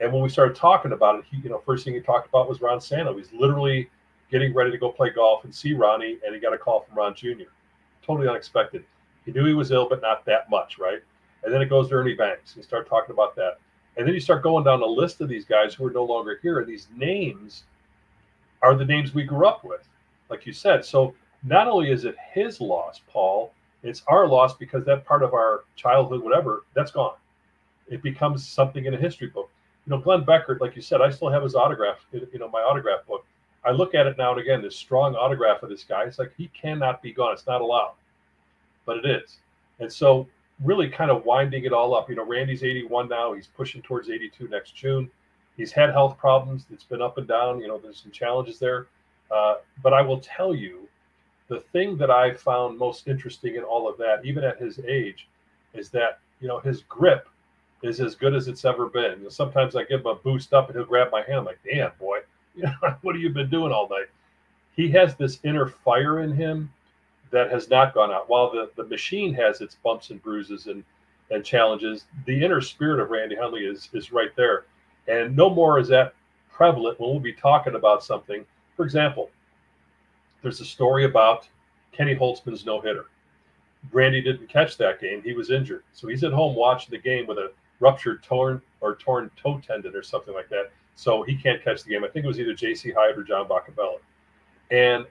And 0.00 0.12
when 0.12 0.22
we 0.22 0.28
started 0.28 0.56
talking 0.56 0.92
about 0.92 1.18
it, 1.18 1.24
he, 1.30 1.38
you 1.38 1.48
know, 1.48 1.62
first 1.64 1.84
thing 1.84 1.94
he 1.94 2.00
talked 2.00 2.28
about 2.28 2.48
was 2.48 2.60
Ron 2.60 2.80
Santo. 2.80 3.16
He's 3.16 3.32
literally 3.32 3.88
getting 4.30 4.54
ready 4.54 4.70
to 4.70 4.78
go 4.78 4.90
play 4.90 5.10
golf 5.10 5.44
and 5.44 5.54
see 5.54 5.74
Ronnie, 5.74 6.18
and 6.24 6.34
he 6.34 6.40
got 6.40 6.52
a 6.52 6.58
call 6.58 6.80
from 6.80 6.96
Ron 6.96 7.14
Jr. 7.14 7.44
Totally 8.04 8.28
unexpected. 8.28 8.84
He 9.24 9.32
knew 9.32 9.44
he 9.44 9.54
was 9.54 9.70
ill, 9.70 9.88
but 9.88 10.02
not 10.02 10.24
that 10.26 10.48
much, 10.50 10.78
right? 10.78 11.00
And 11.42 11.52
then 11.52 11.62
it 11.62 11.68
goes 11.68 11.88
to 11.88 11.94
Ernie 11.94 12.14
Banks. 12.14 12.54
You 12.56 12.62
start 12.62 12.88
talking 12.88 13.12
about 13.12 13.36
that. 13.36 13.58
And 13.96 14.06
then 14.06 14.14
you 14.14 14.20
start 14.20 14.42
going 14.42 14.64
down 14.64 14.82
a 14.82 14.86
list 14.86 15.20
of 15.20 15.28
these 15.28 15.44
guys 15.44 15.74
who 15.74 15.86
are 15.86 15.90
no 15.90 16.04
longer 16.04 16.38
here. 16.42 16.58
And 16.58 16.68
these 16.68 16.88
names 16.94 17.64
are 18.62 18.74
the 18.74 18.84
names 18.84 19.14
we 19.14 19.24
grew 19.24 19.46
up 19.46 19.64
with, 19.64 19.88
like 20.28 20.46
you 20.46 20.52
said. 20.52 20.84
So 20.84 21.14
not 21.44 21.68
only 21.68 21.90
is 21.90 22.04
it 22.04 22.16
his 22.32 22.60
loss, 22.60 23.00
Paul, 23.08 23.52
it's 23.82 24.02
our 24.08 24.26
loss 24.26 24.56
because 24.56 24.84
that 24.84 25.04
part 25.04 25.22
of 25.22 25.34
our 25.34 25.64
childhood, 25.76 26.22
whatever, 26.22 26.64
that's 26.74 26.90
gone. 26.90 27.14
It 27.88 28.02
becomes 28.02 28.46
something 28.46 28.84
in 28.84 28.94
a 28.94 28.98
history 28.98 29.28
book. 29.28 29.50
You 29.86 29.90
know, 29.92 29.98
Glenn 29.98 30.24
Beckert, 30.24 30.60
like 30.60 30.74
you 30.74 30.82
said, 30.82 31.00
I 31.00 31.10
still 31.10 31.30
have 31.30 31.42
his 31.42 31.54
autograph, 31.54 32.04
you 32.12 32.38
know, 32.38 32.48
my 32.48 32.60
autograph 32.60 33.06
book. 33.06 33.24
I 33.64 33.70
look 33.70 33.94
at 33.94 34.06
it 34.06 34.16
now 34.16 34.32
and 34.32 34.40
again, 34.40 34.62
this 34.62 34.76
strong 34.76 35.14
autograph 35.14 35.62
of 35.62 35.70
this 35.70 35.84
guy. 35.84 36.04
It's 36.04 36.18
like 36.18 36.32
he 36.36 36.48
cannot 36.48 37.02
be 37.02 37.12
gone. 37.12 37.32
It's 37.32 37.46
not 37.46 37.60
allowed, 37.60 37.94
but 38.84 38.98
it 38.98 39.06
is. 39.06 39.38
And 39.80 39.92
so, 39.92 40.28
really, 40.64 40.88
kind 40.88 41.10
of 41.10 41.24
winding 41.24 41.64
it 41.64 41.72
all 41.72 41.94
up. 41.94 42.08
You 42.08 42.16
know, 42.16 42.24
Randy's 42.24 42.62
81 42.62 43.08
now. 43.08 43.32
He's 43.32 43.48
pushing 43.48 43.82
towards 43.82 44.08
82 44.08 44.48
next 44.48 44.74
June. 44.74 45.10
He's 45.56 45.72
had 45.72 45.90
health 45.90 46.16
problems. 46.18 46.66
It's 46.70 46.84
been 46.84 47.02
up 47.02 47.18
and 47.18 47.26
down. 47.26 47.60
You 47.60 47.68
know, 47.68 47.78
there's 47.78 48.00
some 48.00 48.12
challenges 48.12 48.58
there. 48.58 48.86
Uh, 49.30 49.56
but 49.82 49.92
I 49.92 50.02
will 50.02 50.20
tell 50.20 50.54
you, 50.54 50.88
the 51.48 51.60
thing 51.60 51.96
that 51.98 52.10
I 52.10 52.34
found 52.34 52.78
most 52.78 53.08
interesting 53.08 53.56
in 53.56 53.62
all 53.62 53.88
of 53.88 53.96
that, 53.98 54.24
even 54.24 54.44
at 54.44 54.58
his 54.58 54.78
age, 54.80 55.28
is 55.74 55.90
that 55.90 56.18
you 56.40 56.48
know 56.48 56.58
his 56.60 56.82
grip 56.82 57.28
is 57.82 58.00
as 58.00 58.14
good 58.14 58.34
as 58.34 58.48
it's 58.48 58.64
ever 58.64 58.88
been. 58.88 59.18
You 59.18 59.24
know, 59.24 59.28
sometimes 59.28 59.76
I 59.76 59.84
give 59.84 60.00
him 60.00 60.06
a 60.06 60.14
boost 60.14 60.52
up 60.52 60.68
and 60.68 60.76
he'll 60.76 60.86
grab 60.86 61.10
my 61.12 61.22
hand. 61.22 61.38
I'm 61.40 61.44
like, 61.44 61.60
damn 61.64 61.92
boy, 61.98 62.18
you 62.60 62.64
know, 62.64 62.96
what 63.02 63.14
have 63.14 63.22
you 63.22 63.30
been 63.30 63.50
doing 63.50 63.72
all 63.72 63.88
night? 63.88 64.06
He 64.74 64.90
has 64.90 65.14
this 65.14 65.38
inner 65.44 65.66
fire 65.66 66.20
in 66.20 66.32
him 66.32 66.70
that 67.30 67.50
has 67.50 67.68
not 67.68 67.94
gone 67.94 68.10
out. 68.10 68.28
While 68.28 68.50
the, 68.50 68.70
the 68.76 68.84
machine 68.84 69.34
has 69.34 69.60
its 69.60 69.76
bumps 69.76 70.10
and 70.10 70.22
bruises 70.22 70.66
and, 70.66 70.82
and 71.30 71.44
challenges, 71.44 72.04
the 72.24 72.44
inner 72.44 72.60
spirit 72.60 73.00
of 73.00 73.10
Randy 73.10 73.36
Hundley 73.36 73.64
is 73.64 73.90
is 73.92 74.12
right 74.12 74.34
there. 74.36 74.64
And 75.08 75.36
no 75.36 75.50
more 75.50 75.78
is 75.78 75.88
that 75.88 76.14
prevalent 76.50 76.98
when 76.98 77.10
we'll 77.10 77.20
be 77.20 77.32
talking 77.32 77.74
about 77.74 78.02
something. 78.02 78.44
For 78.76 78.84
example, 78.84 79.30
there's 80.42 80.60
a 80.60 80.64
story 80.64 81.04
about 81.04 81.48
Kenny 81.92 82.14
Holtzman's 82.14 82.64
no 82.64 82.80
hitter. 82.80 83.06
Randy 83.92 84.20
didn't 84.20 84.48
catch 84.48 84.76
that 84.78 85.00
game. 85.00 85.22
He 85.22 85.32
was 85.32 85.50
injured. 85.50 85.84
So 85.92 86.08
he's 86.08 86.24
at 86.24 86.32
home 86.32 86.54
watching 86.54 86.90
the 86.90 86.98
game 86.98 87.26
with 87.26 87.38
a 87.38 87.52
ruptured 87.80 88.22
torn 88.22 88.62
or 88.80 88.96
torn 88.96 89.30
toe 89.36 89.60
tendon 89.64 89.94
or 89.94 90.02
something 90.02 90.34
like 90.34 90.48
that. 90.48 90.70
So 90.96 91.22
he 91.22 91.36
can't 91.36 91.62
catch 91.62 91.84
the 91.84 91.90
game. 91.90 92.04
I 92.04 92.08
think 92.08 92.24
it 92.24 92.28
was 92.28 92.40
either 92.40 92.54
J.C. 92.54 92.90
Hyde 92.90 93.16
or 93.16 93.22
John 93.22 93.46
Boccabella. 93.46 93.98
And 94.70 95.06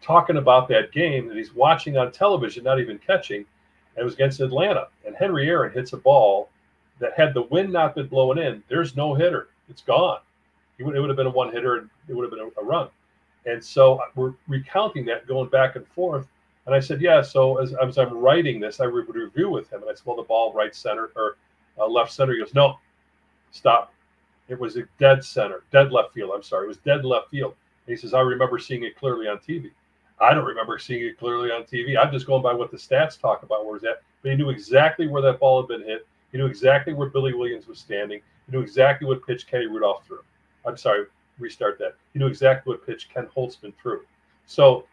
talking 0.00 0.36
about 0.36 0.68
that 0.68 0.92
game 0.92 1.28
that 1.28 1.36
he's 1.36 1.54
watching 1.54 1.96
on 1.96 2.12
television, 2.12 2.64
not 2.64 2.80
even 2.80 2.98
catching, 2.98 3.44
and 3.94 4.02
it 4.02 4.04
was 4.04 4.14
against 4.14 4.40
Atlanta. 4.40 4.88
And 5.06 5.14
Henry 5.14 5.48
Aaron 5.48 5.72
hits 5.72 5.92
a 5.92 5.96
ball 5.96 6.48
that 6.98 7.12
had 7.16 7.34
the 7.34 7.42
wind 7.42 7.72
not 7.72 7.94
been 7.94 8.06
blowing 8.06 8.38
in, 8.38 8.62
there's 8.68 8.96
no 8.96 9.14
hitter. 9.14 9.48
It's 9.68 9.82
gone. 9.82 10.20
It 10.78 10.84
would, 10.84 10.96
it 10.96 11.00
would 11.00 11.10
have 11.10 11.16
been 11.16 11.26
a 11.26 11.30
one 11.30 11.52
hitter 11.52 11.76
and 11.76 11.90
it 12.08 12.14
would 12.14 12.22
have 12.22 12.30
been 12.30 12.50
a, 12.56 12.60
a 12.60 12.64
run. 12.64 12.88
And 13.44 13.62
so 13.62 14.00
we're 14.14 14.34
recounting 14.46 15.04
that, 15.06 15.26
going 15.26 15.48
back 15.48 15.76
and 15.76 15.86
forth. 15.88 16.26
And 16.66 16.74
I 16.74 16.80
said, 16.80 17.00
yeah. 17.00 17.22
So 17.22 17.58
as, 17.58 17.74
as 17.74 17.98
I'm 17.98 18.16
writing 18.16 18.60
this, 18.60 18.80
I 18.80 18.86
would 18.86 19.12
review 19.12 19.50
with 19.50 19.72
him, 19.72 19.82
and 19.82 19.90
I 19.90 19.94
said, 19.94 20.06
well, 20.06 20.16
the 20.16 20.22
ball 20.22 20.52
right 20.52 20.74
center 20.74 21.10
or 21.16 21.36
uh, 21.78 21.86
left 21.86 22.12
center. 22.12 22.34
He 22.34 22.38
goes, 22.38 22.54
no, 22.54 22.78
stop. 23.50 23.92
It 24.48 24.58
was 24.58 24.76
a 24.76 24.82
dead 24.98 25.24
center, 25.24 25.62
dead 25.70 25.92
left 25.92 26.14
field. 26.14 26.32
I'm 26.34 26.42
sorry, 26.42 26.64
it 26.64 26.68
was 26.68 26.78
dead 26.78 27.04
left 27.04 27.30
field. 27.30 27.54
And 27.86 27.96
he 27.96 28.00
says, 28.00 28.14
I 28.14 28.20
remember 28.20 28.58
seeing 28.58 28.84
it 28.84 28.96
clearly 28.96 29.28
on 29.28 29.38
TV. 29.38 29.70
I 30.20 30.34
don't 30.34 30.44
remember 30.44 30.78
seeing 30.78 31.02
it 31.04 31.18
clearly 31.18 31.50
on 31.50 31.64
TV. 31.64 31.96
I'm 31.98 32.12
just 32.12 32.26
going 32.26 32.42
by 32.42 32.52
what 32.52 32.70
the 32.70 32.76
stats 32.76 33.20
talk 33.20 33.42
about 33.42 33.66
where 33.66 33.76
it's 33.76 33.84
at. 33.84 34.02
But 34.22 34.32
he 34.32 34.36
knew 34.36 34.50
exactly 34.50 35.08
where 35.08 35.22
that 35.22 35.40
ball 35.40 35.62
had 35.62 35.68
been 35.68 35.82
hit. 35.82 36.06
He 36.30 36.38
knew 36.38 36.46
exactly 36.46 36.94
where 36.94 37.08
Billy 37.08 37.34
Williams 37.34 37.66
was 37.66 37.78
standing. 37.78 38.20
He 38.46 38.56
knew 38.56 38.62
exactly 38.62 39.06
what 39.06 39.26
pitch 39.26 39.46
Kenny 39.46 39.66
Rudolph 39.66 40.06
threw. 40.06 40.20
I'm 40.64 40.76
sorry, 40.76 41.06
restart 41.38 41.78
that. 41.78 41.96
He 42.12 42.18
knew 42.18 42.26
exactly 42.26 42.72
what 42.72 42.86
pitch 42.86 43.08
Ken 43.12 43.28
Holtzman 43.36 43.72
threw. 43.80 44.02
So 44.46 44.86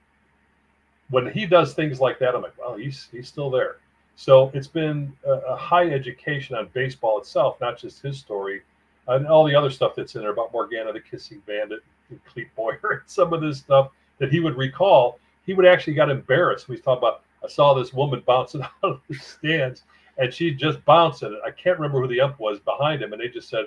when 1.09 1.31
he 1.31 1.45
does 1.45 1.73
things 1.73 1.99
like 1.99 2.19
that, 2.19 2.35
I'm 2.35 2.41
like, 2.41 2.57
well, 2.57 2.75
he's 2.75 3.07
he's 3.11 3.27
still 3.27 3.49
there. 3.49 3.77
So 4.15 4.51
it's 4.53 4.67
been 4.67 5.13
a, 5.25 5.31
a 5.31 5.55
high 5.55 5.89
education 5.91 6.55
on 6.55 6.69
baseball 6.73 7.19
itself, 7.19 7.59
not 7.61 7.77
just 7.77 8.01
his 8.01 8.17
story, 8.17 8.61
and 9.09 9.27
all 9.27 9.45
the 9.45 9.55
other 9.55 9.69
stuff 9.69 9.93
that's 9.95 10.15
in 10.15 10.21
there 10.21 10.31
about 10.31 10.53
Morgana 10.53 10.93
the 10.93 10.99
Kissing 10.99 11.41
Bandit 11.45 11.83
and 12.09 12.19
Clete 12.25 12.53
Boyer 12.55 12.79
and 12.83 13.01
some 13.05 13.33
of 13.33 13.41
this 13.41 13.59
stuff 13.59 13.91
that 14.17 14.31
he 14.31 14.39
would 14.39 14.57
recall. 14.57 15.19
He 15.45 15.53
would 15.53 15.65
actually 15.65 15.93
got 15.93 16.09
embarrassed. 16.09 16.69
We 16.69 16.77
talked 16.77 16.99
about 16.99 17.23
I 17.43 17.47
saw 17.47 17.73
this 17.73 17.93
woman 17.93 18.21
bouncing 18.25 18.61
out 18.63 18.71
of 18.83 19.01
the 19.07 19.15
stands 19.15 19.83
and 20.19 20.33
she 20.33 20.51
just 20.51 20.83
bouncing 20.85 21.33
it. 21.33 21.39
I 21.45 21.51
can't 21.51 21.79
remember 21.79 22.01
who 22.01 22.07
the 22.07 22.21
ump 22.21 22.39
was 22.39 22.59
behind 22.59 23.01
him, 23.01 23.13
and 23.13 23.21
they 23.21 23.29
just 23.29 23.49
said 23.49 23.65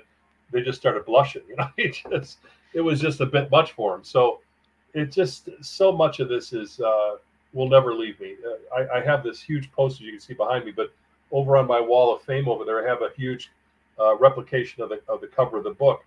they 0.53 0.61
just 0.61 0.79
started 0.79 1.05
blushing. 1.05 1.43
You 1.49 1.57
know, 1.57 1.69
he 1.77 1.89
just 1.89 2.39
it 2.75 2.81
was 2.81 3.01
just 3.01 3.21
a 3.21 3.27
bit 3.27 3.51
much 3.51 3.73
for 3.73 3.95
him. 3.95 4.05
So 4.05 4.41
it 4.95 5.11
just 5.11 5.49
so 5.63 5.91
much 5.91 6.21
of 6.21 6.29
this 6.29 6.53
is 6.53 6.79
uh, 6.81 7.17
will 7.53 7.69
never 7.69 7.95
leave 7.95 8.21
me. 8.21 8.37
Uh, 8.47 8.75
I, 8.75 8.99
I, 8.99 9.05
have 9.05 9.23
this 9.23 9.41
huge 9.41 9.71
poster 9.73 10.05
you 10.05 10.13
can 10.13 10.21
see 10.21 10.35
behind 10.35 10.65
me, 10.65 10.73
but 10.73 10.93
over 11.31 11.57
on 11.57 11.67
my 11.67 11.81
wall 11.81 12.15
of 12.15 12.23
fame 12.23 12.49
over 12.49 12.65
there, 12.65 12.87
I 12.87 12.89
have 12.89 13.03
a 13.03 13.11
huge 13.17 13.51
uh, 13.99 14.17
replication 14.17 14.83
of 14.83 14.89
the 14.89 15.01
of 15.09 15.21
the 15.21 15.27
cover 15.27 15.59
of 15.59 15.65
the 15.65 15.71
book, 15.71 16.05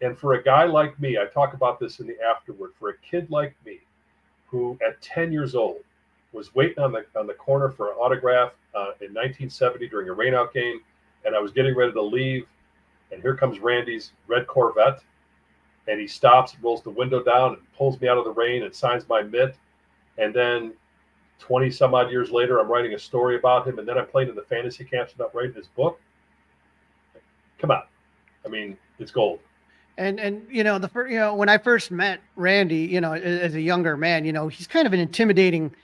And 0.00 0.18
for 0.18 0.34
a 0.34 0.42
guy 0.42 0.64
like 0.64 0.98
me, 1.00 1.18
I 1.18 1.26
talk 1.26 1.54
about 1.54 1.78
this 1.80 2.00
in 2.00 2.06
the 2.06 2.16
afterword. 2.22 2.72
For 2.78 2.90
a 2.90 2.98
kid 2.98 3.30
like 3.30 3.54
me, 3.64 3.80
who 4.46 4.78
at 4.86 5.00
10 5.02 5.32
years 5.32 5.54
old 5.54 5.80
was 6.32 6.54
waiting 6.54 6.82
on 6.82 6.92
the 6.92 7.04
on 7.16 7.26
the 7.26 7.34
corner 7.34 7.70
for 7.70 7.90
an 7.90 7.96
autograph 7.98 8.52
uh, 8.74 8.92
in 9.00 9.12
1970 9.14 9.88
during 9.88 10.08
a 10.08 10.14
rainout 10.14 10.52
game, 10.52 10.80
and 11.24 11.34
I 11.34 11.40
was 11.40 11.52
getting 11.52 11.76
ready 11.76 11.92
to 11.92 12.02
leave, 12.02 12.46
and 13.12 13.22
here 13.22 13.36
comes 13.36 13.58
Randy's 13.60 14.12
red 14.26 14.46
Corvette, 14.46 15.02
and 15.88 16.00
he 16.00 16.06
stops, 16.06 16.56
rolls 16.62 16.82
the 16.82 16.90
window 16.90 17.22
down, 17.22 17.54
and 17.54 17.72
pulls 17.76 18.00
me 18.00 18.08
out 18.08 18.18
of 18.18 18.24
the 18.24 18.32
rain 18.32 18.62
and 18.64 18.74
signs 18.74 19.08
my 19.08 19.22
mitt, 19.22 19.56
and 20.18 20.34
then 20.34 20.72
20 21.40 21.70
some 21.70 21.94
odd 21.94 22.10
years 22.10 22.30
later, 22.30 22.58
I'm 22.58 22.68
writing 22.68 22.94
a 22.94 22.98
story 22.98 23.36
about 23.36 23.66
him, 23.66 23.78
and 23.78 23.86
then 23.86 23.98
I'm 23.98 24.06
playing 24.06 24.28
in 24.28 24.34
the 24.34 24.42
fantasy 24.42 24.84
camps 24.84 25.12
and 25.12 25.22
I'm 25.22 25.28
writing 25.34 25.54
his 25.54 25.66
book. 25.68 26.00
Come 27.64 27.70
on, 27.70 27.82
I 28.44 28.48
mean, 28.48 28.76
it's 28.98 29.10
gold. 29.10 29.38
And 29.96 30.20
and 30.20 30.46
you 30.50 30.62
know 30.62 30.78
the 30.78 30.88
first 30.88 31.10
you 31.10 31.18
know 31.18 31.34
when 31.34 31.48
I 31.48 31.56
first 31.56 31.90
met 31.90 32.20
Randy, 32.36 32.80
you 32.80 33.00
know 33.00 33.14
as 33.14 33.54
a 33.54 33.60
younger 33.60 33.96
man, 33.96 34.26
you 34.26 34.32
know 34.32 34.48
he's 34.48 34.66
kind 34.66 34.86
of 34.86 34.92
an 34.92 35.00
intimidating 35.00 35.74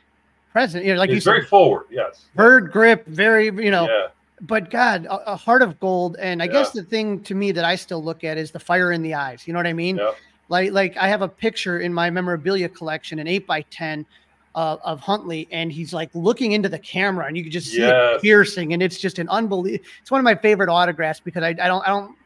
presence. 0.52 0.84
You 0.84 0.92
know, 0.92 0.98
like 0.98 1.08
he's 1.08 1.24
very 1.24 1.40
said, 1.40 1.48
forward. 1.48 1.86
Yes, 1.90 2.26
bird 2.34 2.70
grip, 2.70 3.06
very 3.06 3.46
you 3.46 3.70
know. 3.70 3.88
Yeah. 3.88 4.08
But 4.42 4.70
God, 4.70 5.06
a, 5.06 5.32
a 5.32 5.36
heart 5.36 5.62
of 5.62 5.80
gold. 5.80 6.16
And 6.18 6.42
I 6.42 6.46
Yeah. 6.46 6.52
guess 6.52 6.72
the 6.72 6.82
thing 6.82 7.22
to 7.24 7.34
me 7.34 7.50
that 7.52 7.64
I 7.64 7.76
still 7.76 8.02
look 8.04 8.22
at 8.24 8.36
is 8.36 8.50
the 8.50 8.60
fire 8.60 8.92
in 8.92 9.00
the 9.02 9.14
eyes. 9.14 9.46
You 9.46 9.54
know 9.54 9.58
what 9.58 9.66
I 9.66 9.72
mean? 9.72 9.96
Yeah. 9.96 10.12
Like 10.50 10.72
like 10.72 10.98
I 10.98 11.08
have 11.08 11.22
a 11.22 11.28
picture 11.28 11.78
in 11.80 11.94
my 11.94 12.10
memorabilia 12.10 12.68
collection, 12.68 13.20
an 13.20 13.26
eight 13.26 13.46
by 13.46 13.62
ten. 13.70 14.04
Uh, 14.52 14.76
of 14.82 14.98
Hundley, 14.98 15.46
and 15.52 15.70
he's 15.70 15.92
like 15.92 16.10
looking 16.12 16.50
into 16.50 16.68
the 16.68 16.78
camera, 16.78 17.24
and 17.26 17.36
you 17.36 17.44
can 17.44 17.52
just 17.52 17.68
see 17.70 17.82
it 18.16 18.20
piercing, 18.20 18.72
and 18.72 18.82
it's 18.82 18.98
just 18.98 19.20
an 19.20 19.28
unbelievable. 19.28 19.84
It's 20.00 20.10
one 20.10 20.18
of 20.18 20.24
my 20.24 20.34
favorite 20.34 20.68
autographs 20.68 21.20
because 21.20 21.44
I, 21.44 21.50
I 21.50 21.68
don't, 21.68 21.82
I 21.86 21.86
don't, 21.86 22.16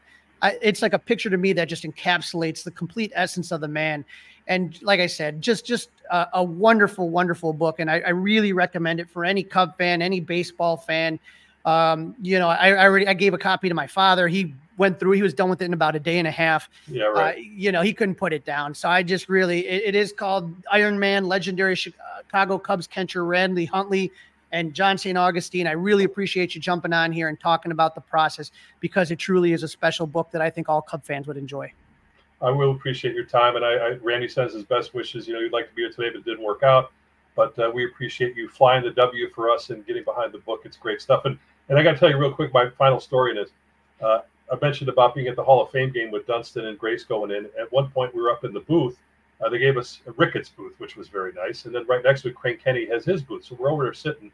I, 0.41 0.57
it's 0.59 0.81
like 0.81 0.93
a 0.93 0.97
picture 0.99 1.29
to 1.29 1.37
me 1.37 1.53
that 1.53 1.69
just 1.69 1.83
encapsulates 1.83 2.63
the 2.63 2.71
complete 2.71 3.11
essence 3.13 3.51
of 3.51 3.61
the 3.61 3.67
man. 3.67 4.03
And 4.47 4.81
like 4.81 4.99
I 4.99 5.05
said, 5.05 5.39
just 5.39 5.67
just 5.67 5.89
a, 6.09 6.25
a 6.33 6.43
wonderful, 6.43 7.09
wonderful 7.11 7.53
book, 7.53 7.79
and 7.79 7.91
I, 7.91 7.99
I 7.99 8.09
really 8.09 8.53
recommend 8.53 8.99
it 8.99 9.07
for 9.07 9.23
any 9.23 9.43
Cub 9.43 9.77
fan, 9.77 10.01
any 10.01 10.19
baseball 10.19 10.77
fan. 10.77 11.19
Um, 11.63 12.15
you 12.21 12.39
know, 12.39 12.47
I, 12.47 12.69
I 12.71 12.85
already 12.85 13.07
I 13.07 13.13
gave 13.13 13.35
a 13.35 13.37
copy 13.39 13.69
to 13.69 13.75
my 13.75 13.85
father. 13.85 14.27
He 14.27 14.55
went 14.77 14.99
through. 14.99 15.11
He 15.11 15.21
was 15.21 15.33
done 15.33 15.49
with 15.49 15.61
it 15.61 15.65
in 15.65 15.73
about 15.73 15.95
a 15.95 15.99
day 15.99 16.19
and 16.19 16.27
a 16.27 16.31
half. 16.31 16.69
Yeah, 16.87 17.05
Uh, 17.05 17.11
right. 17.11 17.37
you 17.37 17.71
know, 17.71 17.81
he 17.81 17.93
couldn't 17.93 18.15
put 18.15 18.33
it 18.33 18.43
down. 18.43 18.75
So 18.75 18.89
I 18.89 19.03
just 19.03 19.29
really, 19.29 19.65
it, 19.65 19.83
it 19.85 19.95
is 19.95 20.11
called 20.11 20.53
Iron 20.69 20.99
Man, 20.99 21.27
legendary 21.29 21.77
Chicago 22.27 22.57
Cubs 22.57 22.87
catcher 22.87 23.23
Randy 23.25 23.65
Hundley 23.65 24.11
and 24.51 24.73
John 24.73 24.97
St. 24.97 25.17
Augustine. 25.17 25.67
I 25.67 25.71
really 25.71 26.03
appreciate 26.03 26.55
you 26.55 26.61
jumping 26.61 26.93
on 26.93 27.11
here 27.11 27.27
and 27.27 27.39
talking 27.39 27.71
about 27.71 27.95
the 27.95 28.01
process 28.01 28.51
because 28.79 29.11
it 29.11 29.17
truly 29.17 29.53
is 29.53 29.63
a 29.63 29.67
special 29.67 30.07
book 30.07 30.31
that 30.31 30.41
I 30.41 30.49
think 30.49 30.69
all 30.69 30.81
Cub 30.81 31.03
fans 31.03 31.27
would 31.27 31.37
enjoy. 31.37 31.71
I 32.41 32.51
will 32.51 32.71
appreciate 32.71 33.15
your 33.15 33.25
time, 33.25 33.55
and 33.55 33.65
I, 33.65 33.73
I 33.73 33.89
Randy 34.01 34.27
sends 34.27 34.53
his 34.53 34.63
best 34.63 34.93
wishes. 34.93 35.27
You 35.27 35.33
know, 35.33 35.39
you'd 35.39 35.53
like 35.53 35.69
to 35.69 35.75
be 35.75 35.83
here 35.83 35.91
today, 35.91 36.09
but 36.09 36.19
it 36.19 36.25
didn't 36.25 36.43
work 36.43 36.63
out. 36.63 36.91
But 37.35 37.57
uh, 37.59 37.71
we 37.73 37.85
appreciate 37.85 38.35
you 38.35 38.47
flying 38.49 38.83
the 38.83 38.91
W 38.91 39.29
for 39.33 39.49
us 39.49 39.69
and 39.69 39.85
getting 39.85 40.03
behind 40.03 40.31
the 40.31 40.37
book. 40.39 40.61
It's 40.63 40.77
great 40.77 41.01
stuff. 41.01 41.25
And 41.25 41.37
and 41.69 41.79
I 41.79 41.83
got 41.83 41.93
to 41.93 41.97
tell 41.97 42.09
you 42.09 42.17
real 42.17 42.33
quick, 42.33 42.53
my 42.53 42.69
final 42.77 42.99
story 42.99 43.33
this. 43.33 43.49
Uh, 44.01 44.19
I 44.51 44.57
mentioned 44.61 44.89
about 44.89 45.15
being 45.15 45.27
at 45.27 45.35
the 45.35 45.43
Hall 45.43 45.63
of 45.63 45.71
Fame 45.71 45.91
game 45.91 46.11
with 46.11 46.27
Dunston 46.27 46.65
and 46.65 46.77
Grace 46.77 47.03
going 47.03 47.31
in. 47.31 47.45
At 47.59 47.71
one 47.71 47.89
point, 47.89 48.13
we 48.13 48.21
were 48.21 48.31
up 48.31 48.43
in 48.43 48.53
the 48.53 48.59
booth. 48.59 48.97
Uh, 49.43 49.49
they 49.49 49.57
gave 49.57 49.77
us 49.77 50.01
a 50.07 50.11
Ricketts 50.13 50.49
booth, 50.49 50.73
which 50.79 50.95
was 50.95 51.09
very 51.09 51.33
nice. 51.33 51.65
And 51.65 51.75
then 51.75 51.85
right 51.87 52.03
next 52.03 52.21
to 52.21 52.29
it, 52.29 52.35
Crane 52.35 52.57
Kenny 52.57 52.85
has 52.87 53.03
his 53.03 53.21
booth. 53.21 53.43
So 53.45 53.55
we're 53.59 53.71
over 53.71 53.83
there 53.83 53.93
sitting, 53.93 54.31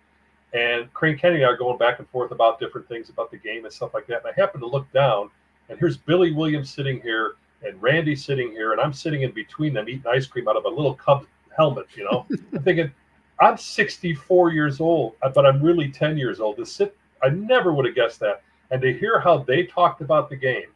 and 0.54 0.94
Crane 0.94 1.18
Kenny 1.18 1.38
and 1.38 1.46
I 1.46 1.50
are 1.50 1.58
going 1.58 1.78
back 1.78 2.00
and 2.00 2.08
forth 2.10 2.32
about 2.32 2.60
different 2.60 2.88
things 2.88 3.10
about 3.10 3.32
the 3.32 3.38
game 3.38 3.66
and 3.66 3.74
stuff 3.74 3.94
like 3.94 4.08
that. 4.08 4.24
And 4.24 4.34
I 4.36 4.40
happen 4.40 4.62
to 4.62 4.68
look 4.68 4.92
down, 4.92 5.30
and 5.70 5.80
here's 5.80 5.98
Billy 5.98 6.32
Williams 6.32 6.70
sitting 6.70 7.02
here, 7.02 7.36
and 7.64 7.82
Randy 7.82 8.16
sitting 8.16 8.52
here, 8.52 8.74
and 8.74 8.82
I'm 8.82 8.94
sitting 8.94 9.22
in 9.24 9.32
between 9.32 9.74
them 9.74 9.88
eating 9.88 10.04
ice 10.08 10.28
cream 10.28 10.48
out 10.48 10.58
of 10.58 10.66
a 10.66 10.70
little 10.70 10.94
Cubs 10.94 11.28
helmet. 11.56 11.88
You 11.96 12.06
know, 12.06 12.26
I'm 12.54 12.64
thinking, 12.64 12.92
I'm 13.40 13.58
64 13.58 14.52
years 14.52 14.80
old, 14.80 15.16
but 15.22 15.46
I'm 15.46 15.62
really 15.62 15.92
10 15.92 16.18
years 16.18 16.40
old. 16.40 16.58
To 16.58 16.66
sit, 16.66 16.96
I 17.24 17.30
never 17.30 17.74
would 17.74 17.86
have 17.86 17.96
guessed 17.96 18.20
that. 18.20 18.44
And 18.70 18.82
to 18.82 18.94
hear 18.94 19.20
how 19.20 19.40
they 19.40 19.64
talked 19.64 20.02
about 20.02 20.30
the 20.30 20.36
game 20.36 20.68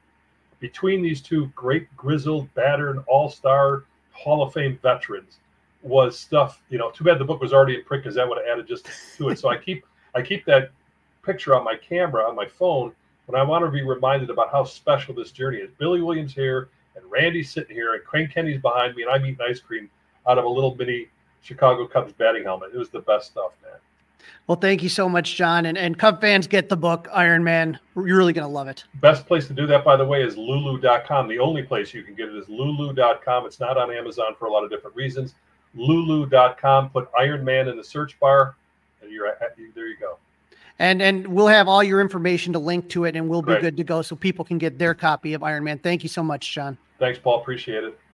between 0.60 1.02
these 1.02 1.22
two 1.22 1.48
great 1.56 1.96
grizzled, 1.96 2.54
battered, 2.56 3.04
all-star 3.08 3.84
Hall 4.16 4.42
of 4.42 4.54
Fame 4.54 4.80
veterans 4.82 5.40
was 5.82 6.18
stuff. 6.18 6.62
You 6.70 6.78
know, 6.78 6.90
too 6.92 7.04
bad 7.04 7.20
the 7.20 7.26
book 7.26 7.42
was 7.42 7.54
already 7.54 7.76
in 7.76 7.84
print 7.84 8.04
because 8.04 8.16
that 8.16 8.28
would 8.28 8.38
have 8.38 8.48
added 8.48 8.68
just 8.68 8.88
to 9.18 9.30
it. 9.30 9.40
So 9.40 9.50
I 9.50 9.58
keep 9.58 9.86
I 10.16 10.22
keep 10.22 10.46
that 10.46 10.72
picture 11.24 11.56
on 11.56 11.64
my 11.64 11.76
camera 11.76 12.28
on 12.28 12.36
my 12.36 12.48
phone 12.48 12.94
when 13.26 13.40
I 13.40 13.44
want 13.44 13.66
to 13.66 13.72
be 13.72 13.84
reminded 13.84 14.30
about 14.30 14.52
how 14.52 14.64
special 14.64 15.14
this 15.14 15.32
journey 15.32 15.58
is. 15.58 15.70
Billy 15.78 16.02
Williams 16.02 16.34
here 16.34 16.70
and 16.96 17.04
Randy's 17.12 17.52
sitting 17.52 17.76
here 17.76 17.94
and 17.94 18.04
Crane 18.04 18.28
Kenny's 18.28 18.62
behind 18.62 18.96
me 18.96 19.04
and 19.04 19.12
I'm 19.12 19.26
eating 19.26 19.38
ice 19.48 19.60
cream 19.60 19.90
out 20.28 20.38
of 20.38 20.46
a 20.46 20.50
little 20.50 20.76
mini 20.76 21.08
Chicago 21.42 21.86
Cubs 21.86 22.14
batting 22.14 22.44
helmet. 22.44 22.72
It 22.74 22.78
was 22.78 22.90
the 22.90 23.02
best 23.02 23.32
stuff, 23.32 23.52
man. 23.64 23.80
Well, 24.48 24.58
thank 24.58 24.84
you 24.84 24.90
so 24.90 25.10
much, 25.10 25.36
John. 25.36 25.66
And, 25.66 25.78
and 25.78 25.98
Cub 25.98 26.22
fans 26.22 26.46
get 26.46 26.70
the 26.70 26.78
book, 26.78 27.08
Iron 27.12 27.44
Man. 27.44 27.80
You're 27.96 28.18
really 28.18 28.34
going 28.34 28.48
to 28.48 28.54
love 28.54 28.68
it. 28.68 28.84
Best 28.96 29.26
place 29.26 29.48
to 29.48 29.54
do 29.54 29.66
that, 29.68 29.84
by 29.84 29.98
the 29.98 30.06
way, 30.06 30.22
is 30.22 30.38
lulu.com. 30.38 31.28
The 31.28 31.40
only 31.40 31.64
place 31.64 31.94
you 31.94 32.04
can 32.04 32.14
get 32.14 32.30
it 32.30 32.36
is 32.36 32.48
lulu.com. 32.48 33.46
It's 33.46 33.60
not 33.60 33.78
on 33.78 33.92
Amazon 33.92 34.36
for 34.38 34.46
a 34.46 34.52
lot 34.52 34.64
of 34.64 34.70
different 34.70 34.96
reasons. 34.96 35.34
Lulu.com. 35.74 36.92
Put 36.92 37.10
Iron 37.18 37.44
Man 37.44 37.68
in 37.68 37.76
the 37.76 37.84
search 37.84 38.20
bar, 38.20 38.56
and 39.02 39.12
you're 39.12 39.28
at, 39.28 39.40
there. 39.74 39.88
You 39.88 39.98
go. 40.00 40.18
And 40.78 41.02
and 41.02 41.26
we'll 41.28 41.48
have 41.48 41.68
all 41.68 41.84
your 41.84 42.02
information 42.02 42.54
to 42.54 42.60
link 42.60 42.90
to 42.90 43.06
it, 43.06 43.16
and 43.16 43.28
we'll 43.28 43.42
be 43.42 43.54
Great. 43.54 43.62
good 43.62 43.78
to 43.78 43.84
go 43.84 44.02
so 44.02 44.16
people 44.16 44.46
can 44.46 44.58
get 44.58 44.78
their 44.78 44.94
copy 44.94 45.34
of 45.34 45.42
Iron 45.42 45.64
Man. 45.64 45.80
Thank 45.80 46.04
you 46.04 46.10
so 46.10 46.22
much, 46.22 46.54
John. 46.54 46.78
Thanks, 47.00 47.18
Paul. 47.18 47.42
Appreciate 47.42 47.84
it. 47.84 48.00